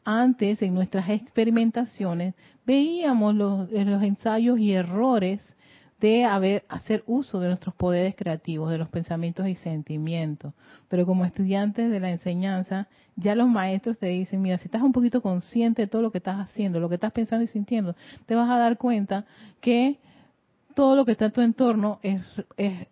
antes 0.07 0.63
en 0.63 0.73
nuestras 0.73 1.11
experimentaciones 1.11 2.35
veíamos 2.65 3.35
los, 3.35 3.71
los, 3.71 4.03
ensayos 4.03 4.59
y 4.59 4.73
errores 4.73 5.43
de 6.01 6.25
haber, 6.25 6.65
hacer 6.69 7.03
uso 7.07 7.41
de 7.41 7.49
nuestros 7.49 7.75
poderes 7.75 8.15
creativos, 8.15 8.71
de 8.71 8.79
los 8.79 8.89
pensamientos 8.89 9.49
y 9.49 9.55
sentimientos. 9.55 10.53
Pero 10.89 11.07
como 11.07 11.25
estudiantes 11.25 11.91
de 11.91 12.01
la 12.01 12.11
enseñanza, 12.11 12.89
ya 13.17 13.35
los 13.35 13.49
maestros 13.49 13.99
te 13.99 14.07
dicen, 14.07 14.43
mira, 14.43 14.59
si 14.59 14.67
estás 14.67 14.83
un 14.83 14.93
poquito 14.93 15.23
consciente 15.23 15.83
de 15.83 15.89
todo 15.89 16.03
lo 16.03 16.11
que 16.11 16.19
estás 16.19 16.39
haciendo, 16.39 16.81
lo 16.81 16.89
que 16.89 16.97
estás 16.97 17.13
pensando 17.13 17.45
y 17.45 17.49
sintiendo, 17.49 17.97
te 18.27 18.35
vas 18.35 18.51
a 18.51 18.59
dar 18.59 18.77
cuenta 18.77 19.25
que 19.61 19.99
todo 20.75 20.97
lo 20.97 21.07
que 21.07 21.13
está 21.13 21.27
en 21.27 21.33
tu 21.33 21.41
entorno 21.41 21.99
es, 22.03 22.23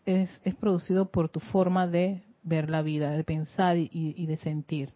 es, 0.07 0.55
producido 0.55 1.11
por 1.11 1.29
tu 1.29 1.41
forma 1.41 1.87
de 1.87 2.23
ver 2.43 2.71
la 2.71 2.81
vida, 2.81 3.11
de 3.11 3.25
pensar 3.25 3.77
y, 3.77 3.91
y 3.93 4.27
de 4.27 4.37
sentir 4.39 4.91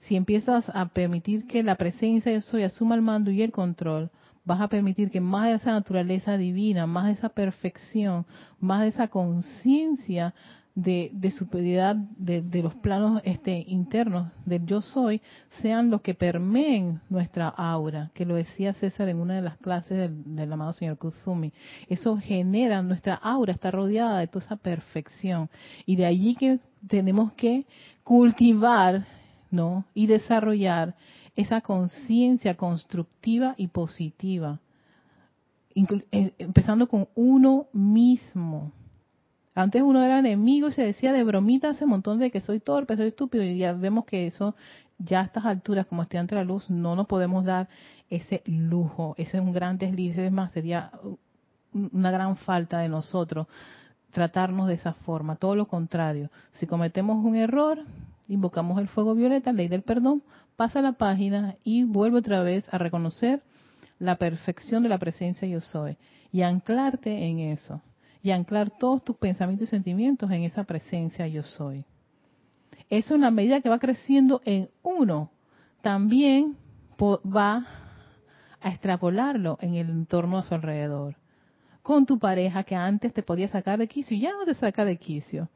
si 0.00 0.16
empiezas 0.16 0.64
a 0.74 0.86
permitir 0.86 1.46
que 1.46 1.62
la 1.62 1.74
presencia 1.74 2.32
de 2.32 2.40
soy 2.40 2.62
asuma 2.62 2.94
el 2.94 3.02
mando 3.02 3.30
y 3.30 3.42
el 3.42 3.52
control, 3.52 4.10
vas 4.48 4.62
a 4.62 4.68
permitir 4.68 5.10
que 5.10 5.20
más 5.20 5.48
de 5.48 5.54
esa 5.56 5.72
naturaleza 5.72 6.38
divina, 6.38 6.86
más 6.86 7.06
de 7.06 7.12
esa 7.12 7.28
perfección, 7.28 8.24
más 8.58 8.80
de 8.80 8.88
esa 8.88 9.08
conciencia 9.08 10.34
de, 10.74 11.32
superioridad 11.36 11.96
de, 11.96 12.62
los 12.62 12.74
planos 12.76 13.20
este, 13.24 13.64
internos 13.66 14.32
del 14.46 14.64
yo 14.64 14.80
soy, 14.80 15.20
sean 15.60 15.90
los 15.90 16.00
que 16.00 16.14
permeen 16.14 17.00
nuestra 17.10 17.48
aura, 17.48 18.10
que 18.14 18.24
lo 18.24 18.36
decía 18.36 18.72
César 18.72 19.10
en 19.10 19.18
una 19.18 19.34
de 19.34 19.42
las 19.42 19.58
clases 19.58 19.98
del, 19.98 20.36
del 20.36 20.50
amado 20.50 20.72
señor 20.72 20.96
Kuzumi. 20.96 21.52
Eso 21.88 22.16
genera, 22.16 22.80
nuestra 22.80 23.16
aura 23.16 23.52
está 23.52 23.70
rodeada 23.70 24.20
de 24.20 24.28
toda 24.28 24.46
esa 24.46 24.56
perfección. 24.56 25.50
Y 25.84 25.96
de 25.96 26.06
allí 26.06 26.36
que 26.36 26.58
tenemos 26.86 27.32
que 27.32 27.66
cultivar 28.02 29.04
¿no? 29.50 29.84
Y 29.94 30.06
desarrollar 30.06 30.94
esa 31.38 31.60
conciencia 31.60 32.56
constructiva 32.56 33.54
y 33.56 33.68
positiva, 33.68 34.58
eh, 35.72 36.34
empezando 36.36 36.88
con 36.88 37.06
uno 37.14 37.68
mismo. 37.72 38.72
Antes 39.54 39.82
uno 39.82 40.02
era 40.02 40.18
enemigo 40.18 40.66
y 40.66 40.72
se 40.72 40.82
decía 40.82 41.12
de 41.12 41.22
bromita 41.22 41.70
hace 41.70 41.84
un 41.84 41.90
montón 41.90 42.18
de 42.18 42.32
que 42.32 42.40
soy 42.40 42.58
torpe, 42.58 42.96
soy 42.96 43.08
estúpido, 43.08 43.44
y 43.44 43.56
ya 43.56 43.72
vemos 43.72 44.04
que 44.04 44.26
eso, 44.26 44.56
ya 44.98 45.20
a 45.20 45.24
estas 45.26 45.44
alturas, 45.44 45.86
como 45.86 46.02
estudiante 46.02 46.34
de 46.34 46.40
la 46.40 46.44
luz, 46.44 46.68
no 46.70 46.96
nos 46.96 47.06
podemos 47.06 47.44
dar 47.44 47.68
ese 48.10 48.42
lujo. 48.44 49.14
Ese 49.16 49.36
es 49.36 49.42
un 49.42 49.52
gran 49.52 49.78
desliz, 49.78 50.18
es 50.18 50.32
más, 50.32 50.50
sería 50.50 50.90
una 51.72 52.10
gran 52.10 52.36
falta 52.36 52.80
de 52.80 52.88
nosotros 52.88 53.46
tratarnos 54.10 54.66
de 54.66 54.74
esa 54.74 54.92
forma. 54.92 55.36
Todo 55.36 55.54
lo 55.54 55.68
contrario, 55.68 56.32
si 56.50 56.66
cometemos 56.66 57.24
un 57.24 57.36
error, 57.36 57.78
invocamos 58.26 58.80
el 58.80 58.88
fuego 58.88 59.14
violeta, 59.14 59.52
ley 59.52 59.68
del 59.68 59.82
perdón, 59.82 60.24
pasa 60.58 60.82
la 60.82 60.94
página 60.94 61.54
y 61.62 61.84
vuelve 61.84 62.18
otra 62.18 62.42
vez 62.42 62.64
a 62.72 62.78
reconocer 62.78 63.44
la 64.00 64.16
perfección 64.16 64.82
de 64.82 64.88
la 64.88 64.98
presencia 64.98 65.46
yo 65.46 65.60
soy 65.60 65.96
y 66.32 66.42
anclarte 66.42 67.26
en 67.26 67.38
eso 67.38 67.80
y 68.24 68.32
anclar 68.32 68.76
todos 68.76 69.04
tus 69.04 69.16
pensamientos 69.18 69.68
y 69.68 69.70
sentimientos 69.70 70.28
en 70.32 70.42
esa 70.42 70.64
presencia 70.64 71.28
yo 71.28 71.44
soy. 71.44 71.84
Eso 72.90 73.14
en 73.14 73.20
la 73.20 73.30
medida 73.30 73.60
que 73.60 73.68
va 73.68 73.78
creciendo 73.78 74.42
en 74.44 74.68
uno, 74.82 75.30
también 75.80 76.56
va 77.00 77.64
a 78.60 78.68
extrapolarlo 78.68 79.58
en 79.60 79.74
el 79.74 79.88
entorno 79.88 80.38
a 80.38 80.42
su 80.42 80.56
alrededor. 80.56 81.14
Con 81.82 82.04
tu 82.04 82.18
pareja 82.18 82.64
que 82.64 82.74
antes 82.74 83.14
te 83.14 83.22
podía 83.22 83.46
sacar 83.46 83.78
de 83.78 83.86
quicio, 83.86 84.18
ya 84.18 84.32
no 84.32 84.44
te 84.44 84.54
saca 84.54 84.84
de 84.84 84.96
quicio 84.96 85.48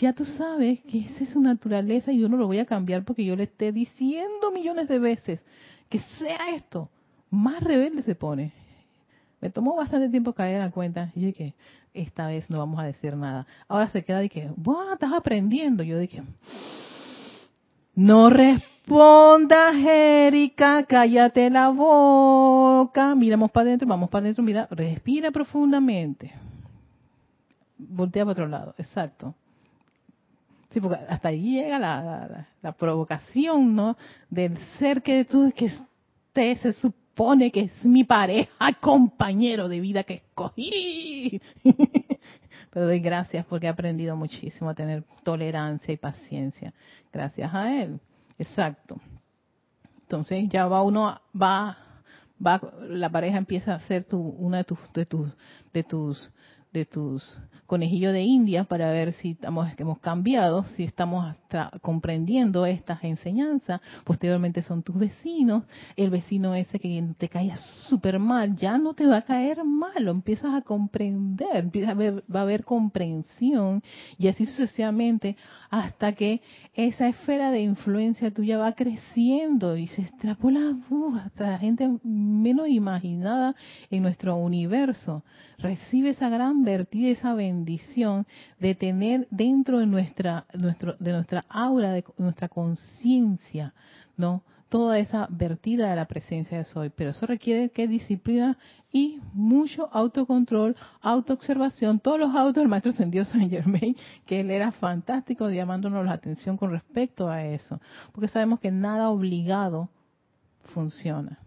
ya 0.00 0.12
tú 0.12 0.24
sabes 0.24 0.80
que 0.82 0.98
esa 0.98 1.24
es 1.24 1.30
su 1.30 1.40
naturaleza 1.40 2.10
y 2.10 2.20
yo 2.20 2.28
no 2.28 2.36
lo 2.36 2.46
voy 2.46 2.58
a 2.58 2.66
cambiar 2.66 3.04
porque 3.04 3.24
yo 3.24 3.36
le 3.36 3.44
esté 3.44 3.72
diciendo 3.72 4.50
millones 4.52 4.88
de 4.88 4.98
veces 4.98 5.40
que 5.88 6.00
sea 6.18 6.54
esto. 6.54 6.90
Más 7.30 7.62
rebelde 7.62 8.02
se 8.02 8.14
pone. 8.14 8.52
Me 9.40 9.50
tomó 9.50 9.76
bastante 9.76 10.08
tiempo 10.08 10.32
caer 10.32 10.56
en 10.56 10.62
la 10.62 10.70
cuenta 10.70 11.12
y 11.14 11.26
dije, 11.26 11.54
esta 11.92 12.26
vez 12.26 12.50
no 12.50 12.58
vamos 12.58 12.80
a 12.80 12.84
decir 12.84 13.16
nada. 13.16 13.46
Ahora 13.68 13.88
se 13.88 14.02
queda 14.02 14.24
y 14.24 14.28
que, 14.28 14.50
¡buah! 14.56 14.94
Estás 14.94 15.12
aprendiendo. 15.12 15.82
Yo 15.82 15.98
dije, 15.98 16.22
no 17.94 18.30
respondas, 18.30 19.76
Erika, 19.76 20.84
cállate 20.84 21.50
la 21.50 21.68
boca. 21.68 23.14
Miramos 23.14 23.50
para 23.52 23.68
adentro, 23.68 23.86
vamos 23.86 24.10
para 24.10 24.24
adentro, 24.24 24.42
mira, 24.42 24.66
respira 24.70 25.30
profundamente. 25.30 26.32
Voltea 27.78 28.24
para 28.24 28.32
otro 28.32 28.48
lado, 28.48 28.74
exacto. 28.78 29.34
Sí, 30.74 30.80
porque 30.80 30.98
hasta 31.08 31.28
ahí 31.28 31.52
llega 31.54 31.78
la, 31.78 32.72
provocación, 32.72 33.76
¿no? 33.76 33.96
Del 34.28 34.58
ser 34.80 35.02
que 35.02 35.24
tú, 35.24 35.52
que 35.54 35.66
usted 35.66 36.58
se 36.58 36.72
supone 36.72 37.52
que 37.52 37.60
es 37.60 37.84
mi 37.84 38.02
pareja, 38.02 38.50
compañero 38.80 39.68
de 39.68 39.78
vida 39.78 40.02
que 40.02 40.14
escogí. 40.14 41.40
Pero 42.72 42.86
doy 42.86 42.98
gracias 42.98 43.46
porque 43.46 43.66
he 43.66 43.70
aprendido 43.70 44.16
muchísimo 44.16 44.68
a 44.68 44.74
tener 44.74 45.04
tolerancia 45.22 45.94
y 45.94 45.96
paciencia. 45.96 46.74
Gracias 47.12 47.54
a 47.54 47.72
él. 47.80 48.00
Exacto. 48.36 49.00
Entonces 50.00 50.48
ya 50.48 50.66
va 50.66 50.82
uno, 50.82 51.20
va, 51.40 51.78
va, 52.44 52.60
la 52.80 53.10
pareja 53.10 53.38
empieza 53.38 53.76
a 53.76 53.80
ser 53.80 54.02
tu, 54.02 54.18
una 54.18 54.56
de 54.56 54.64
tus, 54.64 54.78
de 54.92 55.06
tus, 55.06 55.28
de 55.72 55.84
tus, 55.84 56.32
de 56.74 56.84
tus 56.84 57.40
conejillo 57.66 58.12
de 58.12 58.22
India 58.22 58.64
para 58.64 58.92
ver 58.92 59.12
si 59.14 59.30
estamos, 59.30 59.68
hemos 59.78 59.98
cambiado, 59.98 60.64
si 60.76 60.84
estamos 60.84 61.24
hasta 61.24 61.70
comprendiendo 61.80 62.66
estas 62.66 63.02
enseñanzas. 63.04 63.80
Posteriormente 64.04 64.62
son 64.62 64.82
tus 64.82 64.96
vecinos, 64.96 65.64
el 65.96 66.10
vecino 66.10 66.54
ese 66.54 66.78
que 66.78 67.02
te 67.16 67.28
cae 67.28 67.52
súper 67.88 68.18
mal, 68.18 68.54
ya 68.56 68.76
no 68.76 68.94
te 68.94 69.06
va 69.06 69.18
a 69.18 69.22
caer 69.22 69.64
mal, 69.64 70.04
lo 70.04 70.10
empiezas 70.10 70.54
a 70.54 70.62
comprender, 70.62 71.56
empieza 71.56 71.92
a 71.92 71.94
va 71.94 72.40
a 72.40 72.42
haber 72.42 72.64
comprensión 72.64 73.82
y 74.18 74.28
así 74.28 74.44
sucesivamente 74.44 75.36
hasta 75.70 76.12
que 76.12 76.42
esa 76.74 77.08
esfera 77.08 77.50
de 77.50 77.62
influencia 77.62 78.30
tuya 78.30 78.58
va 78.58 78.72
creciendo 78.74 79.76
y 79.76 79.86
se 79.86 80.02
extrapola 80.02 80.76
uh, 80.90 81.16
hasta 81.16 81.52
la 81.52 81.58
gente 81.58 81.88
menos 82.02 82.68
imaginada 82.68 83.54
en 83.90 84.02
nuestro 84.02 84.36
universo. 84.36 85.24
Recibe 85.58 86.10
esa 86.10 86.28
gran 86.28 86.63
vertida, 86.64 87.10
esa 87.10 87.34
bendición 87.34 88.26
de 88.58 88.74
tener 88.74 89.26
dentro 89.30 89.78
de 89.78 89.86
nuestra, 89.86 90.46
nuestro, 90.54 90.96
de 90.98 91.12
nuestra 91.12 91.44
aura, 91.48 91.92
de 91.92 92.04
nuestra 92.18 92.48
conciencia, 92.48 93.74
¿no? 94.16 94.42
toda 94.74 94.98
esa 94.98 95.28
vertida 95.30 95.88
de 95.88 95.94
la 95.94 96.06
presencia 96.06 96.58
de 96.58 96.64
soy. 96.64 96.90
Pero 96.90 97.10
eso 97.10 97.26
requiere 97.26 97.70
que 97.70 97.86
disciplina 97.86 98.58
y 98.92 99.20
mucho 99.32 99.88
autocontrol, 99.92 100.74
autoobservación. 101.00 102.00
Todos 102.00 102.18
los 102.18 102.34
autos 102.34 102.54
del 102.56 102.66
maestro 102.66 102.90
ascendido 102.90 103.24
Saint 103.24 103.52
Germain, 103.52 103.94
que 104.26 104.40
él 104.40 104.50
era 104.50 104.72
fantástico 104.72 105.48
llamándonos 105.48 106.04
la 106.04 106.14
atención 106.14 106.56
con 106.56 106.72
respecto 106.72 107.28
a 107.28 107.44
eso. 107.44 107.80
Porque 108.10 108.26
sabemos 108.26 108.58
que 108.58 108.72
nada 108.72 109.10
obligado 109.10 109.90
funciona. 110.74 111.38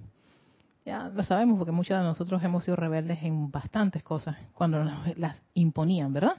Ya 0.88 1.12
lo 1.14 1.22
sabemos 1.24 1.58
porque 1.58 1.74
muchos 1.74 1.98
de 1.98 2.04
nosotros 2.06 2.42
hemos 2.46 2.64
sido 2.64 2.78
rebeldes 2.78 3.22
en 3.22 3.52
bastantes 3.52 4.04
cosas 4.04 4.38
cuando 4.54 4.86
nos 4.86 5.18
las 5.18 5.44
imponían, 5.54 6.14
¿verdad? 6.14 6.38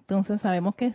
Entonces 0.00 0.40
sabemos 0.40 0.76
que 0.76 0.94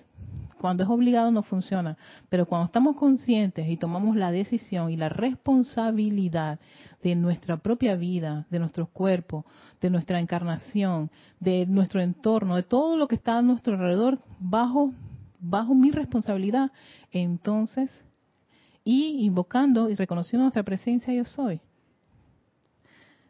cuando 0.60 0.82
es 0.82 0.90
obligado 0.90 1.30
no 1.30 1.44
funciona, 1.44 1.96
pero 2.28 2.48
cuando 2.48 2.66
estamos 2.66 2.96
conscientes 2.96 3.70
y 3.70 3.78
tomamos 3.78 4.16
la 4.16 4.32
decisión 4.32 4.90
y 4.90 4.98
la 4.98 5.10
responsabilidad 5.10 6.60
de 7.04 7.16
nuestra 7.16 7.58
propia 7.58 7.96
vida, 7.96 8.48
de 8.50 8.58
nuestro 8.58 8.88
cuerpo, 8.88 9.46
de 9.80 9.92
nuestra 9.92 10.20
encarnación, 10.20 11.12
de 11.40 11.68
nuestro 11.68 12.02
entorno, 12.02 12.56
de 12.56 12.64
todo 12.64 12.98
lo 12.98 13.08
que 13.08 13.14
está 13.14 13.38
a 13.38 13.44
nuestro 13.44 13.76
alrededor 13.76 14.18
bajo 14.40 14.92
bajo 15.40 15.76
mi 15.76 15.92
responsabilidad, 15.92 16.72
entonces 17.12 17.92
y 18.84 19.24
invocando 19.24 19.88
y 19.88 19.94
reconociendo 19.94 20.46
nuestra 20.46 20.64
presencia 20.64 21.14
yo 21.14 21.26
soy, 21.26 21.62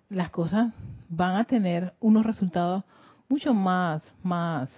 las 0.09 0.29
cosas 0.29 0.73
van 1.09 1.35
a 1.35 1.43
tener 1.45 1.93
unos 1.99 2.25
resultados 2.25 2.83
mucho 3.29 3.53
más 3.53 4.01
más 4.23 4.69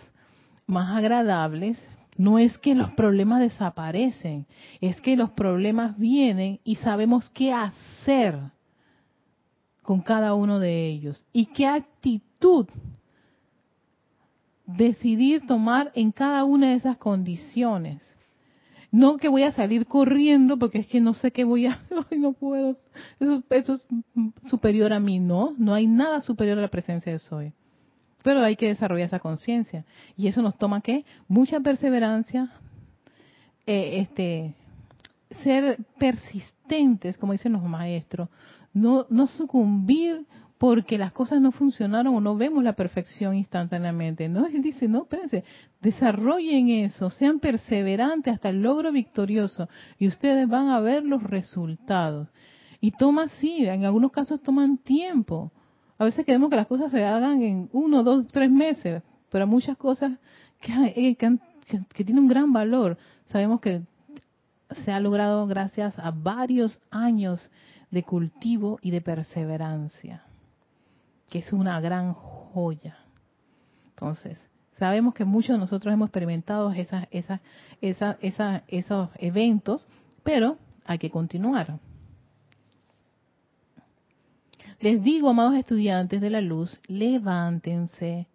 más 0.69 0.95
agradables, 0.95 1.79
no 2.15 2.37
es 2.37 2.57
que 2.59 2.75
los 2.75 2.91
problemas 2.91 3.39
desaparecen, 3.39 4.45
es 4.81 5.01
que 5.01 5.17
los 5.17 5.31
problemas 5.31 5.97
vienen 5.97 6.59
y 6.63 6.75
sabemos 6.75 7.29
qué 7.31 7.51
hacer 7.51 8.39
con 9.81 10.01
cada 10.01 10.35
uno 10.35 10.59
de 10.59 10.87
ellos 10.87 11.25
y 11.33 11.47
qué 11.47 11.65
actitud 11.65 12.67
decidir 14.67 15.47
tomar 15.47 15.91
en 15.95 16.11
cada 16.11 16.43
una 16.43 16.69
de 16.69 16.75
esas 16.75 16.97
condiciones. 16.97 18.03
No 18.91 19.17
que 19.17 19.29
voy 19.29 19.43
a 19.43 19.51
salir 19.51 19.85
corriendo 19.85 20.57
porque 20.57 20.79
es 20.79 20.87
que 20.87 20.99
no 20.99 21.13
sé 21.13 21.31
qué 21.31 21.43
voy 21.43 21.67
a, 21.67 21.79
no 22.17 22.33
puedo, 22.33 22.77
eso, 23.19 23.43
eso 23.49 23.73
es 23.75 23.87
superior 24.49 24.93
a 24.93 24.99
mí, 24.99 25.19
no, 25.19 25.53
no 25.57 25.73
hay 25.73 25.85
nada 25.85 26.21
superior 26.21 26.57
a 26.57 26.61
la 26.61 26.69
presencia 26.69 27.11
de 27.11 27.19
Soy. 27.19 27.53
Pero 28.23 28.41
hay 28.41 28.55
que 28.55 28.67
desarrollar 28.67 29.05
esa 29.05 29.19
conciencia. 29.19 29.85
Y 30.17 30.27
eso 30.27 30.41
nos 30.41 30.57
toma 30.57 30.81
¿qué? 30.81 31.05
Mucha 31.27 31.61
perseverancia, 31.61 32.51
eh, 33.65 33.99
este, 34.01 34.55
ser 35.43 35.77
persistentes, 35.97 37.17
como 37.17 37.33
dicen 37.33 37.53
los 37.53 37.63
maestros, 37.63 38.29
no, 38.73 39.05
no 39.09 39.27
sucumbir 39.27 40.25
porque 40.59 40.97
las 40.97 41.13
cosas 41.13 41.41
no 41.41 41.51
funcionaron 41.51 42.13
o 42.13 42.21
no 42.21 42.35
vemos 42.35 42.63
la 42.63 42.73
perfección 42.73 43.35
instantáneamente. 43.35 44.29
No, 44.29 44.47
dice, 44.53 44.87
no, 44.87 45.03
espérense, 45.03 45.43
desarrollen 45.81 46.69
eso, 46.69 47.09
sean 47.09 47.39
perseverantes 47.39 48.35
hasta 48.35 48.49
el 48.49 48.61
logro 48.61 48.91
victorioso 48.91 49.67
y 49.97 50.07
ustedes 50.07 50.47
van 50.47 50.67
a 50.67 50.81
ver 50.81 51.03
los 51.03 51.23
resultados. 51.23 52.27
Y 52.81 52.91
toma, 52.91 53.29
sí, 53.39 53.65
en 53.65 53.85
algunos 53.85 54.11
casos 54.11 54.41
toman 54.41 54.77
tiempo, 54.77 55.51
a 55.97 56.05
veces 56.05 56.25
queremos 56.25 56.49
que 56.49 56.55
las 56.55 56.67
cosas 56.67 56.91
se 56.91 57.03
hagan 57.05 57.41
en 57.41 57.69
uno, 57.73 58.03
dos, 58.03 58.27
tres 58.27 58.51
meses, 58.51 59.01
pero 59.29 59.47
muchas 59.47 59.77
cosas 59.77 60.13
eh, 60.61 61.15
que, 61.15 62.03
tienen 62.03 62.19
un 62.23 62.27
gran 62.27 62.51
valor. 62.51 62.97
Sabemos 63.27 63.61
que 63.61 63.81
se 64.71 64.91
ha 64.91 64.99
logrado 64.99 65.47
gracias 65.47 65.97
a 65.99 66.11
varios 66.11 66.79
años 66.89 67.49
de 67.91 68.03
cultivo 68.03 68.79
y 68.81 68.91
de 68.91 69.01
perseverancia, 69.01 70.23
que 71.29 71.39
es 71.39 71.53
una 71.53 71.79
gran 71.79 72.13
joya. 72.13 72.97
Entonces, 73.89 74.39
sabemos 74.77 75.13
que 75.13 75.25
muchos 75.25 75.55
de 75.55 75.59
nosotros 75.59 75.93
hemos 75.93 76.07
experimentado 76.07 76.71
esas, 76.71 77.07
esas, 77.11 77.41
esas, 77.81 78.63
esos 78.67 79.09
eventos, 79.17 79.87
pero 80.23 80.57
hay 80.85 80.97
que 80.97 81.09
continuar. 81.09 81.79
Les 84.79 85.03
digo, 85.03 85.29
amados 85.29 85.55
estudiantes 85.55 86.21
de 86.21 86.29
la 86.29 86.39
luz, 86.39 86.79
levántense, 86.87 88.27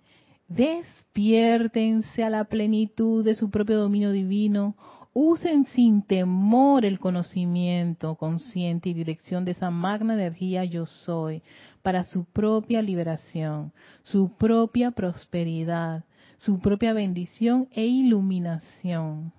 despiértense 0.47 2.23
a 2.23 2.29
la 2.29 2.45
plenitud 2.45 3.25
de 3.25 3.35
su 3.35 3.51
propio 3.51 3.79
dominio 3.79 4.13
divino, 4.13 4.77
usen 5.15 5.65
sin 5.65 6.03
temor 6.03 6.85
el 6.85 6.99
conocimiento 6.99 8.17
consciente 8.17 8.91
y 8.91 8.95
dirección 8.95 9.47
de 9.47 9.53
esa 9.53 9.71
magna 9.71 10.15
energía 10.15 10.65
yo 10.65 10.85
soy 10.85 11.43
para 11.85 12.05
su 12.05 12.25
propia 12.25 12.81
liberación, 12.81 13.75
su 14.05 14.39
propia 14.39 14.93
prosperidad, 14.93 16.07
su 16.39 16.59
propia 16.59 16.95
bendición 16.95 17.69
e 17.73 17.85
iluminación. 17.85 19.35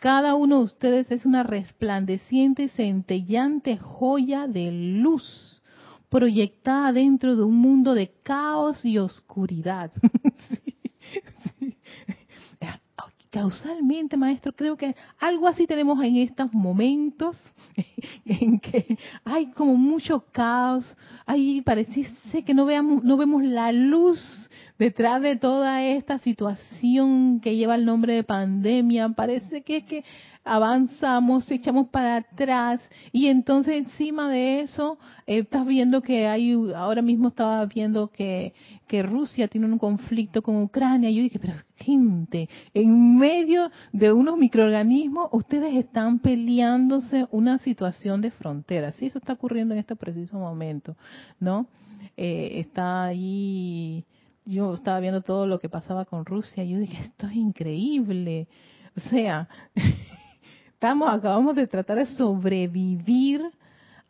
Cada 0.00 0.34
uno 0.34 0.58
de 0.58 0.64
ustedes 0.64 1.12
es 1.12 1.24
una 1.24 1.44
resplandeciente 1.44 2.64
y 2.64 2.68
centellante 2.70 3.76
joya 3.76 4.48
de 4.48 4.72
luz 4.72 5.62
proyectada 6.08 6.92
dentro 6.92 7.36
de 7.36 7.44
un 7.44 7.54
mundo 7.54 7.94
de 7.94 8.12
caos 8.24 8.84
y 8.84 8.98
oscuridad. 8.98 9.92
Causalmente, 13.36 14.16
maestro, 14.16 14.50
creo 14.54 14.78
que 14.78 14.96
algo 15.18 15.46
así 15.46 15.66
tenemos 15.66 16.02
en 16.02 16.16
estos 16.16 16.50
momentos 16.54 17.36
en 18.24 18.58
que 18.58 18.96
hay 19.26 19.48
como 19.52 19.76
mucho 19.76 20.24
caos, 20.32 20.96
ahí 21.26 21.60
parece 21.60 22.06
que 22.46 22.54
no 22.54 22.64
veamos, 22.64 23.04
no 23.04 23.18
vemos 23.18 23.42
la 23.44 23.72
luz 23.72 24.48
detrás 24.78 25.22
de 25.22 25.36
toda 25.36 25.84
esta 25.84 26.18
situación 26.18 27.40
que 27.40 27.56
lleva 27.56 27.74
el 27.74 27.84
nombre 27.84 28.14
de 28.14 28.24
pandemia. 28.24 29.08
Parece 29.10 29.62
que 29.62 29.78
es 29.78 29.84
que 29.84 30.04
avanzamos, 30.46 31.50
echamos 31.50 31.88
para 31.88 32.18
atrás 32.18 32.80
y 33.10 33.26
entonces 33.26 33.74
encima 33.74 34.30
de 34.30 34.60
eso 34.60 34.96
eh, 35.26 35.40
estás 35.40 35.66
viendo 35.66 36.00
que 36.02 36.28
hay, 36.28 36.52
ahora 36.74 37.02
mismo 37.02 37.28
estaba 37.28 37.66
viendo 37.66 38.08
que, 38.08 38.54
que 38.86 39.02
Rusia 39.02 39.48
tiene 39.48 39.66
un 39.66 39.78
conflicto 39.78 40.42
con 40.42 40.62
Ucrania. 40.62 41.10
Y 41.10 41.16
yo 41.16 41.22
dije, 41.24 41.40
pero 41.40 41.54
gente, 41.74 42.48
en 42.74 43.18
medio 43.18 43.70
de 43.92 44.12
unos 44.12 44.38
microorganismos 44.38 45.28
ustedes 45.32 45.74
están 45.74 46.20
peleándose 46.20 47.26
una 47.32 47.58
situación 47.58 48.20
de 48.22 48.30
frontera. 48.30 48.92
Sí, 48.92 49.06
eso 49.06 49.18
está 49.18 49.32
ocurriendo 49.32 49.74
en 49.74 49.80
este 49.80 49.96
preciso 49.96 50.38
momento, 50.38 50.96
¿no? 51.40 51.66
Eh, 52.16 52.60
está 52.60 53.04
ahí, 53.04 54.04
yo 54.46 54.74
estaba 54.74 55.00
viendo 55.00 55.20
todo 55.20 55.46
lo 55.46 55.58
que 55.58 55.68
pasaba 55.68 56.06
con 56.06 56.24
Rusia 56.24 56.64
y 56.64 56.70
yo 56.70 56.78
dije, 56.78 57.02
esto 57.02 57.26
es 57.26 57.36
increíble. 57.36 58.48
O 58.96 59.00
sea, 59.10 59.48
Estamos, 60.76 61.08
acabamos 61.08 61.56
de 61.56 61.66
tratar 61.66 61.96
de 61.96 62.04
sobrevivir 62.04 63.40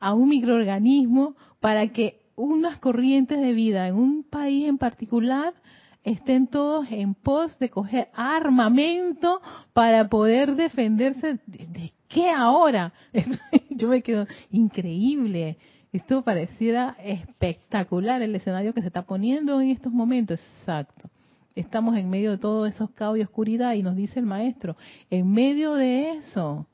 a 0.00 0.14
un 0.14 0.28
microorganismo 0.28 1.36
para 1.60 1.86
que 1.92 2.22
unas 2.34 2.80
corrientes 2.80 3.40
de 3.40 3.52
vida 3.52 3.86
en 3.86 3.94
un 3.94 4.24
país 4.24 4.68
en 4.68 4.76
particular 4.76 5.54
estén 6.02 6.48
todos 6.48 6.90
en 6.90 7.14
pos 7.14 7.56
de 7.60 7.70
coger 7.70 8.08
armamento 8.12 9.40
para 9.72 10.08
poder 10.08 10.56
defenderse. 10.56 11.38
¿De, 11.46 11.92
qué 12.08 12.30
ahora? 12.30 12.92
Yo 13.70 13.86
me 13.86 14.02
quedo 14.02 14.26
increíble. 14.50 15.58
Esto 15.96 16.22
pareciera 16.22 16.96
espectacular 17.02 18.22
el 18.22 18.34
escenario 18.34 18.74
que 18.74 18.82
se 18.82 18.88
está 18.88 19.02
poniendo 19.02 19.60
en 19.60 19.70
estos 19.70 19.92
momentos. 19.92 20.40
Exacto 20.60 21.10
estamos 21.56 21.96
en 21.96 22.10
medio 22.10 22.32
de 22.32 22.38
todos 22.38 22.68
esos 22.68 22.90
caos 22.90 23.18
y 23.18 23.22
oscuridad 23.22 23.72
y 23.72 23.82
nos 23.82 23.96
dice 23.96 24.20
el 24.20 24.26
maestro, 24.26 24.76
en 25.10 25.32
medio 25.32 25.74
de 25.74 26.10
eso, 26.10 26.66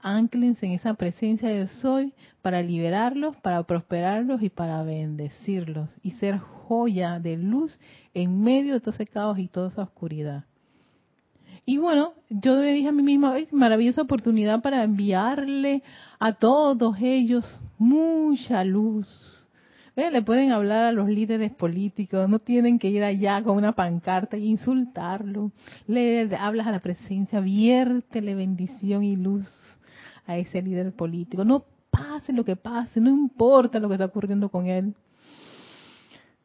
anclense 0.00 0.66
en 0.66 0.72
esa 0.72 0.94
presencia 0.94 1.48
de 1.48 1.66
soy 1.66 2.12
para 2.42 2.62
liberarlos, 2.62 3.34
para 3.36 3.62
prosperarlos 3.62 4.42
y 4.42 4.50
para 4.50 4.82
bendecirlos 4.82 5.90
y 6.02 6.12
ser 6.12 6.38
joya 6.38 7.18
de 7.18 7.38
luz 7.38 7.80
en 8.14 8.42
medio 8.42 8.74
de 8.74 8.80
todo 8.80 8.94
ese 8.94 9.06
caos 9.06 9.38
y 9.38 9.48
toda 9.48 9.70
esa 9.70 9.82
oscuridad. 9.82 10.44
Y 11.64 11.78
bueno, 11.78 12.14
yo 12.28 12.56
me 12.56 12.72
dije 12.72 12.88
a 12.88 12.92
mí 12.92 13.02
misma, 13.02 13.34
maravillosa 13.52 14.02
oportunidad 14.02 14.60
para 14.60 14.82
enviarle 14.82 15.82
a 16.20 16.34
todos 16.34 16.96
ellos 17.00 17.60
mucha 17.78 18.62
luz, 18.62 19.40
le 19.96 20.22
pueden 20.22 20.52
hablar 20.52 20.84
a 20.84 20.92
los 20.92 21.08
líderes 21.08 21.52
políticos, 21.52 22.28
no 22.28 22.38
tienen 22.38 22.78
que 22.78 22.88
ir 22.88 23.04
allá 23.04 23.42
con 23.42 23.56
una 23.56 23.72
pancarta 23.72 24.36
e 24.36 24.40
insultarlo. 24.40 25.52
Le 25.86 26.34
hablas 26.36 26.66
a 26.66 26.70
la 26.70 26.78
presencia, 26.78 27.40
viértele 27.40 28.34
bendición 28.34 29.04
y 29.04 29.16
luz 29.16 29.46
a 30.26 30.38
ese 30.38 30.62
líder 30.62 30.94
político. 30.94 31.44
No 31.44 31.64
pase 31.90 32.32
lo 32.32 32.44
que 32.44 32.56
pase, 32.56 33.00
no 33.00 33.10
importa 33.10 33.78
lo 33.78 33.88
que 33.88 33.94
está 33.94 34.06
ocurriendo 34.06 34.48
con 34.48 34.66
él. 34.66 34.94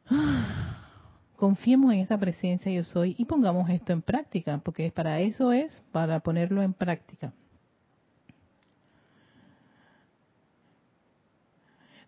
Confiemos 1.38 1.94
en 1.94 2.00
esa 2.00 2.18
presencia 2.18 2.72
yo 2.72 2.84
soy 2.84 3.16
y 3.18 3.26
pongamos 3.26 3.70
esto 3.70 3.94
en 3.94 4.02
práctica, 4.02 4.60
porque 4.64 4.92
para 4.92 5.20
eso 5.20 5.52
es, 5.52 5.84
para 5.92 6.20
ponerlo 6.20 6.62
en 6.62 6.74
práctica. 6.74 7.34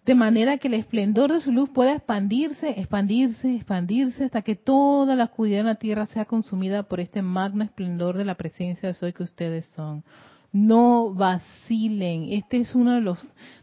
De 0.08 0.16
manera 0.16 0.58
que 0.58 0.70
el 0.70 0.76
esplendor 0.76 1.34
de 1.34 1.41
su 1.41 1.51
luz 1.51 1.70
pueda 1.70 1.93
expandirse, 1.93 2.80
expandirse, 2.80 3.53
expandirse 3.53 4.24
hasta 4.24 4.41
que 4.41 4.55
toda 4.55 5.18
la 5.18 5.26
oscuridad 5.26 5.60
en 5.60 5.66
la 5.66 5.76
tierra 5.76 6.05
sea 6.05 6.24
consumida 6.24 6.84
por 6.84 7.01
este 7.01 7.22
magno 7.22 7.66
esplendor 7.66 8.16
de 8.16 8.24
la 8.24 8.36
presencia 8.36 8.88
de 8.88 8.95
soy 8.95 9.12
que 9.12 9.24
ustedes 9.24 9.66
son. 9.76 10.05
No 10.53 11.14
vacilen. 11.14 12.32
Este 12.32 12.55
es 12.55 12.74
uno 12.74 12.93
de 12.93 13.01
los 13.01 13.20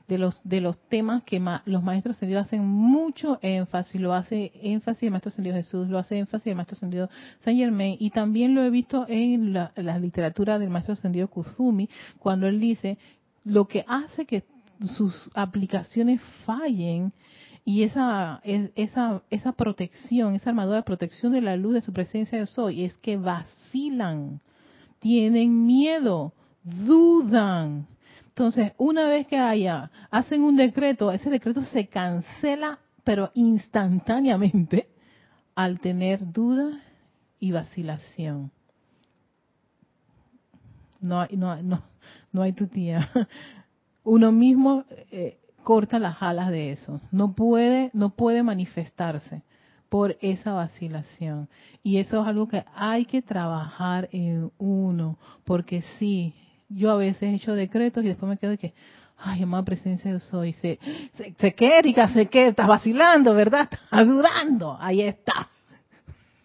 de 0.06 0.18
los 0.18 0.38
de 0.44 0.60
los 0.60 0.76
temas 0.90 1.22
que 1.22 1.40
los 1.64 1.82
maestros 1.82 2.16
ascendidos 2.16 2.46
hacen 2.46 2.66
mucho 2.66 3.38
énfasis. 3.40 3.98
Lo 3.98 4.12
hace 4.12 4.52
énfasis 4.62 5.04
el 5.04 5.12
maestro 5.12 5.30
ascendido 5.30 5.56
Jesús, 5.56 5.88
lo 5.88 5.98
hace 5.98 6.18
énfasis 6.18 6.48
el 6.48 6.56
maestro 6.56 6.76
ascendido 6.76 7.08
Saint 7.38 7.58
Germain 7.58 7.96
y 7.98 8.10
también 8.10 8.54
lo 8.54 8.62
he 8.62 8.68
visto 8.68 9.06
en 9.08 9.54
la, 9.54 9.72
la 9.76 9.98
literatura 9.98 10.58
del 10.58 10.68
maestro 10.68 10.92
ascendido 10.92 11.28
Kuzumi 11.28 11.88
cuando 12.18 12.46
él 12.46 12.60
dice 12.60 12.98
lo 13.44 13.66
que 13.66 13.86
hace 13.88 14.26
que 14.26 14.44
sus 14.96 15.30
aplicaciones 15.34 16.20
fallen 16.44 17.12
y 17.64 17.82
esa, 17.82 18.40
esa, 18.44 19.22
esa 19.30 19.52
protección, 19.52 20.34
esa 20.34 20.50
armadura 20.50 20.76
de 20.76 20.82
protección 20.82 21.32
de 21.32 21.40
la 21.40 21.56
luz 21.56 21.74
de 21.74 21.80
su 21.80 21.92
presencia 21.92 22.38
de 22.38 22.46
soy, 22.46 22.84
es 22.84 22.94
que 22.98 23.16
vacilan, 23.16 24.40
tienen 24.98 25.64
miedo, 25.64 26.34
dudan. 26.62 27.86
Entonces, 28.28 28.72
una 28.76 29.08
vez 29.08 29.26
que 29.26 29.38
haya, 29.38 29.90
hacen 30.10 30.42
un 30.42 30.56
decreto, 30.56 31.10
ese 31.10 31.30
decreto 31.30 31.62
se 31.64 31.86
cancela, 31.86 32.80
pero 33.02 33.30
instantáneamente, 33.34 34.88
al 35.54 35.80
tener 35.80 36.32
duda 36.32 36.82
y 37.40 37.52
vacilación. 37.52 38.50
No 41.00 41.26
no, 41.30 41.62
no, 41.62 41.82
no 42.32 42.42
hay 42.42 42.52
tu 42.52 42.66
tía 42.66 43.10
uno 44.04 44.30
mismo 44.30 44.84
eh, 45.10 45.38
corta 45.62 45.98
las 45.98 46.22
alas 46.22 46.50
de 46.50 46.72
eso. 46.72 47.00
No 47.10 47.34
puede, 47.34 47.90
no 47.94 48.10
puede 48.10 48.42
manifestarse 48.42 49.42
por 49.88 50.16
esa 50.20 50.52
vacilación. 50.52 51.48
Y 51.82 51.98
eso 51.98 52.20
es 52.20 52.26
algo 52.28 52.46
que 52.46 52.64
hay 52.74 53.06
que 53.06 53.22
trabajar 53.22 54.08
en 54.12 54.52
uno, 54.58 55.18
porque 55.44 55.82
sí, 55.98 56.34
yo 56.68 56.92
a 56.92 56.96
veces 56.96 57.22
he 57.22 57.34
hecho 57.34 57.54
decretos 57.54 58.04
y 58.04 58.08
después 58.08 58.28
me 58.28 58.36
quedo 58.36 58.52
de 58.52 58.58
que, 58.58 58.74
ay, 59.16 59.42
amada 59.42 59.64
presencia 59.64 60.10
yo 60.10 60.20
soy, 60.20 60.52
sé, 60.54 60.78
sé, 61.16 61.54
que 61.54 61.78
Erika, 61.78 62.08
sé 62.08 62.26
que 62.26 62.48
estás 62.48 62.66
vacilando, 62.66 63.34
¿verdad? 63.34 63.68
Estás 63.72 64.06
dudando, 64.06 64.76
ahí 64.80 65.02
está. 65.02 65.48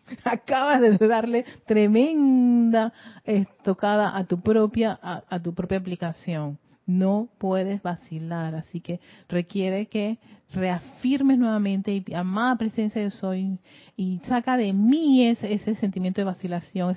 Acabas 0.24 0.82
de 0.82 0.97
darle 1.07 1.45
tremenda 1.66 2.93
estocada 3.24 4.16
a 4.16 4.24
tu 4.26 4.41
propia, 4.41 4.99
a 5.01 5.39
tu 5.39 5.53
propia 5.53 5.78
aplicación 5.78 6.57
no 6.90 7.30
puedes 7.38 7.84
vacilar, 7.84 8.56
así 8.56 8.82
que 8.82 9.00
requiere 9.28 9.86
que 9.86 10.18
reafirmes 10.52 11.38
nuevamente 11.38 12.04
y 12.04 12.14
amada 12.16 12.56
presencia 12.56 13.00
de 13.00 13.12
soy 13.12 13.60
y 13.96 14.18
saca 14.28 14.58
de 14.58 14.74
mí 14.74 15.28
ese, 15.28 15.54
ese 15.54 15.76
sentimiento 15.76 16.20
de 16.20 16.26
vacilación, 16.26 16.96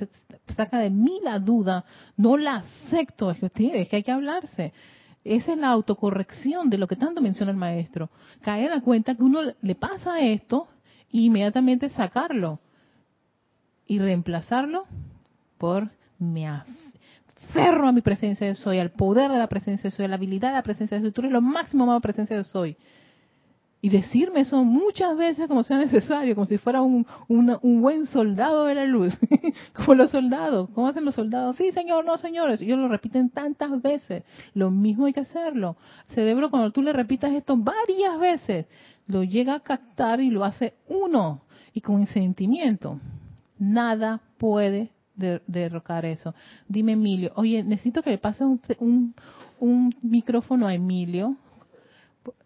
saca 0.56 0.78
de 0.78 0.88
mí 0.88 1.20
la 1.22 1.38
duda, 1.38 1.84
no 2.16 2.38
la 2.38 2.56
acepto, 2.56 3.30
es 3.30 3.38
que, 3.38 3.82
es 3.82 3.88
que 3.90 3.96
hay 3.96 4.02
que 4.02 4.10
hablarse. 4.10 4.72
Esa 5.24 5.52
es 5.52 5.58
la 5.58 5.68
autocorrección 5.68 6.70
de 6.70 6.78
lo 6.78 6.86
que 6.86 6.96
tanto 6.96 7.20
menciona 7.20 7.52
el 7.52 7.58
maestro. 7.58 8.08
Caer 8.40 8.70
en 8.70 8.78
la 8.78 8.80
cuenta 8.80 9.14
que 9.14 9.22
uno 9.22 9.40
le 9.60 9.74
pasa 9.74 10.20
esto 10.20 10.68
e 11.12 11.18
inmediatamente 11.18 11.90
sacarlo 11.90 12.60
y 13.86 13.98
reemplazarlo 13.98 14.86
por 15.58 15.90
me 16.18 16.46
aferro 17.52 17.86
a 17.86 17.92
mi 17.92 18.00
presencia 18.00 18.46
de 18.46 18.54
soy, 18.54 18.78
al 18.78 18.90
poder 18.90 19.30
de 19.30 19.38
la 19.38 19.46
presencia 19.46 19.90
de 19.90 19.96
soy, 19.96 20.06
a 20.06 20.08
la 20.08 20.16
habilidad 20.16 20.48
de 20.48 20.54
la 20.54 20.62
presencia 20.62 20.96
de 20.96 21.02
soy. 21.02 21.12
Tú 21.12 21.20
eres 21.20 21.32
lo 21.32 21.42
máximo, 21.42 21.84
amado 21.84 22.00
presencia 22.00 22.36
de 22.36 22.44
soy. 22.44 22.76
Y 23.84 23.88
decirme 23.88 24.40
eso 24.40 24.62
muchas 24.64 25.16
veces 25.16 25.48
como 25.48 25.64
sea 25.64 25.76
necesario, 25.76 26.34
como 26.34 26.46
si 26.46 26.56
fuera 26.56 26.82
un, 26.82 27.04
un 27.28 27.82
buen 27.82 28.06
soldado 28.06 28.66
de 28.66 28.76
la 28.76 28.86
luz. 28.86 29.12
como 29.74 29.94
los 29.94 30.10
soldados. 30.10 30.70
¿Cómo 30.72 30.88
hacen 30.88 31.04
los 31.04 31.16
soldados? 31.16 31.56
Sí, 31.56 31.72
señor, 31.72 32.04
no, 32.04 32.16
señores. 32.16 32.60
Ellos 32.62 32.78
lo 32.78 32.88
repiten 32.88 33.28
tantas 33.30 33.82
veces. 33.82 34.22
Lo 34.54 34.70
mismo 34.70 35.06
hay 35.06 35.12
que 35.12 35.20
hacerlo. 35.20 35.76
Cerebro, 36.14 36.48
cuando 36.48 36.70
tú 36.70 36.80
le 36.80 36.92
repitas 36.92 37.32
esto 37.32 37.56
varias 37.56 38.18
veces, 38.20 38.66
lo 39.08 39.24
llega 39.24 39.54
a 39.54 39.60
captar 39.60 40.20
y 40.20 40.30
lo 40.30 40.44
hace 40.44 40.74
uno. 40.88 41.42
Y 41.74 41.80
con 41.80 42.06
sentimiento. 42.06 43.00
Nada 43.58 44.20
puede 44.38 44.92
derrocar 45.14 46.04
eso. 46.04 46.34
Dime, 46.68 46.92
Emilio, 46.92 47.32
oye, 47.36 47.62
necesito 47.62 48.02
que 48.02 48.10
le 48.10 48.18
pases 48.18 48.42
un, 48.78 49.14
un, 49.60 49.94
micrófono 50.02 50.66
a 50.66 50.74
Emilio. 50.74 51.36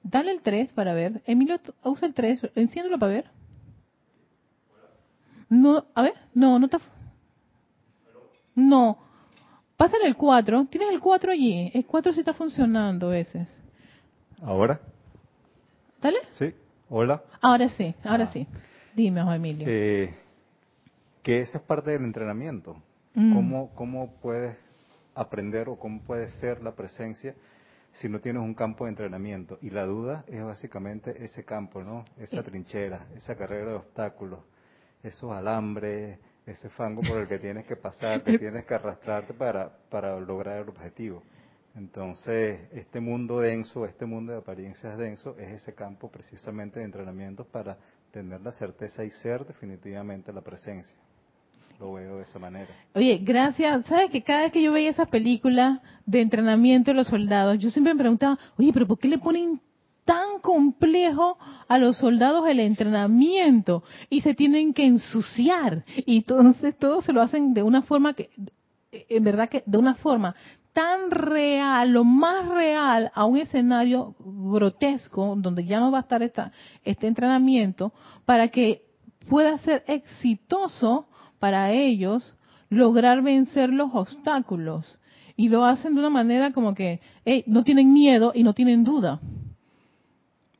Dale 0.02 0.32
el 0.32 0.40
3 0.40 0.72
para 0.72 0.94
ver. 0.94 1.22
Emilio, 1.26 1.60
usa 1.84 2.08
el 2.08 2.14
3. 2.14 2.50
Enciéndelo 2.54 2.98
para 2.98 3.12
ver. 3.12 3.30
No, 5.48 5.84
a 5.94 6.02
ver, 6.02 6.14
no, 6.34 6.58
no 6.58 6.66
está. 6.66 6.80
No. 8.54 8.98
Pásale 9.76 10.06
el 10.06 10.16
4. 10.16 10.66
Tienes 10.70 10.90
el 10.90 11.00
4 11.00 11.32
allí. 11.32 11.70
El 11.72 11.84
4 11.86 12.12
sí 12.12 12.20
está 12.20 12.32
funcionando 12.32 13.08
a 13.08 13.10
veces. 13.10 13.48
¿Ahora? 14.42 14.80
¿Dale? 16.00 16.18
Sí. 16.38 16.52
Hola. 16.88 17.22
Ahora 17.40 17.68
sí, 17.68 17.94
ahora 18.04 18.24
ah. 18.24 18.32
sí. 18.32 18.46
Dime, 18.94 19.22
Juan 19.22 19.36
Emilio. 19.36 19.66
Eh, 19.68 20.14
que 21.26 21.40
esa 21.40 21.58
es 21.58 21.64
parte 21.64 21.90
del 21.90 22.04
entrenamiento. 22.04 22.80
Mm. 23.14 23.34
¿Cómo, 23.34 23.74
¿Cómo 23.74 24.14
puedes 24.22 24.56
aprender 25.12 25.68
o 25.68 25.76
cómo 25.76 26.00
puede 26.02 26.28
ser 26.28 26.62
la 26.62 26.76
presencia 26.76 27.34
si 27.94 28.08
no 28.08 28.20
tienes 28.20 28.42
un 28.42 28.54
campo 28.54 28.84
de 28.84 28.90
entrenamiento? 28.90 29.58
Y 29.60 29.70
la 29.70 29.86
duda 29.86 30.24
es 30.28 30.44
básicamente 30.44 31.24
ese 31.24 31.44
campo, 31.44 31.82
¿no? 31.82 32.04
Esa 32.16 32.44
trinchera, 32.44 33.08
esa 33.16 33.34
carrera 33.34 33.70
de 33.70 33.74
obstáculos, 33.74 34.38
esos 35.02 35.32
alambres, 35.32 36.16
ese 36.46 36.68
fango 36.68 37.02
por 37.02 37.18
el 37.18 37.26
que 37.26 37.40
tienes 37.40 37.66
que 37.66 37.74
pasar, 37.74 38.22
que 38.22 38.38
tienes 38.38 38.64
que 38.64 38.74
arrastrarte 38.74 39.34
para, 39.34 39.68
para 39.90 40.20
lograr 40.20 40.62
el 40.62 40.68
objetivo. 40.68 41.24
Entonces, 41.74 42.68
este 42.70 43.00
mundo 43.00 43.40
denso, 43.40 43.84
este 43.84 44.06
mundo 44.06 44.30
de 44.30 44.38
apariencias 44.38 44.96
denso, 44.96 45.36
es 45.40 45.60
ese 45.60 45.74
campo 45.74 46.08
precisamente 46.08 46.78
de 46.78 46.84
entrenamiento 46.84 47.44
para 47.44 47.76
tener 48.12 48.40
la 48.42 48.52
certeza 48.52 49.02
y 49.02 49.10
ser 49.10 49.44
definitivamente 49.44 50.32
la 50.32 50.40
presencia 50.40 50.96
lo 51.78 51.92
veo 51.92 52.16
de 52.16 52.22
esa 52.22 52.38
manera. 52.38 52.68
Oye, 52.94 53.18
gracias. 53.22 53.86
¿Sabes 53.86 54.10
que 54.10 54.22
cada 54.22 54.42
vez 54.42 54.52
que 54.52 54.62
yo 54.62 54.72
veía 54.72 54.90
esa 54.90 55.06
película 55.06 55.82
de 56.04 56.20
entrenamiento 56.20 56.90
de 56.90 56.96
los 56.96 57.06
soldados, 57.06 57.58
yo 57.58 57.70
siempre 57.70 57.94
me 57.94 57.98
preguntaba, 57.98 58.38
oye, 58.58 58.72
pero 58.72 58.86
¿por 58.86 58.98
qué 58.98 59.08
le 59.08 59.18
ponen 59.18 59.60
tan 60.04 60.38
complejo 60.40 61.36
a 61.66 61.78
los 61.78 61.96
soldados 61.96 62.46
el 62.48 62.60
entrenamiento 62.60 63.82
y 64.08 64.20
se 64.20 64.34
tienen 64.34 64.72
que 64.72 64.86
ensuciar 64.86 65.84
y 66.06 66.18
entonces 66.18 66.78
todo 66.78 67.02
se 67.02 67.12
lo 67.12 67.20
hacen 67.20 67.52
de 67.52 67.64
una 67.64 67.82
forma 67.82 68.14
que 68.14 68.30
en 68.92 69.24
verdad 69.24 69.48
que 69.48 69.64
de 69.66 69.78
una 69.78 69.96
forma 69.96 70.36
tan 70.72 71.10
real, 71.10 71.90
lo 71.90 72.04
más 72.04 72.48
real 72.48 73.10
a 73.14 73.24
un 73.24 73.38
escenario 73.38 74.14
grotesco 74.20 75.34
donde 75.38 75.64
ya 75.64 75.80
no 75.80 75.90
va 75.90 75.98
a 75.98 76.02
estar 76.02 76.22
esta, 76.22 76.52
este 76.84 77.08
entrenamiento 77.08 77.92
para 78.24 78.48
que 78.48 78.84
pueda 79.28 79.58
ser 79.58 79.84
exitoso 79.88 81.08
para 81.38 81.72
ellos 81.72 82.34
lograr 82.68 83.22
vencer 83.22 83.70
los 83.70 83.90
obstáculos. 83.94 84.98
Y 85.36 85.48
lo 85.48 85.64
hacen 85.64 85.94
de 85.94 86.00
una 86.00 86.10
manera 86.10 86.52
como 86.52 86.74
que 86.74 87.00
no 87.46 87.62
tienen 87.64 87.92
miedo 87.92 88.32
y 88.34 88.42
no 88.42 88.54
tienen 88.54 88.84
duda. 88.84 89.20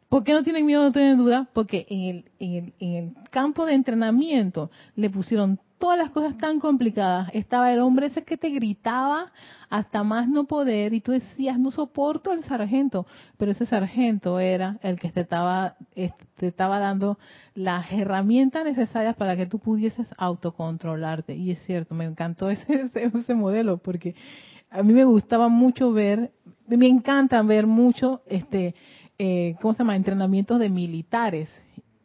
¿Por 0.09 0.22
qué 0.22 0.33
no 0.33 0.43
tienen 0.43 0.66
miedo 0.66 0.83
no 0.83 0.93
tienen 0.93 1.18
duda? 1.18 1.49
Porque 1.53 1.87
el, 1.89 2.24
en 2.39 2.72
el 2.79 3.14
campo 3.31 3.66
de 3.66 3.74
entrenamiento 3.74 4.70
le 4.95 5.11
pusieron 5.11 5.59
todas 5.79 5.99
las 5.99 6.11
cosas 6.11 6.37
tan 6.39 6.61
complicadas. 6.61 7.31
Estaba 7.33 7.72
el 7.72 7.81
hombre 7.81 8.07
ese 8.07 8.24
que 8.24 8.37
te 8.37 8.51
gritaba 8.51 9.33
hasta 9.68 10.03
más 10.05 10.29
no 10.29 10.45
poder 10.45 10.95
y 10.95 11.01
tú 11.01 11.12
decías, 11.12 11.59
no 11.59 11.70
soporto 11.70 12.31
al 12.31 12.43
sargento, 12.45 13.07
pero 13.37 13.51
ese 13.53 13.66
sargento 13.66 14.39
era 14.39 14.79
el 14.83 14.99
que 14.99 15.11
te 15.11 15.20
estaba, 15.20 15.77
te 15.95 16.47
estaba 16.47 16.79
dando 16.79 17.18
las 17.55 17.91
herramientas 17.93 18.64
necesarias 18.64 19.16
para 19.16 19.37
que 19.37 19.47
tú 19.47 19.59
pudieses 19.59 20.09
autocontrolarte. 20.18 21.35
Y 21.35 21.51
es 21.51 21.62
cierto, 21.64 21.95
me 21.95 22.05
encantó 22.05 22.51
ese, 22.51 22.91
ese, 22.95 23.35
modelo 23.35 23.79
porque 23.79 24.14
a 24.70 24.83
mí 24.83 24.93
me 24.93 25.05
gustaba 25.05 25.49
mucho 25.49 25.93
ver, 25.93 26.33
me 26.66 26.87
encanta 26.87 27.43
ver 27.43 27.66
mucho, 27.66 28.22
este, 28.27 28.74
eh, 29.18 29.57
¿cómo 29.61 29.74
se 29.74 29.79
llama? 29.79 29.97
Entrenamientos 29.97 30.61
de 30.61 30.68
militares. 30.68 31.49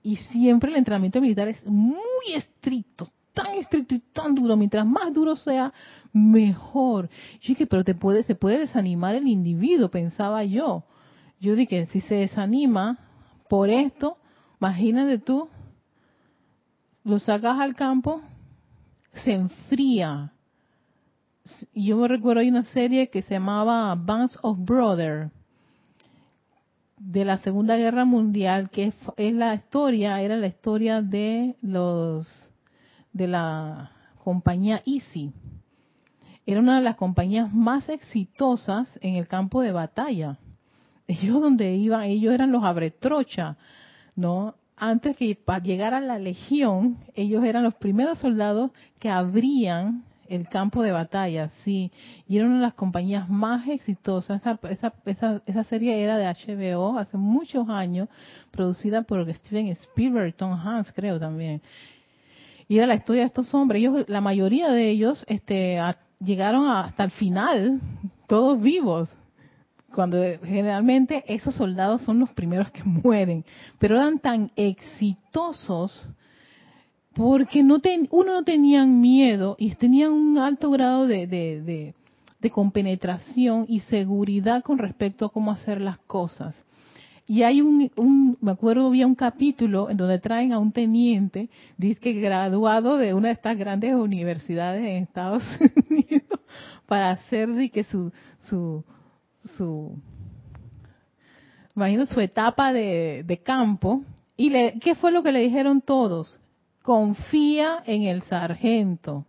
Y 0.03 0.15
siempre 0.15 0.72
el 0.72 0.78
entrenamiento 0.78 1.22
militar 1.22 1.47
es 1.47 1.63
muy 1.65 2.34
estricto, 2.36 3.09
tan 3.34 3.55
estricto 3.55 3.95
y 3.95 3.99
tan 3.99 4.36
duro, 4.36 4.57
mientras 4.57 4.86
más 4.86 5.13
duro 5.13 5.36
sea, 5.36 5.73
mejor. 6.13 7.09
Yo 7.41 7.49
dije, 7.49 7.67
pero 7.67 7.84
te 7.84 7.95
puede, 7.95 8.23
se 8.23 8.36
puede 8.36 8.59
desanimar 8.59 9.15
el 9.15 9.27
individuo, 9.27 9.89
pensaba 9.89 10.43
yo. 10.43 10.84
Yo 11.39 11.55
dije, 11.55 11.88
si 11.88 12.01
se 12.01 12.15
desanima 12.15 12.99
por 13.49 13.69
esto, 13.69 14.17
imagínate 14.59 15.17
tú, 15.17 15.49
lo 17.03 17.19
sacas 17.19 17.59
al 17.59 17.75
campo, 17.75 18.21
se 19.23 19.34
enfría. 19.34 20.34
Yo 21.73 21.97
me 21.97 22.07
recuerdo 22.07 22.41
hay 22.41 22.49
una 22.49 22.63
serie 22.63 23.09
que 23.09 23.23
se 23.23 23.34
llamaba 23.34 23.95
Bands 23.95 24.38
of 24.41 24.57
Brothers 24.59 25.32
de 26.97 27.25
la 27.25 27.39
Segunda 27.39 27.77
Guerra 27.77 28.05
Mundial, 28.05 28.69
que 28.69 28.93
es, 29.17 29.34
la 29.34 29.55
historia, 29.55 30.21
era 30.21 30.38
la 30.38 30.47
historia 30.47 31.01
de 31.01 31.55
los 31.61 32.50
de 33.14 33.28
la 33.28 33.91
compañía 34.24 34.82
Easy. 34.86 35.32
Era 36.45 36.59
una 36.59 36.78
de 36.78 36.84
las 36.84 36.95
compañías 36.95 37.53
más 37.53 37.88
exitosas 37.89 38.99
en 39.01 39.16
el 39.16 39.28
campo 39.28 39.62
de 39.62 39.72
batalla. 39.72 40.38
Ellos 41.07 41.41
donde 41.41 41.76
iban, 41.76 42.03
ellos 42.03 42.34
eran 42.34 42.51
los 42.51 42.64
abretrocha, 42.64 43.57
¿no? 44.16 44.55
Antes 44.78 45.16
que 45.16 45.36
para 45.36 45.62
llegar 45.62 45.93
a 45.93 45.99
la 45.99 46.18
legión, 46.18 46.97
ellos 47.14 47.43
eran 47.43 47.64
los 47.64 47.76
primeros 47.76 48.18
soldados 48.18 48.72
que 48.97 49.09
abrían 49.09 50.05
el 50.28 50.47
campo 50.47 50.82
de 50.82 50.93
batalla, 50.93 51.49
sí. 51.64 51.91
Y 52.26 52.38
era 52.38 52.45
una 52.45 52.55
de 52.55 52.62
las 52.62 52.74
compañías 52.74 53.30
más 53.30 53.68
exitosas. 53.68 54.41
Esa, 54.41 54.93
esa, 55.05 55.41
esa, 55.45 55.64
serie 55.66 56.01
era 56.01 56.18
de 56.18 56.26
HBO 56.26 56.97
hace 56.97 57.18
muchos 57.18 57.68
años, 57.68 58.07
producida 58.49 59.01
por 59.01 59.32
Steven 59.34 59.68
Spielberg, 59.68 60.34
Tom 60.36 60.53
Hanks, 60.53 60.93
creo 60.93 61.20
también. 61.20 61.62
Y 62.72 62.78
era 62.78 62.88
la 62.88 62.95
historia 62.95 63.24
de 63.24 63.28
estos 63.28 63.53
hombres. 63.53 63.82
Ellos, 63.82 64.05
la 64.07 64.22
mayoría 64.22 64.72
de 64.72 64.89
ellos 64.91 65.26
este, 65.28 65.78
llegaron 66.22 66.69
hasta 66.69 67.03
el 67.03 67.11
final, 67.11 67.82
todos 68.28 68.61
vivos. 68.61 69.09
Cuando 69.93 70.17
generalmente 70.41 71.26
esos 71.28 71.53
soldados 71.53 72.01
son 72.03 72.22
los 72.22 72.30
primeros 72.30 72.72
que 72.72 72.82
mueren. 72.86 73.43
Pero 73.78 73.97
eran 73.97 74.19
tan 74.19 74.51
exitosos 74.55 76.07
porque 77.13 77.61
no 77.61 77.82
uno 78.09 78.36
no 78.36 78.43
tenían 78.45 79.01
miedo 79.01 79.57
y 79.59 79.76
tenían 79.76 80.13
un 80.13 80.38
alto 80.38 80.72
grado 80.72 81.07
de, 81.07 81.28
de, 81.28 81.93
de, 82.39 82.49
compenetración 82.51 83.65
y 83.67 83.82
seguridad 83.82 84.63
con 84.63 84.78
respecto 84.78 85.26
a 85.26 85.30
cómo 85.30 85.51
hacer 85.51 85.82
las 85.82 85.97
cosas. 85.97 86.55
Y 87.28 87.43
hay 87.43 87.61
un, 87.61 88.38
me 88.41 88.51
acuerdo, 88.51 88.88
había 88.88 89.07
un 89.07 89.15
capítulo 89.15 89.89
en 89.89 89.97
donde 89.97 90.19
traen 90.19 90.51
a 90.53 90.59
un 90.59 90.72
teniente, 90.72 91.49
dice 91.78 91.99
que 91.99 92.13
graduado 92.13 92.97
de 92.97 93.13
una 93.13 93.30
de 93.30 93.36
estas 93.36 93.57
grandes 93.57 93.93
universidades 93.95 94.82
en 94.82 95.03
Estados 95.03 95.43
Unidos, 95.89 96.39
para 96.86 97.11
hacer 97.11 97.49
de 97.49 97.69
que 97.69 97.84
su, 97.86 98.11
su, 98.49 98.84
su, 99.55 99.97
imagino 101.76 102.05
su 102.05 102.19
etapa 102.19 102.74
de, 102.74 103.24
de 103.26 103.38
campo. 103.38 104.03
Y 104.36 104.49
le, 104.49 104.80
¿qué 104.80 104.95
fue 104.95 105.11
lo 105.11 105.24
que 105.24 105.32
le 105.32 105.39
dijeron 105.39 105.82
todos? 105.82 106.41
confía 106.82 107.84
en 107.86 108.03
el 108.03 108.24
sargento, 108.24 109.26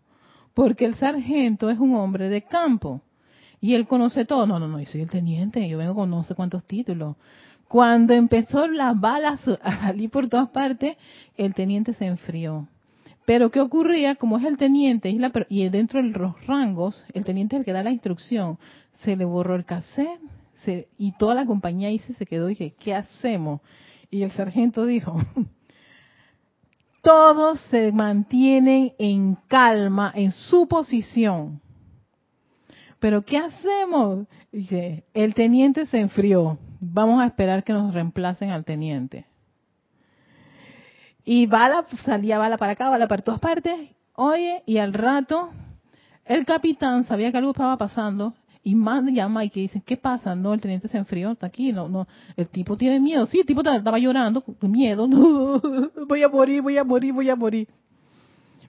porque 0.54 0.84
el 0.84 0.94
sargento 0.94 1.70
es 1.70 1.78
un 1.78 1.94
hombre 1.94 2.28
de 2.28 2.42
campo 2.42 3.02
y 3.60 3.74
él 3.74 3.86
conoce 3.86 4.24
todo. 4.24 4.46
No, 4.46 4.58
no, 4.58 4.68
no, 4.68 4.80
yo 4.80 4.86
soy 4.86 5.02
el 5.02 5.10
teniente, 5.10 5.66
yo 5.68 5.78
vengo 5.78 5.94
con 5.94 6.10
no 6.10 6.24
sé 6.24 6.34
cuántos 6.34 6.64
títulos. 6.64 7.16
Cuando 7.72 8.12
empezó 8.12 8.66
las 8.66 9.00
balas 9.00 9.40
a 9.62 9.78
salir 9.78 10.10
por 10.10 10.28
todas 10.28 10.50
partes, 10.50 10.98
el 11.38 11.54
teniente 11.54 11.94
se 11.94 12.04
enfrió. 12.04 12.68
Pero 13.24 13.50
¿qué 13.50 13.60
ocurría? 13.62 14.14
Como 14.16 14.36
es 14.36 14.44
el 14.44 14.58
teniente 14.58 15.08
y, 15.08 15.18
la, 15.18 15.32
dentro 15.48 16.02
de 16.02 16.10
los 16.10 16.46
rangos, 16.46 17.02
el 17.14 17.24
teniente 17.24 17.56
es 17.56 17.60
el 17.60 17.64
que 17.64 17.72
da 17.72 17.82
la 17.82 17.90
instrucción, 17.90 18.58
se 19.02 19.16
le 19.16 19.24
borró 19.24 19.56
el 19.56 19.64
cassette 19.64 20.20
y 20.98 21.12
toda 21.12 21.34
la 21.34 21.46
compañía 21.46 21.88
ahí 21.88 21.98
se 21.98 22.26
quedó 22.26 22.50
y 22.50 22.50
dije, 22.50 22.74
¿qué 22.78 22.94
hacemos? 22.94 23.62
Y 24.10 24.22
el 24.22 24.32
sargento 24.32 24.84
dijo, 24.84 25.18
todos 27.00 27.58
se 27.70 27.90
mantienen 27.90 28.92
en 28.98 29.38
calma 29.48 30.12
en 30.14 30.32
su 30.32 30.68
posición. 30.68 31.62
Pero 32.98 33.22
¿qué 33.22 33.38
hacemos? 33.38 34.26
Dice, 34.52 35.04
el 35.14 35.32
teniente 35.32 35.86
se 35.86 36.00
enfrió. 36.00 36.58
Vamos 36.84 37.22
a 37.22 37.26
esperar 37.26 37.62
que 37.62 37.72
nos 37.72 37.94
reemplacen 37.94 38.50
al 38.50 38.64
teniente. 38.64 39.24
Y 41.24 41.46
bala, 41.46 41.86
salía 42.04 42.38
bala 42.38 42.58
para 42.58 42.72
acá, 42.72 42.88
bala 42.88 43.06
para 43.06 43.22
todas 43.22 43.38
partes. 43.38 43.94
Oye, 44.14 44.64
y 44.66 44.78
al 44.78 44.92
rato, 44.92 45.50
el 46.24 46.44
capitán 46.44 47.04
sabía 47.04 47.30
que 47.30 47.38
algo 47.38 47.52
estaba 47.52 47.76
pasando 47.76 48.34
y 48.64 48.74
más 48.74 49.04
llama 49.04 49.44
y 49.44 49.50
que 49.50 49.60
dicen, 49.60 49.82
¿qué 49.86 49.96
pasa? 49.96 50.34
No, 50.34 50.54
el 50.54 50.60
teniente 50.60 50.88
se 50.88 50.98
enfrió, 50.98 51.30
está 51.30 51.46
aquí, 51.46 51.72
no, 51.72 51.88
no, 51.88 52.08
el 52.36 52.48
tipo 52.48 52.76
tiene 52.76 52.98
miedo, 52.98 53.26
sí, 53.26 53.40
el 53.40 53.46
tipo 53.46 53.60
estaba 53.60 53.98
llorando, 53.98 54.42
miedo, 54.62 55.08
voy 56.08 56.22
a 56.24 56.28
morir, 56.28 56.62
voy 56.62 56.78
a 56.78 56.84
morir, 56.84 57.12
voy 57.12 57.30
a 57.30 57.36
morir. 57.36 57.68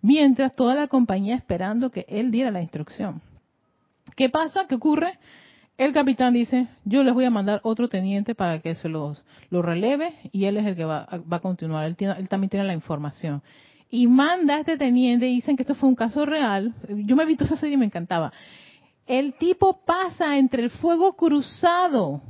Mientras 0.04 0.56
toda 0.56 0.76
la 0.76 0.88
compañía 0.88 1.36
esperando 1.36 1.90
que 1.90 2.06
él 2.08 2.30
diera 2.30 2.52
la 2.52 2.62
instrucción. 2.62 3.22
¿Qué 4.16 4.30
pasa? 4.30 4.68
¿Qué 4.68 4.76
ocurre? 4.76 5.18
El 5.78 5.92
capitán 5.92 6.34
dice, 6.34 6.68
yo 6.86 7.04
les 7.04 7.14
voy 7.14 7.26
a 7.26 7.32
mandar 7.32 7.60
otro 7.64 7.90
teniente 7.90 8.36
para 8.36 8.60
que 8.60 8.76
se 8.76 8.90
los 8.90 9.24
lo 9.50 9.62
releve 9.62 10.14
y 10.32 10.46
él 10.46 10.58
es 10.58 10.66
el 10.66 10.76
que 10.76 10.86
va, 10.86 11.08
a 11.10 11.40
continuar, 11.40 11.86
él, 11.86 11.96
también 12.30 12.50
tiene 12.50 12.66
la 12.66 12.74
información 12.74 13.42
y 13.90 14.08
manda 14.08 14.56
a 14.56 14.60
este 14.60 14.78
teniente, 14.78 15.26
dicen 15.26 15.56
que 15.56 15.64
esto 15.64 15.76
fue 15.76 15.88
un 15.88 15.96
caso 15.96 16.26
real. 16.26 16.74
Yo 16.90 17.16
me 17.16 17.24
he 17.24 17.26
visto 17.28 17.44
esa 17.44 17.58
serie 17.58 17.76
y 17.76 17.78
me 17.78 17.86
encantaba. 17.86 18.34
El 19.06 19.34
tipo 19.36 19.86
pasa 19.86 20.38
entre 20.38 20.64
el 20.64 20.70
fuego 20.72 21.14
cruzado 21.16 22.22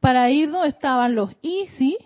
para 0.00 0.28
ir 0.30 0.50
donde 0.50 0.68
estaban 0.68 1.14
los 1.14 1.30
Easy, 1.42 1.96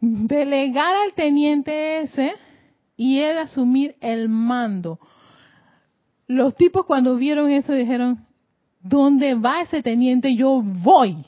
delegar 0.00 0.94
al 0.96 1.12
teniente 1.12 2.02
ese 2.02 2.34
y 2.96 3.20
él 3.20 3.38
asumir 3.38 3.96
el 4.00 4.28
mando. 4.28 4.98
Los 6.26 6.56
tipos 6.56 6.86
cuando 6.86 7.16
vieron 7.16 7.50
eso 7.50 7.72
dijeron, 7.72 8.26
¿dónde 8.80 9.34
va 9.34 9.62
ese 9.62 9.82
teniente? 9.82 10.34
Yo 10.34 10.62
voy. 10.62 11.24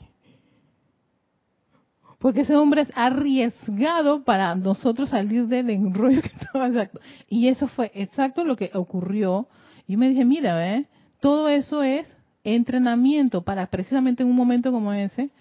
Porque 2.19 2.41
ese 2.41 2.55
hombre 2.55 2.81
es 2.81 2.91
arriesgado 2.95 4.23
para 4.23 4.55
nosotros 4.55 5.09
salir 5.09 5.47
del 5.47 5.69
enrollo 5.69 6.21
que 6.21 6.27
estaba 6.29 6.67
exacto. 6.67 6.99
Y 7.27 7.47
eso 7.47 7.67
fue 7.67 7.91
exacto 7.93 8.45
lo 8.45 8.55
que 8.55 8.71
ocurrió. 8.73 9.47
Y 9.87 9.97
me 9.97 10.09
dije, 10.09 10.23
mira, 10.23 10.75
¿eh? 10.75 10.87
Todo 11.19 11.49
eso 11.49 11.83
es 11.83 12.07
entrenamiento 12.43 13.41
para 13.41 13.67
precisamente 13.67 14.23
en 14.23 14.29
un 14.29 14.35
momento 14.35 14.71
como 14.71 14.93
ese 14.93 15.31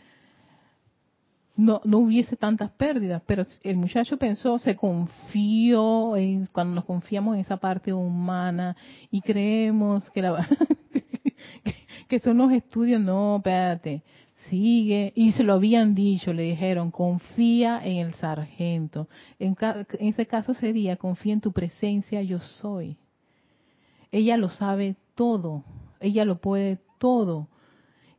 no, 1.57 1.81
no 1.85 1.99
hubiese 1.99 2.37
tantas 2.37 2.71
pérdidas, 2.73 3.23
pero 3.27 3.45
el 3.63 3.77
muchacho 3.77 4.17
pensó, 4.17 4.59
se 4.59 4.75
confió, 4.75 6.17
en, 6.17 6.47
cuando 6.47 6.75
nos 6.75 6.85
confiamos 6.85 7.35
en 7.35 7.43
esa 7.43 7.59
parte 7.59 7.93
humana 7.93 8.77
y 9.11 9.21
creemos 9.21 10.11
que, 10.11 10.23
la, 10.23 10.49
que 12.13 12.19
son 12.19 12.37
los 12.37 12.53
estudios, 12.53 13.01
no, 13.01 13.37
espérate, 13.37 14.03
sigue, 14.51 15.15
y 15.17 15.33
se 15.33 15.45
lo 15.45 15.55
habían 15.55 15.95
dicho, 15.95 16.35
le 16.35 16.43
dijeron, 16.43 16.91
confía 16.91 17.81
en 17.83 18.07
el 18.07 18.13
sargento. 18.13 19.09
En, 19.39 19.57
en 19.59 20.09
ese 20.09 20.27
caso 20.27 20.53
sería, 20.53 20.97
confía 20.97 21.33
en 21.33 21.41
tu 21.41 21.53
presencia, 21.53 22.21
yo 22.21 22.39
soy. 22.39 22.99
Ella 24.11 24.37
lo 24.37 24.51
sabe 24.51 24.97
todo, 25.15 25.65
ella 26.01 26.27
lo 26.27 26.39
puede 26.39 26.81
todo. 26.99 27.49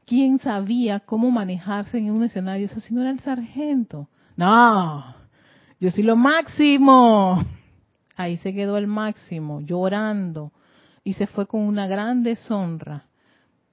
¿Quién 0.08 0.40
sabía 0.40 1.02
cómo 1.02 1.30
manejarse 1.30 2.00
en 2.00 2.10
un 2.10 2.24
escenario? 2.24 2.66
Eso 2.66 2.80
si 2.80 2.96
no 2.96 3.02
era 3.02 3.12
el 3.12 3.20
sargento. 3.20 4.10
No, 4.36 5.06
yo 5.80 5.92
soy 5.92 6.02
lo 6.02 6.16
máximo. 6.16 7.46
Ahí 8.16 8.38
se 8.38 8.56
quedó 8.56 8.78
el 8.78 8.88
máximo, 8.88 9.62
llorando. 9.62 10.52
Y 11.04 11.14
se 11.14 11.28
fue 11.28 11.46
con 11.46 11.62
una 11.62 11.86
gran 11.86 12.24
deshonra. 12.24 13.06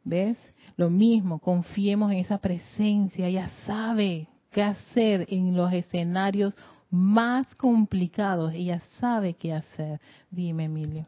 ¿Ves? 0.04 0.38
Lo 0.76 0.90
mismo, 0.90 1.38
confiemos 1.38 2.12
en 2.12 2.18
esa 2.18 2.38
presencia. 2.38 3.26
Ella 3.26 3.48
sabe 3.66 4.28
qué 4.50 4.62
hacer 4.62 5.26
en 5.28 5.56
los 5.56 5.72
escenarios 5.72 6.56
más 6.90 7.54
complicados. 7.54 8.52
Ella 8.54 8.80
sabe 8.98 9.34
qué 9.34 9.52
hacer. 9.52 10.00
Dime, 10.30 10.64
Emilio. 10.64 11.06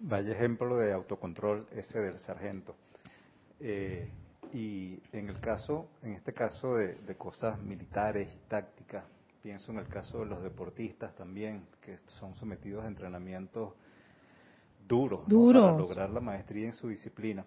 Vaya 0.00 0.32
ejemplo 0.32 0.76
de 0.76 0.92
autocontrol 0.92 1.66
ese 1.72 2.00
del 2.00 2.18
sargento. 2.18 2.74
Eh, 3.60 4.08
y 4.52 4.98
en 5.12 5.28
el 5.28 5.40
caso, 5.40 5.86
en 6.02 6.12
este 6.12 6.32
caso 6.32 6.76
de, 6.76 6.96
cosas 7.16 7.60
militares 7.60 8.28
y 8.34 8.48
tácticas, 8.48 9.04
pienso 9.42 9.72
en 9.72 9.78
el 9.78 9.88
caso 9.88 10.20
de 10.20 10.26
los 10.26 10.42
deportistas 10.42 11.14
también, 11.14 11.62
que 11.80 11.98
son 12.18 12.34
sometidos 12.36 12.84
a 12.84 12.88
entrenamientos 12.88 13.74
duros, 14.86 15.20
para 15.20 15.76
lograr 15.76 16.10
la 16.10 16.20
maestría 16.20 16.66
en 16.66 16.72
su 16.72 16.88
disciplina. 16.88 17.44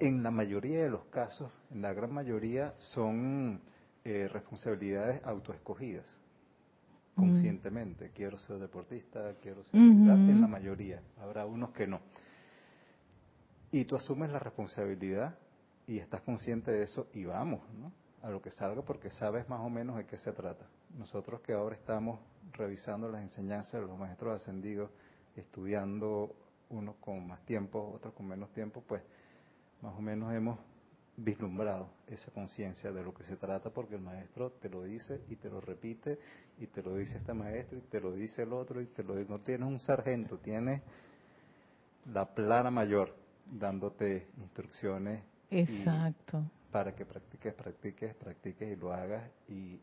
En 0.00 0.22
la 0.22 0.30
mayoría 0.30 0.82
de 0.82 0.90
los 0.90 1.04
casos, 1.06 1.52
en 1.70 1.82
la 1.82 1.92
gran 1.92 2.12
mayoría, 2.12 2.74
son 2.78 3.60
eh, 4.04 4.28
responsabilidades 4.32 5.22
autoescogidas 5.24 6.06
conscientemente. 7.14 8.10
Quiero 8.14 8.38
ser 8.38 8.58
deportista, 8.58 9.34
quiero 9.42 9.62
ser 9.64 9.78
en 9.78 10.40
la 10.40 10.46
mayoría. 10.46 11.02
Habrá 11.20 11.44
unos 11.44 11.70
que 11.72 11.86
no. 11.86 12.00
Y 13.70 13.84
tú 13.84 13.96
asumes 13.96 14.30
la 14.30 14.38
responsabilidad 14.38 15.36
y 15.86 15.98
estás 15.98 16.22
consciente 16.22 16.72
de 16.72 16.82
eso 16.82 17.08
y 17.12 17.24
vamos, 17.24 17.60
¿no? 17.74 17.92
A 18.22 18.30
lo 18.30 18.40
que 18.40 18.50
salga 18.50 18.82
porque 18.82 19.10
sabes 19.10 19.48
más 19.48 19.60
o 19.60 19.68
menos 19.68 19.96
de 19.96 20.06
qué 20.06 20.16
se 20.16 20.32
trata. 20.32 20.66
Nosotros 20.96 21.40
que 21.42 21.52
ahora 21.52 21.76
estamos 21.76 22.20
revisando 22.52 23.08
las 23.10 23.22
enseñanzas 23.22 23.80
de 23.80 23.86
los 23.86 23.98
maestros 23.98 24.40
ascendidos, 24.40 24.90
estudiando 25.36 26.34
unos 26.70 26.96
con 26.96 27.26
más 27.26 27.44
tiempo, 27.44 27.92
otros 27.94 28.14
con 28.14 28.26
menos 28.26 28.50
tiempo, 28.52 28.82
pues 28.86 29.02
más 29.82 29.94
o 29.96 30.00
menos 30.00 30.32
hemos 30.34 30.58
vislumbrado 31.16 31.90
esa 32.06 32.30
conciencia 32.30 32.92
de 32.92 33.02
lo 33.02 33.12
que 33.12 33.24
se 33.24 33.36
trata 33.36 33.70
porque 33.70 33.96
el 33.96 34.00
maestro 34.00 34.52
te 34.52 34.68
lo 34.68 34.84
dice 34.84 35.20
y 35.28 35.36
te 35.36 35.50
lo 35.50 35.60
repite 35.60 36.18
y 36.58 36.66
te 36.66 36.82
lo 36.82 36.96
dice 36.96 37.18
este 37.18 37.34
maestro 37.34 37.78
y 37.78 37.82
te 37.82 38.00
lo 38.00 38.12
dice 38.12 38.42
el 38.42 38.52
otro 38.52 38.80
y 38.80 38.86
te 38.86 39.02
lo 39.02 39.14
no 39.14 39.38
tienes 39.38 39.68
un 39.68 39.78
sargento, 39.78 40.38
tienes 40.38 40.82
la 42.06 42.34
plana 42.34 42.70
mayor 42.70 43.14
dándote 43.52 44.28
instrucciones. 44.38 45.22
Exacto. 45.50 46.44
Para 46.70 46.94
que 46.94 47.04
practiques, 47.04 47.52
practiques, 47.54 48.14
practiques 48.14 48.76
y 48.76 48.76
lo 48.76 48.92
hagas 48.92 49.28
y, 49.48 49.80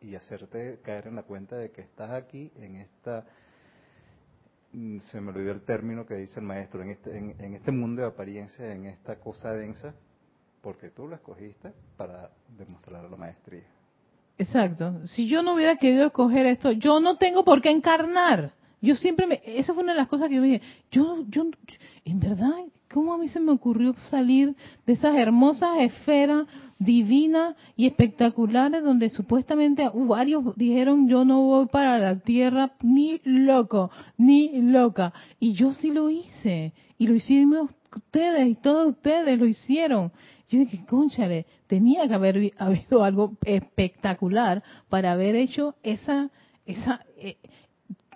y, 0.00 0.14
hacerte 0.14 0.80
caer 0.82 1.08
en 1.08 1.16
la 1.16 1.24
cuenta 1.24 1.56
de 1.56 1.70
que 1.70 1.82
estás 1.82 2.10
aquí 2.10 2.50
en 2.56 2.76
esta, 2.76 3.26
se 5.00 5.20
me 5.20 5.30
olvidó 5.30 5.52
el 5.52 5.62
término 5.62 6.06
que 6.06 6.14
dice 6.14 6.40
el 6.40 6.46
maestro, 6.46 6.82
en 6.82 6.90
este, 6.90 7.16
en, 7.16 7.54
este 7.54 7.72
mundo 7.72 8.02
de 8.02 8.08
apariencia, 8.08 8.72
en 8.72 8.86
esta 8.86 9.16
cosa 9.16 9.52
densa, 9.52 9.94
porque 10.62 10.88
tú 10.88 11.06
lo 11.06 11.14
escogiste 11.14 11.72
para 11.96 12.30
demostrar 12.56 13.04
la 13.10 13.16
maestría. 13.16 13.66
Exacto. 14.38 15.06
Si 15.06 15.28
yo 15.28 15.42
no 15.42 15.54
hubiera 15.54 15.76
querido 15.76 16.06
escoger 16.06 16.46
esto, 16.46 16.72
yo 16.72 17.00
no 17.00 17.18
tengo 17.18 17.44
por 17.44 17.60
qué 17.60 17.70
encarnar. 17.70 18.54
Yo 18.80 18.96
siempre 18.96 19.26
me, 19.26 19.42
esa 19.44 19.74
fue 19.74 19.82
una 19.82 19.92
de 19.92 19.98
las 19.98 20.08
cosas 20.08 20.28
que 20.28 20.36
yo 20.36 20.40
me 20.40 20.48
dije, 20.48 20.62
yo, 20.90 21.24
yo, 21.28 21.44
en 22.04 22.18
verdad, 22.18 22.64
¿cómo 22.92 23.14
a 23.14 23.18
mí 23.18 23.28
se 23.28 23.40
me 23.40 23.52
ocurrió 23.52 23.94
salir 24.10 24.54
de 24.86 24.92
esas 24.92 25.16
hermosas 25.16 25.80
esferas 25.80 26.46
divinas 26.78 27.56
y 27.76 27.86
espectaculares 27.86 28.82
donde 28.82 29.08
supuestamente 29.08 29.88
varios 29.94 30.56
dijeron 30.56 31.08
yo 31.08 31.24
no 31.24 31.42
voy 31.42 31.66
para 31.66 31.98
la 31.98 32.18
tierra 32.18 32.72
ni 32.82 33.20
loco, 33.24 33.90
ni 34.16 34.60
loca? 34.62 35.12
Y 35.40 35.54
yo 35.54 35.72
sí 35.72 35.90
lo 35.90 36.10
hice, 36.10 36.72
y 36.98 37.06
lo 37.06 37.14
hicimos 37.14 37.70
ustedes, 37.96 38.48
y 38.48 38.54
todos 38.54 38.88
ustedes 38.88 39.38
lo 39.38 39.46
hicieron. 39.46 40.12
Yo 40.48 40.58
dije, 40.58 40.84
conchale, 40.86 41.46
tenía 41.66 42.06
que 42.06 42.14
haber 42.14 42.52
habido 42.58 43.04
algo 43.04 43.38
espectacular 43.44 44.62
para 44.88 45.12
haber 45.12 45.34
hecho 45.34 45.76
esa, 45.82 46.30
esa, 46.66 47.04
eh, 47.16 47.38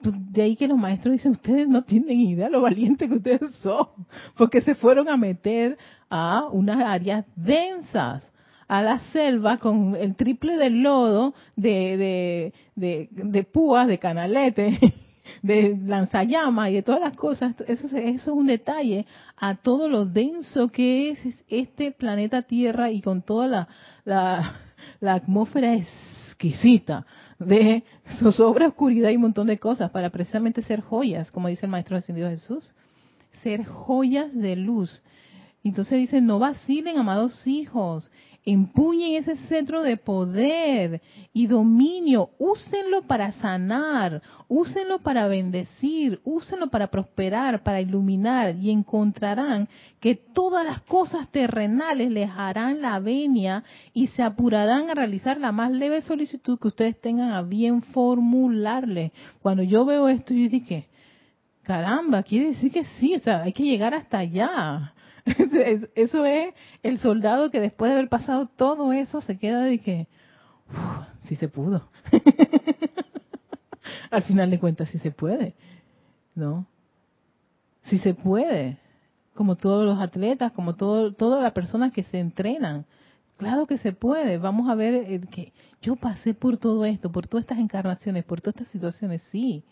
de 0.02 0.42
ahí 0.42 0.56
que 0.56 0.68
los 0.68 0.78
maestros 0.78 1.12
dicen, 1.12 1.32
ustedes 1.32 1.68
no 1.68 1.82
tienen 1.82 2.20
idea 2.20 2.48
lo 2.48 2.60
valientes 2.60 3.08
que 3.08 3.16
ustedes 3.16 3.52
son, 3.62 3.88
porque 4.36 4.60
se 4.60 4.74
fueron 4.74 5.08
a 5.08 5.16
meter 5.16 5.78
a 6.10 6.46
unas 6.50 6.84
áreas 6.84 7.24
densas, 7.34 8.30
a 8.68 8.82
la 8.82 8.98
selva 9.12 9.58
con 9.58 9.94
el 9.94 10.16
triple 10.16 10.56
del 10.56 10.82
lodo, 10.82 11.34
de, 11.54 12.52
de, 12.74 13.08
de, 13.12 13.44
púas, 13.44 13.86
de 13.86 13.98
canalete, 13.98 14.78
de 15.42 15.76
lanzallamas 15.84 16.70
y 16.70 16.74
de 16.74 16.82
todas 16.82 17.00
las 17.00 17.16
cosas. 17.16 17.54
Eso, 17.66 17.86
eso 17.86 17.96
es 17.96 18.26
un 18.26 18.46
detalle 18.46 19.06
a 19.36 19.54
todo 19.54 19.88
lo 19.88 20.04
denso 20.04 20.68
que 20.68 21.10
es 21.10 21.18
este 21.48 21.92
planeta 21.92 22.42
Tierra 22.42 22.90
y 22.90 23.00
con 23.00 23.22
toda 23.22 23.46
la, 23.46 23.68
la, 24.04 24.54
la 25.00 25.14
atmósfera 25.14 25.74
exquisita 25.74 27.06
de 27.38 27.84
zozobra, 28.18 28.68
oscuridad 28.68 29.10
y 29.10 29.16
un 29.16 29.22
montón 29.22 29.46
de 29.46 29.58
cosas 29.58 29.90
para 29.90 30.10
precisamente 30.10 30.62
ser 30.62 30.80
joyas, 30.80 31.30
como 31.30 31.48
dice 31.48 31.66
el 31.66 31.72
Maestro 31.72 31.96
Ascendido 31.96 32.28
Jesús. 32.28 32.74
Ser 33.42 33.64
joyas 33.64 34.34
de 34.34 34.56
luz. 34.56 35.02
Entonces 35.62 35.98
dice, 35.98 36.20
no 36.20 36.38
vacilen, 36.38 36.98
amados 36.98 37.46
hijos, 37.46 38.10
empuñen 38.46 39.16
ese 39.16 39.36
centro 39.48 39.82
de 39.82 39.96
poder 39.96 41.02
y 41.32 41.48
dominio, 41.48 42.30
úsenlo 42.38 43.02
para 43.02 43.32
sanar, 43.32 44.22
úsenlo 44.48 45.00
para 45.00 45.26
bendecir, 45.26 46.20
úsenlo 46.24 46.68
para 46.68 46.86
prosperar, 46.86 47.64
para 47.64 47.80
iluminar 47.80 48.54
y 48.54 48.70
encontrarán 48.70 49.68
que 49.98 50.14
todas 50.14 50.64
las 50.64 50.80
cosas 50.82 51.28
terrenales 51.32 52.12
les 52.12 52.30
harán 52.30 52.80
la 52.80 53.00
venia 53.00 53.64
y 53.92 54.06
se 54.06 54.22
apurarán 54.22 54.90
a 54.90 54.94
realizar 54.94 55.40
la 55.40 55.50
más 55.50 55.72
leve 55.72 56.00
solicitud 56.02 56.58
que 56.60 56.68
ustedes 56.68 57.00
tengan 57.00 57.32
a 57.32 57.42
bien 57.42 57.82
formularle. 57.82 59.12
Cuando 59.42 59.64
yo 59.64 59.84
veo 59.84 60.08
esto, 60.08 60.32
yo 60.32 60.48
dije, 60.48 60.86
caramba, 61.64 62.22
quiere 62.22 62.50
decir 62.50 62.70
que 62.70 62.84
sí, 63.00 63.16
o 63.16 63.18
sea, 63.18 63.42
hay 63.42 63.52
que 63.52 63.64
llegar 63.64 63.92
hasta 63.92 64.18
allá. 64.18 64.94
eso 65.94 66.24
es 66.24 66.54
el 66.82 66.98
soldado 66.98 67.50
que 67.50 67.60
después 67.60 67.90
de 67.90 67.96
haber 67.96 68.08
pasado 68.08 68.46
todo 68.46 68.92
eso 68.92 69.20
se 69.20 69.38
queda 69.38 69.62
de 69.62 69.78
que, 69.78 70.06
si 71.22 71.30
sí 71.30 71.36
se 71.36 71.48
pudo. 71.48 71.88
Al 74.10 74.22
final 74.22 74.50
de 74.50 74.60
cuentas, 74.60 74.88
sí 74.88 74.98
se 74.98 75.10
puede, 75.10 75.54
¿no? 76.34 76.66
Sí 77.84 77.98
se 77.98 78.14
puede, 78.14 78.78
como 79.34 79.56
todos 79.56 79.84
los 79.84 80.00
atletas, 80.00 80.52
como 80.52 80.76
todo, 80.76 81.12
todas 81.12 81.42
las 81.42 81.52
personas 81.52 81.92
que 81.92 82.04
se 82.04 82.20
entrenan. 82.20 82.86
Claro 83.36 83.66
que 83.66 83.78
se 83.78 83.92
puede. 83.92 84.38
Vamos 84.38 84.70
a 84.70 84.74
ver 84.74 84.94
eh, 84.94 85.20
que 85.30 85.52
yo 85.82 85.96
pasé 85.96 86.34
por 86.34 86.56
todo 86.56 86.84
esto, 86.84 87.10
por 87.10 87.26
todas 87.26 87.44
estas 87.44 87.58
encarnaciones, 87.58 88.24
por 88.24 88.40
todas 88.40 88.56
estas 88.56 88.72
situaciones, 88.72 89.22
sí, 89.30 89.64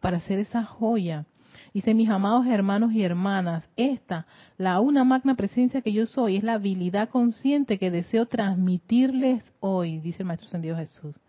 para 0.00 0.16
hacer 0.16 0.38
esa 0.38 0.64
joya 0.64 1.26
Dice, 1.72 1.94
mis 1.94 2.08
amados 2.08 2.46
hermanos 2.46 2.92
y 2.92 3.02
hermanas, 3.02 3.68
esta, 3.76 4.26
la 4.58 4.80
una 4.80 5.04
magna 5.04 5.34
presencia 5.34 5.82
que 5.82 5.92
yo 5.92 6.06
soy, 6.06 6.36
es 6.36 6.44
la 6.44 6.54
habilidad 6.54 7.08
consciente 7.08 7.78
que 7.78 7.90
deseo 7.90 8.26
transmitirles 8.26 9.44
hoy, 9.60 9.98
dice 10.00 10.22
el 10.22 10.26
Maestro 10.26 10.48
Sendido 10.48 10.76
Jesús. 10.76 11.20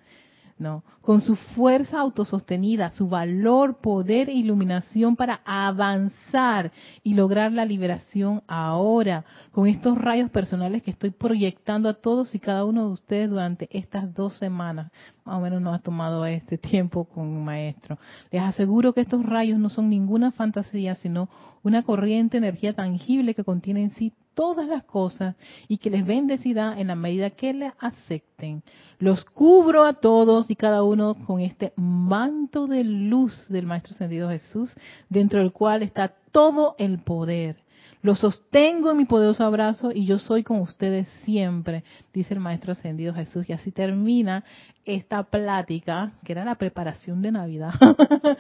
No, 0.57 0.85
con 1.01 1.19
su 1.19 1.35
fuerza 1.35 1.99
autosostenida, 1.99 2.91
su 2.91 3.09
valor, 3.09 3.81
poder 3.81 4.29
e 4.29 4.35
iluminación 4.35 5.17
para 5.17 5.41
avanzar 5.43 6.71
y 7.03 7.13
lograr 7.13 7.51
la 7.51 7.65
liberación 7.65 8.41
ahora, 8.47 9.25
con 9.51 9.67
estos 9.67 9.97
rayos 9.97 10.31
personales 10.31 10.81
que 10.81 10.91
estoy 10.91 11.09
proyectando 11.09 11.89
a 11.89 11.95
todos 11.95 12.33
y 12.35 12.39
cada 12.39 12.63
uno 12.63 12.85
de 12.85 12.93
ustedes 12.93 13.29
durante 13.29 13.67
estas 13.77 14.13
dos 14.13 14.37
semanas. 14.37 14.93
Más 15.25 15.35
o 15.35 15.41
menos 15.41 15.61
nos 15.61 15.75
ha 15.75 15.79
tomado 15.79 16.25
este 16.25 16.57
tiempo 16.57 17.03
con 17.03 17.27
un 17.27 17.43
maestro. 17.43 17.99
Les 18.31 18.41
aseguro 18.41 18.93
que 18.93 19.01
estos 19.01 19.25
rayos 19.25 19.59
no 19.59 19.69
son 19.69 19.89
ninguna 19.89 20.31
fantasía, 20.31 20.95
sino 20.95 21.27
una 21.63 21.83
corriente 21.83 22.37
energía 22.37 22.71
tangible 22.71 23.35
que 23.35 23.43
contiene 23.43 23.83
en 23.83 23.91
sí 23.91 24.13
todas 24.36 24.67
las 24.67 24.83
cosas 24.83 25.36
y 25.67 25.77
que 25.79 25.89
les 25.89 26.05
bendecirá 26.05 26.79
en 26.79 26.88
la 26.88 26.95
medida 26.95 27.31
que 27.31 27.53
le 27.53 27.73
acepten. 27.79 28.61
Los 28.99 29.25
cubro 29.25 29.83
a 29.83 29.93
todos 29.93 30.49
y 30.51 30.55
cada 30.55 30.83
uno 30.83 31.15
con 31.25 31.41
este 31.41 31.73
manto 31.75 32.67
de 32.67 32.83
luz 32.83 33.47
del 33.49 33.65
Maestro 33.65 33.93
Ascendido 33.93 34.29
Jesús, 34.29 34.71
dentro 35.09 35.39
del 35.39 35.51
cual 35.51 35.81
está 35.81 36.13
todo 36.31 36.75
el 36.77 36.99
poder. 36.99 37.57
Los 38.01 38.19
sostengo 38.19 38.91
en 38.91 38.97
mi 38.97 39.05
poderoso 39.05 39.43
abrazo 39.43 39.91
y 39.91 40.05
yo 40.05 40.19
soy 40.19 40.43
con 40.43 40.59
ustedes 40.61 41.07
siempre, 41.23 41.83
dice 42.13 42.36
el 42.36 42.39
Maestro 42.39 42.73
Ascendido 42.73 43.15
Jesús. 43.15 43.49
Y 43.49 43.53
así 43.53 43.71
termina 43.71 44.43
esta 44.86 45.23
plática, 45.23 46.11
que 46.23 46.33
era 46.33 46.45
la 46.45 46.53
preparación 46.53 47.23
de 47.23 47.31
Navidad. 47.31 47.73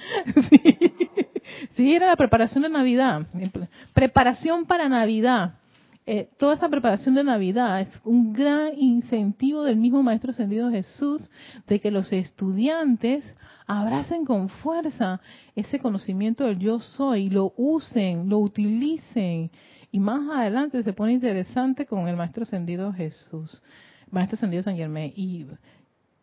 sí, 1.71 1.95
era 1.95 2.05
la 2.05 2.15
preparación 2.15 2.61
de 2.61 2.69
Navidad. 2.69 3.25
Preparación 3.93 4.65
para 4.65 4.87
Navidad. 4.87 5.55
Eh, 6.07 6.29
toda 6.37 6.53
esa 6.53 6.69
preparación 6.69 7.15
de 7.15 7.23
Navidad 7.23 7.81
es 7.81 7.89
un 8.03 8.31
gran 8.31 8.77
incentivo 8.77 9.63
del 9.63 9.77
mismo 9.77 10.03
Maestro 10.03 10.31
Ascendido 10.31 10.69
Jesús 10.69 11.31
de 11.65 11.79
que 11.79 11.89
los 11.89 12.13
estudiantes 12.13 13.23
abracen 13.65 14.23
con 14.23 14.49
fuerza 14.49 15.19
ese 15.55 15.79
conocimiento 15.79 16.43
del 16.43 16.59
yo 16.59 16.79
soy, 16.79 17.29
lo 17.29 17.53
usen, 17.57 18.29
lo 18.29 18.37
utilicen. 18.37 19.49
Y 19.91 19.99
más 19.99 20.29
adelante 20.29 20.83
se 20.83 20.93
pone 20.93 21.13
interesante 21.13 21.87
con 21.87 22.07
el 22.07 22.15
Maestro 22.15 22.43
Ascendido 22.43 22.93
Jesús, 22.93 23.63
Maestro 24.11 24.35
Ascendido 24.35 24.61
San 24.61 24.75
Germán. 24.75 25.11
Y, 25.15 25.47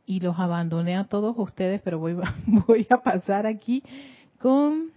y 0.07 0.21
los 0.21 0.39
abandoné 0.39 0.97
a 0.97 1.05
todos 1.05 1.35
ustedes, 1.37 1.81
pero 1.83 1.99
voy, 1.99 2.17
voy 2.69 2.87
a 2.89 2.99
pasar 2.99 3.47
aquí 3.47 3.83
con 4.39 4.93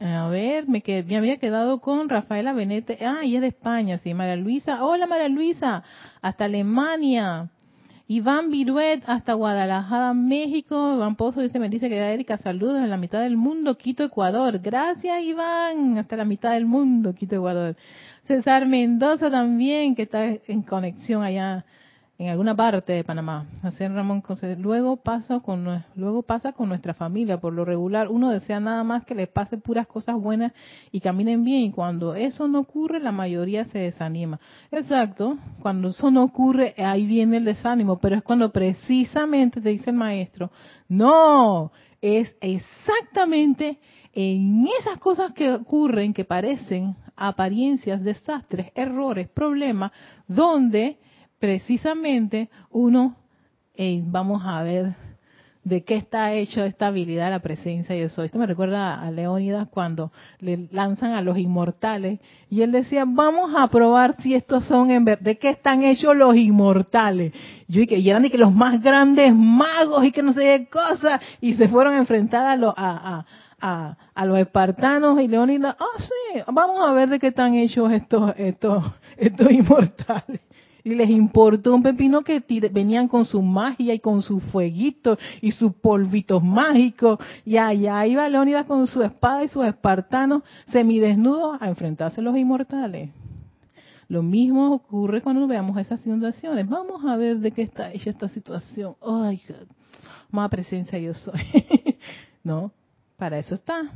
a 0.00 0.28
ver, 0.28 0.68
me, 0.68 0.82
me 1.06 1.16
había 1.16 1.38
quedado 1.38 1.80
con 1.80 2.08
Rafaela 2.08 2.52
Benete. 2.52 2.98
Ah, 3.04 3.20
ella 3.22 3.36
es 3.36 3.40
de 3.42 3.48
España, 3.48 3.98
sí. 3.98 4.14
María 4.14 4.36
Luisa. 4.36 4.84
Hola, 4.84 5.06
María 5.06 5.28
Luisa. 5.28 5.82
Hasta 6.22 6.44
Alemania. 6.44 7.50
Iván 8.06 8.50
Viruet 8.50 9.02
hasta 9.06 9.34
Guadalajara, 9.34 10.14
México. 10.14 10.94
Iván 10.94 11.16
Pozo 11.16 11.42
dice, 11.42 11.58
me 11.58 11.68
dice 11.68 11.88
que 11.88 11.98
Erika, 11.98 12.38
saludos 12.38 12.78
en 12.82 12.88
la 12.88 12.96
mitad 12.96 13.20
del 13.20 13.36
mundo, 13.36 13.76
Quito, 13.76 14.04
Ecuador. 14.04 14.60
Gracias, 14.60 15.22
Iván. 15.22 15.98
Hasta 15.98 16.16
la 16.16 16.24
mitad 16.24 16.52
del 16.52 16.64
mundo, 16.64 17.14
Quito, 17.14 17.36
Ecuador. 17.36 17.76
César 18.24 18.66
Mendoza 18.66 19.30
también, 19.30 19.94
que 19.94 20.02
está 20.02 20.24
en 20.24 20.62
conexión 20.62 21.22
allá 21.22 21.66
en 22.18 22.28
alguna 22.28 22.56
parte 22.56 22.92
de 22.92 23.04
Panamá. 23.04 23.46
Hacer 23.62 23.92
Ramón 23.92 24.24
luego 24.58 24.96
pasa 24.96 25.38
con 25.38 25.84
luego 25.94 26.22
pasa 26.22 26.52
con 26.52 26.68
nuestra 26.68 26.92
familia 26.92 27.40
por 27.40 27.52
lo 27.52 27.64
regular 27.64 28.08
uno 28.08 28.30
desea 28.30 28.58
nada 28.58 28.82
más 28.82 29.04
que 29.04 29.14
les 29.14 29.28
pase 29.28 29.56
puras 29.56 29.86
cosas 29.86 30.16
buenas 30.16 30.52
y 30.90 31.00
caminen 31.00 31.44
bien 31.44 31.62
y 31.62 31.70
cuando 31.70 32.16
eso 32.16 32.48
no 32.48 32.60
ocurre 32.60 32.98
la 32.98 33.12
mayoría 33.12 33.64
se 33.66 33.78
desanima. 33.78 34.40
Exacto, 34.72 35.38
cuando 35.62 35.88
eso 35.88 36.10
no 36.10 36.24
ocurre 36.24 36.74
ahí 36.76 37.06
viene 37.06 37.36
el 37.36 37.44
desánimo, 37.44 37.98
pero 38.00 38.16
es 38.16 38.22
cuando 38.24 38.50
precisamente 38.50 39.60
te 39.60 39.68
dice 39.68 39.90
el 39.90 39.96
maestro, 39.96 40.50
"No, 40.88 41.70
es 42.00 42.36
exactamente 42.40 43.78
en 44.12 44.66
esas 44.80 44.98
cosas 44.98 45.32
que 45.34 45.52
ocurren 45.52 46.12
que 46.12 46.24
parecen 46.24 46.96
apariencias, 47.14 48.02
desastres, 48.02 48.72
errores, 48.74 49.28
problemas, 49.28 49.92
donde 50.26 50.98
precisamente 51.38 52.48
uno, 52.70 53.16
vamos 54.10 54.42
a 54.44 54.62
ver 54.62 54.94
de 55.68 55.84
qué 55.84 55.96
está 55.96 56.32
hecho 56.32 56.64
esta 56.64 56.86
habilidad 56.86 57.26
de 57.26 57.32
la 57.32 57.38
presencia 57.40 57.94
yo 57.94 58.08
soy. 58.08 58.26
Esto 58.26 58.38
me 58.38 58.46
recuerda 58.46 59.00
a 59.00 59.10
Leónidas 59.10 59.68
cuando 59.68 60.10
le 60.40 60.68
lanzan 60.72 61.12
a 61.12 61.20
los 61.20 61.36
inmortales 61.36 62.20
y 62.48 62.62
él 62.62 62.72
decía, 62.72 63.04
vamos 63.06 63.52
a 63.54 63.68
probar 63.68 64.16
si 64.20 64.34
estos 64.34 64.64
son 64.64 64.90
en 64.90 65.04
verdad, 65.04 65.24
de 65.24 65.38
qué 65.38 65.50
están 65.50 65.82
hechos 65.82 66.16
los 66.16 66.34
inmortales. 66.36 67.34
Yo, 67.66 67.82
y, 67.82 67.86
que, 67.86 67.98
eran 68.08 68.22
de 68.22 68.30
que 68.30 68.38
los 68.38 68.52
más 68.52 68.80
grandes 68.82 69.34
magos 69.34 70.04
y 70.04 70.12
que 70.12 70.22
no 70.22 70.32
sé 70.32 70.40
qué 70.40 70.68
cosas, 70.68 71.20
y 71.40 71.54
se 71.54 71.68
fueron 71.68 71.94
a 71.94 71.98
enfrentar 71.98 72.46
a, 72.46 72.56
los 72.56 72.72
a, 72.76 73.94
los 74.24 74.38
espartanos 74.38 75.20
y 75.20 75.28
Leónidas, 75.28 75.76
ah 75.78 75.98
sí, 75.98 76.40
vamos 76.50 76.80
a 76.80 76.92
ver 76.92 77.10
de 77.10 77.18
qué 77.18 77.26
están 77.26 77.54
hechos 77.54 77.92
estos, 77.92 78.32
estos, 78.38 78.84
estos 79.18 79.50
inmortales 79.50 80.40
y 80.84 80.94
les 80.94 81.10
importó 81.10 81.74
un 81.74 81.82
pepino 81.82 82.22
que 82.22 82.42
venían 82.70 83.08
con 83.08 83.24
su 83.24 83.42
magia 83.42 83.94
y 83.94 84.00
con 84.00 84.22
su 84.22 84.40
fueguito 84.40 85.18
y 85.40 85.52
sus 85.52 85.74
polvitos 85.74 86.42
mágicos 86.42 87.18
y 87.44 87.56
allá 87.56 88.06
iba 88.06 88.28
Leónidas 88.28 88.66
con 88.66 88.86
su 88.86 89.02
espada 89.02 89.44
y 89.44 89.48
sus 89.48 89.64
espartanos 89.64 90.42
semidesnudos 90.68 91.60
a 91.60 91.68
enfrentarse 91.68 92.20
a 92.20 92.24
los 92.24 92.36
inmortales. 92.36 93.10
Lo 94.08 94.22
mismo 94.22 94.72
ocurre 94.72 95.20
cuando 95.20 95.46
veamos 95.46 95.76
esas 95.76 96.04
inundaciones. 96.06 96.66
Vamos 96.66 97.04
a 97.04 97.16
ver 97.16 97.38
de 97.38 97.50
qué 97.50 97.62
está 97.62 97.92
hecha 97.92 98.08
esta 98.08 98.28
situación. 98.28 98.96
Ay, 99.02 99.42
más 100.30 100.48
presencia 100.48 100.98
yo 100.98 101.12
soy. 101.12 101.40
¿No? 102.42 102.72
Para 103.18 103.38
eso 103.38 103.54
está. 103.54 103.90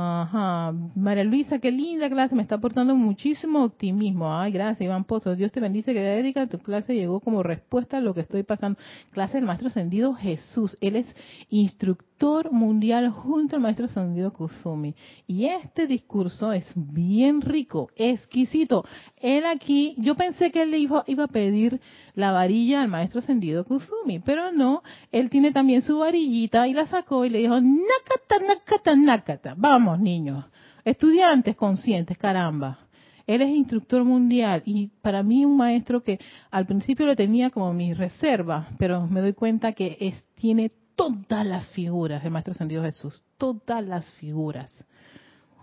Ajá. 0.00 0.72
María 0.94 1.24
Luisa, 1.24 1.58
qué 1.58 1.70
linda 1.70 2.08
clase, 2.08 2.34
me 2.34 2.42
está 2.42 2.54
aportando 2.56 2.94
muchísimo 2.94 3.64
optimismo. 3.64 4.34
Ay, 4.34 4.52
gracias, 4.52 4.80
Iván 4.80 5.04
Pozo. 5.04 5.36
Dios 5.36 5.52
te 5.52 5.60
bendice, 5.60 5.92
que 5.92 6.18
Erika, 6.18 6.46
tu 6.46 6.58
clase 6.58 6.94
llegó 6.94 7.20
como 7.20 7.42
respuesta 7.42 7.98
a 7.98 8.00
lo 8.00 8.14
que 8.14 8.22
estoy 8.22 8.42
pasando. 8.42 8.78
Clase 9.10 9.34
del 9.34 9.44
Maestro 9.44 9.68
Ascendido 9.68 10.14
Jesús. 10.14 10.76
Él 10.80 10.96
es 10.96 11.06
instructor 11.50 12.52
mundial 12.52 13.10
junto 13.10 13.56
al 13.56 13.62
Maestro 13.62 13.86
Ascendido 13.86 14.32
Kusumi. 14.32 14.94
Y 15.26 15.46
este 15.46 15.86
discurso 15.86 16.52
es 16.52 16.66
bien 16.74 17.40
rico, 17.40 17.90
exquisito. 17.96 18.84
Él 19.16 19.44
aquí, 19.44 19.94
yo 19.98 20.14
pensé 20.14 20.50
que 20.50 20.62
él 20.62 20.74
iba, 20.74 21.04
iba 21.06 21.24
a 21.24 21.28
pedir 21.28 21.80
la 22.14 22.32
varilla 22.32 22.82
al 22.82 22.88
Maestro 22.88 23.20
Ascendido 23.20 23.64
Kusumi, 23.64 24.18
pero 24.18 24.52
no, 24.52 24.82
él 25.12 25.30
tiene 25.30 25.52
también 25.52 25.82
su 25.82 25.98
varillita 25.98 26.68
y 26.68 26.74
la 26.74 26.86
sacó 26.86 27.24
y 27.24 27.30
le 27.30 27.38
dijo, 27.38 27.60
nakata, 27.60 28.46
nakata, 28.46 28.96
nakata. 28.96 29.54
Vamos 29.56 29.89
Niños, 29.98 30.44
estudiantes 30.84 31.56
conscientes, 31.56 32.16
caramba. 32.18 32.78
Él 33.26 33.42
es 33.42 33.50
instructor 33.50 34.02
mundial 34.04 34.62
y 34.66 34.88
para 35.02 35.22
mí 35.22 35.44
un 35.44 35.56
maestro 35.56 36.02
que 36.02 36.18
al 36.50 36.66
principio 36.66 37.06
lo 37.06 37.14
tenía 37.14 37.50
como 37.50 37.72
mi 37.72 37.94
reserva, 37.94 38.68
pero 38.78 39.06
me 39.06 39.20
doy 39.20 39.34
cuenta 39.34 39.72
que 39.72 39.96
es, 40.00 40.24
tiene 40.34 40.72
todas 40.96 41.46
las 41.46 41.66
figuras 41.68 42.22
del 42.22 42.32
Maestro 42.32 42.52
Ascendido 42.52 42.82
Jesús, 42.82 43.22
todas 43.38 43.84
las 43.84 44.10
figuras. 44.14 44.84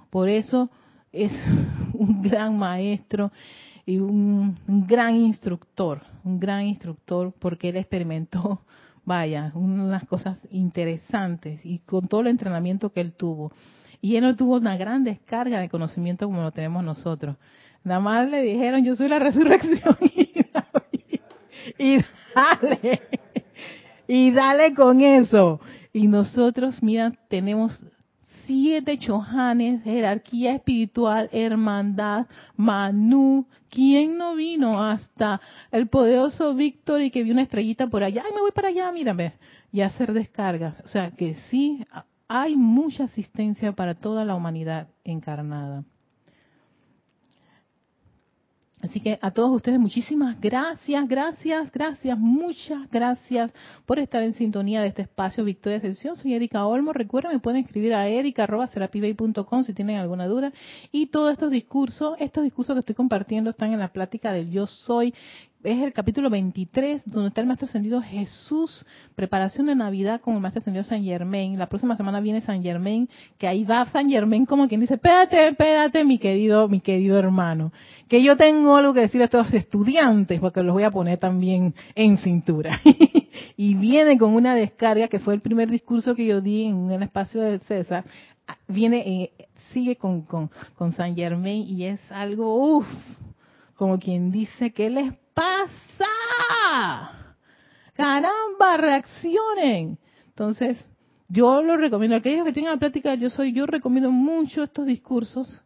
Por 0.09 0.30
eso 0.30 0.69
es 1.11 1.32
un 1.93 2.21
gran 2.21 2.57
maestro 2.57 3.32
y 3.86 3.97
un, 3.97 4.57
un, 4.67 4.88
gran 4.88 5.15
instructor, 5.15 6.01
un 6.23 6.39
gran 6.39 6.63
instructor 6.63 7.34
porque 7.38 7.69
él 7.69 7.78
experimentó, 7.78 8.61
vaya, 9.05 9.51
unas 9.55 10.05
cosas 10.05 10.39
interesantes 10.51 11.65
y 11.65 11.80
con 11.80 12.07
todo 12.07 12.21
el 12.21 12.28
entrenamiento 12.28 12.91
que 12.91 13.01
él 13.01 13.13
tuvo. 13.13 13.51
Y 14.02 14.16
él 14.16 14.24
no 14.24 14.36
tuvo 14.36 14.58
una 14.58 14.78
gran 14.78 15.04
descarga 15.04 15.60
de 15.60 15.70
conocimiento 15.70 16.28
como 16.28 16.41
lo 16.41 16.52
tenemos 16.52 16.84
nosotros. 16.84 17.36
Nada 17.84 18.00
más 18.00 18.30
le 18.30 18.41
dijeron, 18.41 18.84
yo 18.84 18.95
soy 18.95 19.08
la 19.10 19.20
resurrección 19.20 19.98
y, 21.78 21.98
dale, 22.36 23.02
y 24.08 24.32
dale 24.32 24.74
con 24.74 25.02
eso. 25.02 25.60
Y 25.93 26.08
nosotros, 26.08 26.82
mira, 26.84 27.14
tenemos 27.30 27.80
siete 28.45 28.98
chojanes, 28.98 29.84
jerarquía 29.84 30.56
espiritual, 30.56 31.30
hermandad, 31.32 32.28
Manú. 32.56 33.45
¿Quién 33.70 34.18
no 34.18 34.36
vino 34.36 34.82
hasta 34.82 35.41
el 35.72 35.88
poderoso 35.88 36.56
Víctor 36.56 37.02
y 37.02 37.12
que 37.12 37.24
vio 37.24 37.34
una 37.34 37.43
estrellita 37.43 37.88
por 37.88 38.04
allá? 38.04 38.24
Ay, 38.26 38.34
me 38.34 38.41
voy 38.41 38.52
para 38.52 38.70
allá, 38.70 38.91
mírame. 38.91 39.34
Y 39.72 39.82
hacer 39.82 40.14
descarga. 40.14 40.78
O 40.86 40.88
sea, 40.88 41.12
que 41.12 41.36
sí, 41.50 41.86
hay 42.28 42.55
mucha 42.55 43.05
asistencia 43.05 43.71
para 43.71 43.95
toda 43.95 44.25
la 44.25 44.36
humanidad 44.36 44.88
encarnada. 45.03 45.84
Así 48.80 48.99
que 48.99 49.17
a 49.23 49.32
todos 49.32 49.49
ustedes 49.49 49.80
muchísimas 49.80 50.39
gracias, 50.39 51.07
gracias, 51.07 51.71
gracias, 51.71 52.17
muchas 52.17 52.88
gracias 52.91 53.51
por 53.88 53.97
estar 53.97 54.21
en 54.21 54.34
sintonía 54.34 54.82
de 54.82 54.89
este 54.89 55.01
espacio 55.01 55.43
Victoria 55.43 55.80
Ascensión. 55.80 56.15
Soy 56.15 56.36
Erika 56.36 56.63
Olmo. 56.65 56.93
Recuerden, 56.93 57.32
me 57.34 57.39
pueden 57.39 57.63
escribir 57.63 57.95
a 57.95 58.07
erica.com 58.07 59.63
si 59.63 59.73
tienen 59.73 59.97
alguna 59.97 60.28
duda. 60.28 60.53
Y 60.91 61.07
todos 61.07 61.32
estos 61.32 61.49
discursos, 61.49 62.17
estos 62.19 62.43
discursos 62.43 62.75
que 62.75 62.82
estoy 62.82 62.95
compartiendo 62.95 63.49
están 63.49 63.73
en 63.73 63.80
la 63.80 63.91
plática 63.91 64.32
del 64.32 64.51
Yo 64.51 64.67
Soy 64.67 65.15
es 65.72 65.84
el 65.84 65.91
capítulo 65.91 66.30
23, 66.30 67.01
donde 67.05 67.28
está 67.28 67.41
el 67.41 67.47
Maestro 67.47 67.68
Ascendido 67.68 68.01
Jesús, 68.01 68.86
preparación 69.15 69.68
de 69.68 69.76
Navidad 69.76 70.22
con 70.22 70.36
el 70.36 70.39
Maestro 70.39 70.61
Ascendido 70.61 70.86
San 70.86 71.03
Germain. 71.03 71.59
La 71.59 71.68
próxima 71.68 71.97
semana 71.97 72.22
viene 72.22 72.39
San 72.41 72.63
Germain, 72.63 73.09
que 73.38 73.49
ahí 73.49 73.65
va 73.65 73.86
San 73.88 74.09
Germain 74.09 74.45
como 74.45 74.70
quien 74.70 74.80
dice, 74.80 74.93
espérate, 74.93 75.49
espérate, 75.49 76.05
mi 76.05 76.20
querido, 76.20 76.70
mi 76.70 76.80
querido 76.80 77.20
hermano, 77.20 77.74
que 78.07 78.24
yo 78.24 78.38
tengo 78.38 78.78
algo 78.78 78.93
que 78.93 79.01
decir 79.01 79.22
a 79.22 79.26
estos 79.26 79.53
estudiantes, 79.53 80.39
porque 80.39 80.63
los 80.63 80.74
voy 80.74 80.84
a 80.84 80.91
poner 80.91 81.18
también 81.18 81.74
en 81.95 82.18
cintura. 82.18 82.80
y 83.57 83.76
viene 83.76 84.18
con 84.18 84.36
una 84.36 84.55
descarga, 84.55 85.09
que 85.09 85.20
fue 85.20 85.34
el 85.34 85.41
primer 85.41 85.70
discurso 85.70 86.15
que 86.15 86.26
yo 86.26 86.39
di 86.39 86.63
en 86.63 86.91
el 86.91 87.03
espacio 87.03 87.41
de 87.41 87.59
César, 87.59 88.05
viene, 88.70 88.99
eh, 89.05 89.47
sigue 89.74 89.97
con, 89.97 90.22
con, 90.22 90.49
con 90.76 90.93
San 90.93 91.13
Germain 91.13 91.68
y 91.68 91.84
es 91.84 91.99
algo, 92.09 92.78
uff, 92.78 92.88
como 93.76 93.99
quien 93.99 94.32
dice, 94.32 94.72
¿qué 94.72 94.89
les 94.89 95.13
pasa? 95.38 97.12
Caramba, 97.94 98.78
reaccionen. 98.78 100.00
Entonces, 100.30 100.78
yo 101.30 101.62
lo 101.62 101.78
recomiendo. 101.78 102.16
Aquellos 102.16 102.46
que 102.46 102.54
tengan 102.54 102.74
la 102.74 102.80
práctica, 102.80 103.14
yo 103.16 103.30
soy, 103.30 103.54
yo 103.54 103.66
recomiendo 103.68 104.12
mucho 104.12 104.64
estos 104.64 104.86
discursos. 104.88 105.64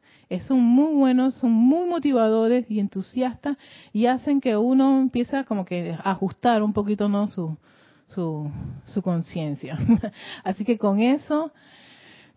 Son 0.48 0.62
muy 0.62 0.94
buenos, 0.94 1.36
son 1.36 1.52
muy 1.52 1.90
motivadores 1.90 2.66
y 2.70 2.80
entusiastas 2.80 3.58
y 3.92 4.06
hacen 4.06 4.40
que 4.40 4.56
uno 4.56 5.02
empiece 5.02 5.44
como 5.44 5.66
que 5.66 5.92
a 5.92 6.12
ajustar 6.12 6.64
un 6.64 6.72
poquito 6.72 7.10
no 7.10 7.28
su, 7.28 7.58
su, 8.06 8.50
su 8.86 9.02
conciencia. 9.02 9.78
Así 10.46 10.64
que 10.64 10.78
con 10.78 11.02
eso 11.02 11.52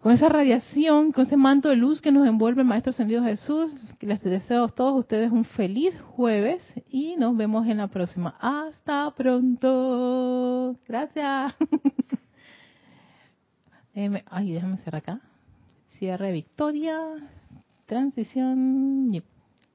con 0.05 0.13
esa 0.13 0.29
radiación, 0.29 1.13
con 1.13 1.25
ese 1.25 1.39
manto 1.39 1.71
de 1.71 1.77
luz 1.77 2.03
que 2.03 2.13
nos 2.13 2.29
envuelve 2.29 2.61
el 2.61 2.69
Maestro 2.69 2.91
Ascendido 2.91 3.25
Jesús. 3.25 3.75
Les 4.03 4.23
deseo 4.23 4.65
a 4.65 4.69
todos 4.69 4.99
ustedes 4.99 5.33
un 5.33 5.47
feliz 5.47 5.99
jueves 5.99 6.63
y 6.91 7.17
nos 7.17 7.35
vemos 7.35 7.67
en 7.67 7.79
la 7.79 7.89
próxima. 7.89 8.37
Hasta 8.39 9.11
pronto. 9.17 10.77
Gracias. 10.87 11.55
Ay, 14.27 14.53
déjame 14.53 14.77
cerrar 14.77 15.01
acá. 15.01 15.21
Cierre 15.99 16.33
victoria. 16.33 16.99
Transición. 17.87 19.11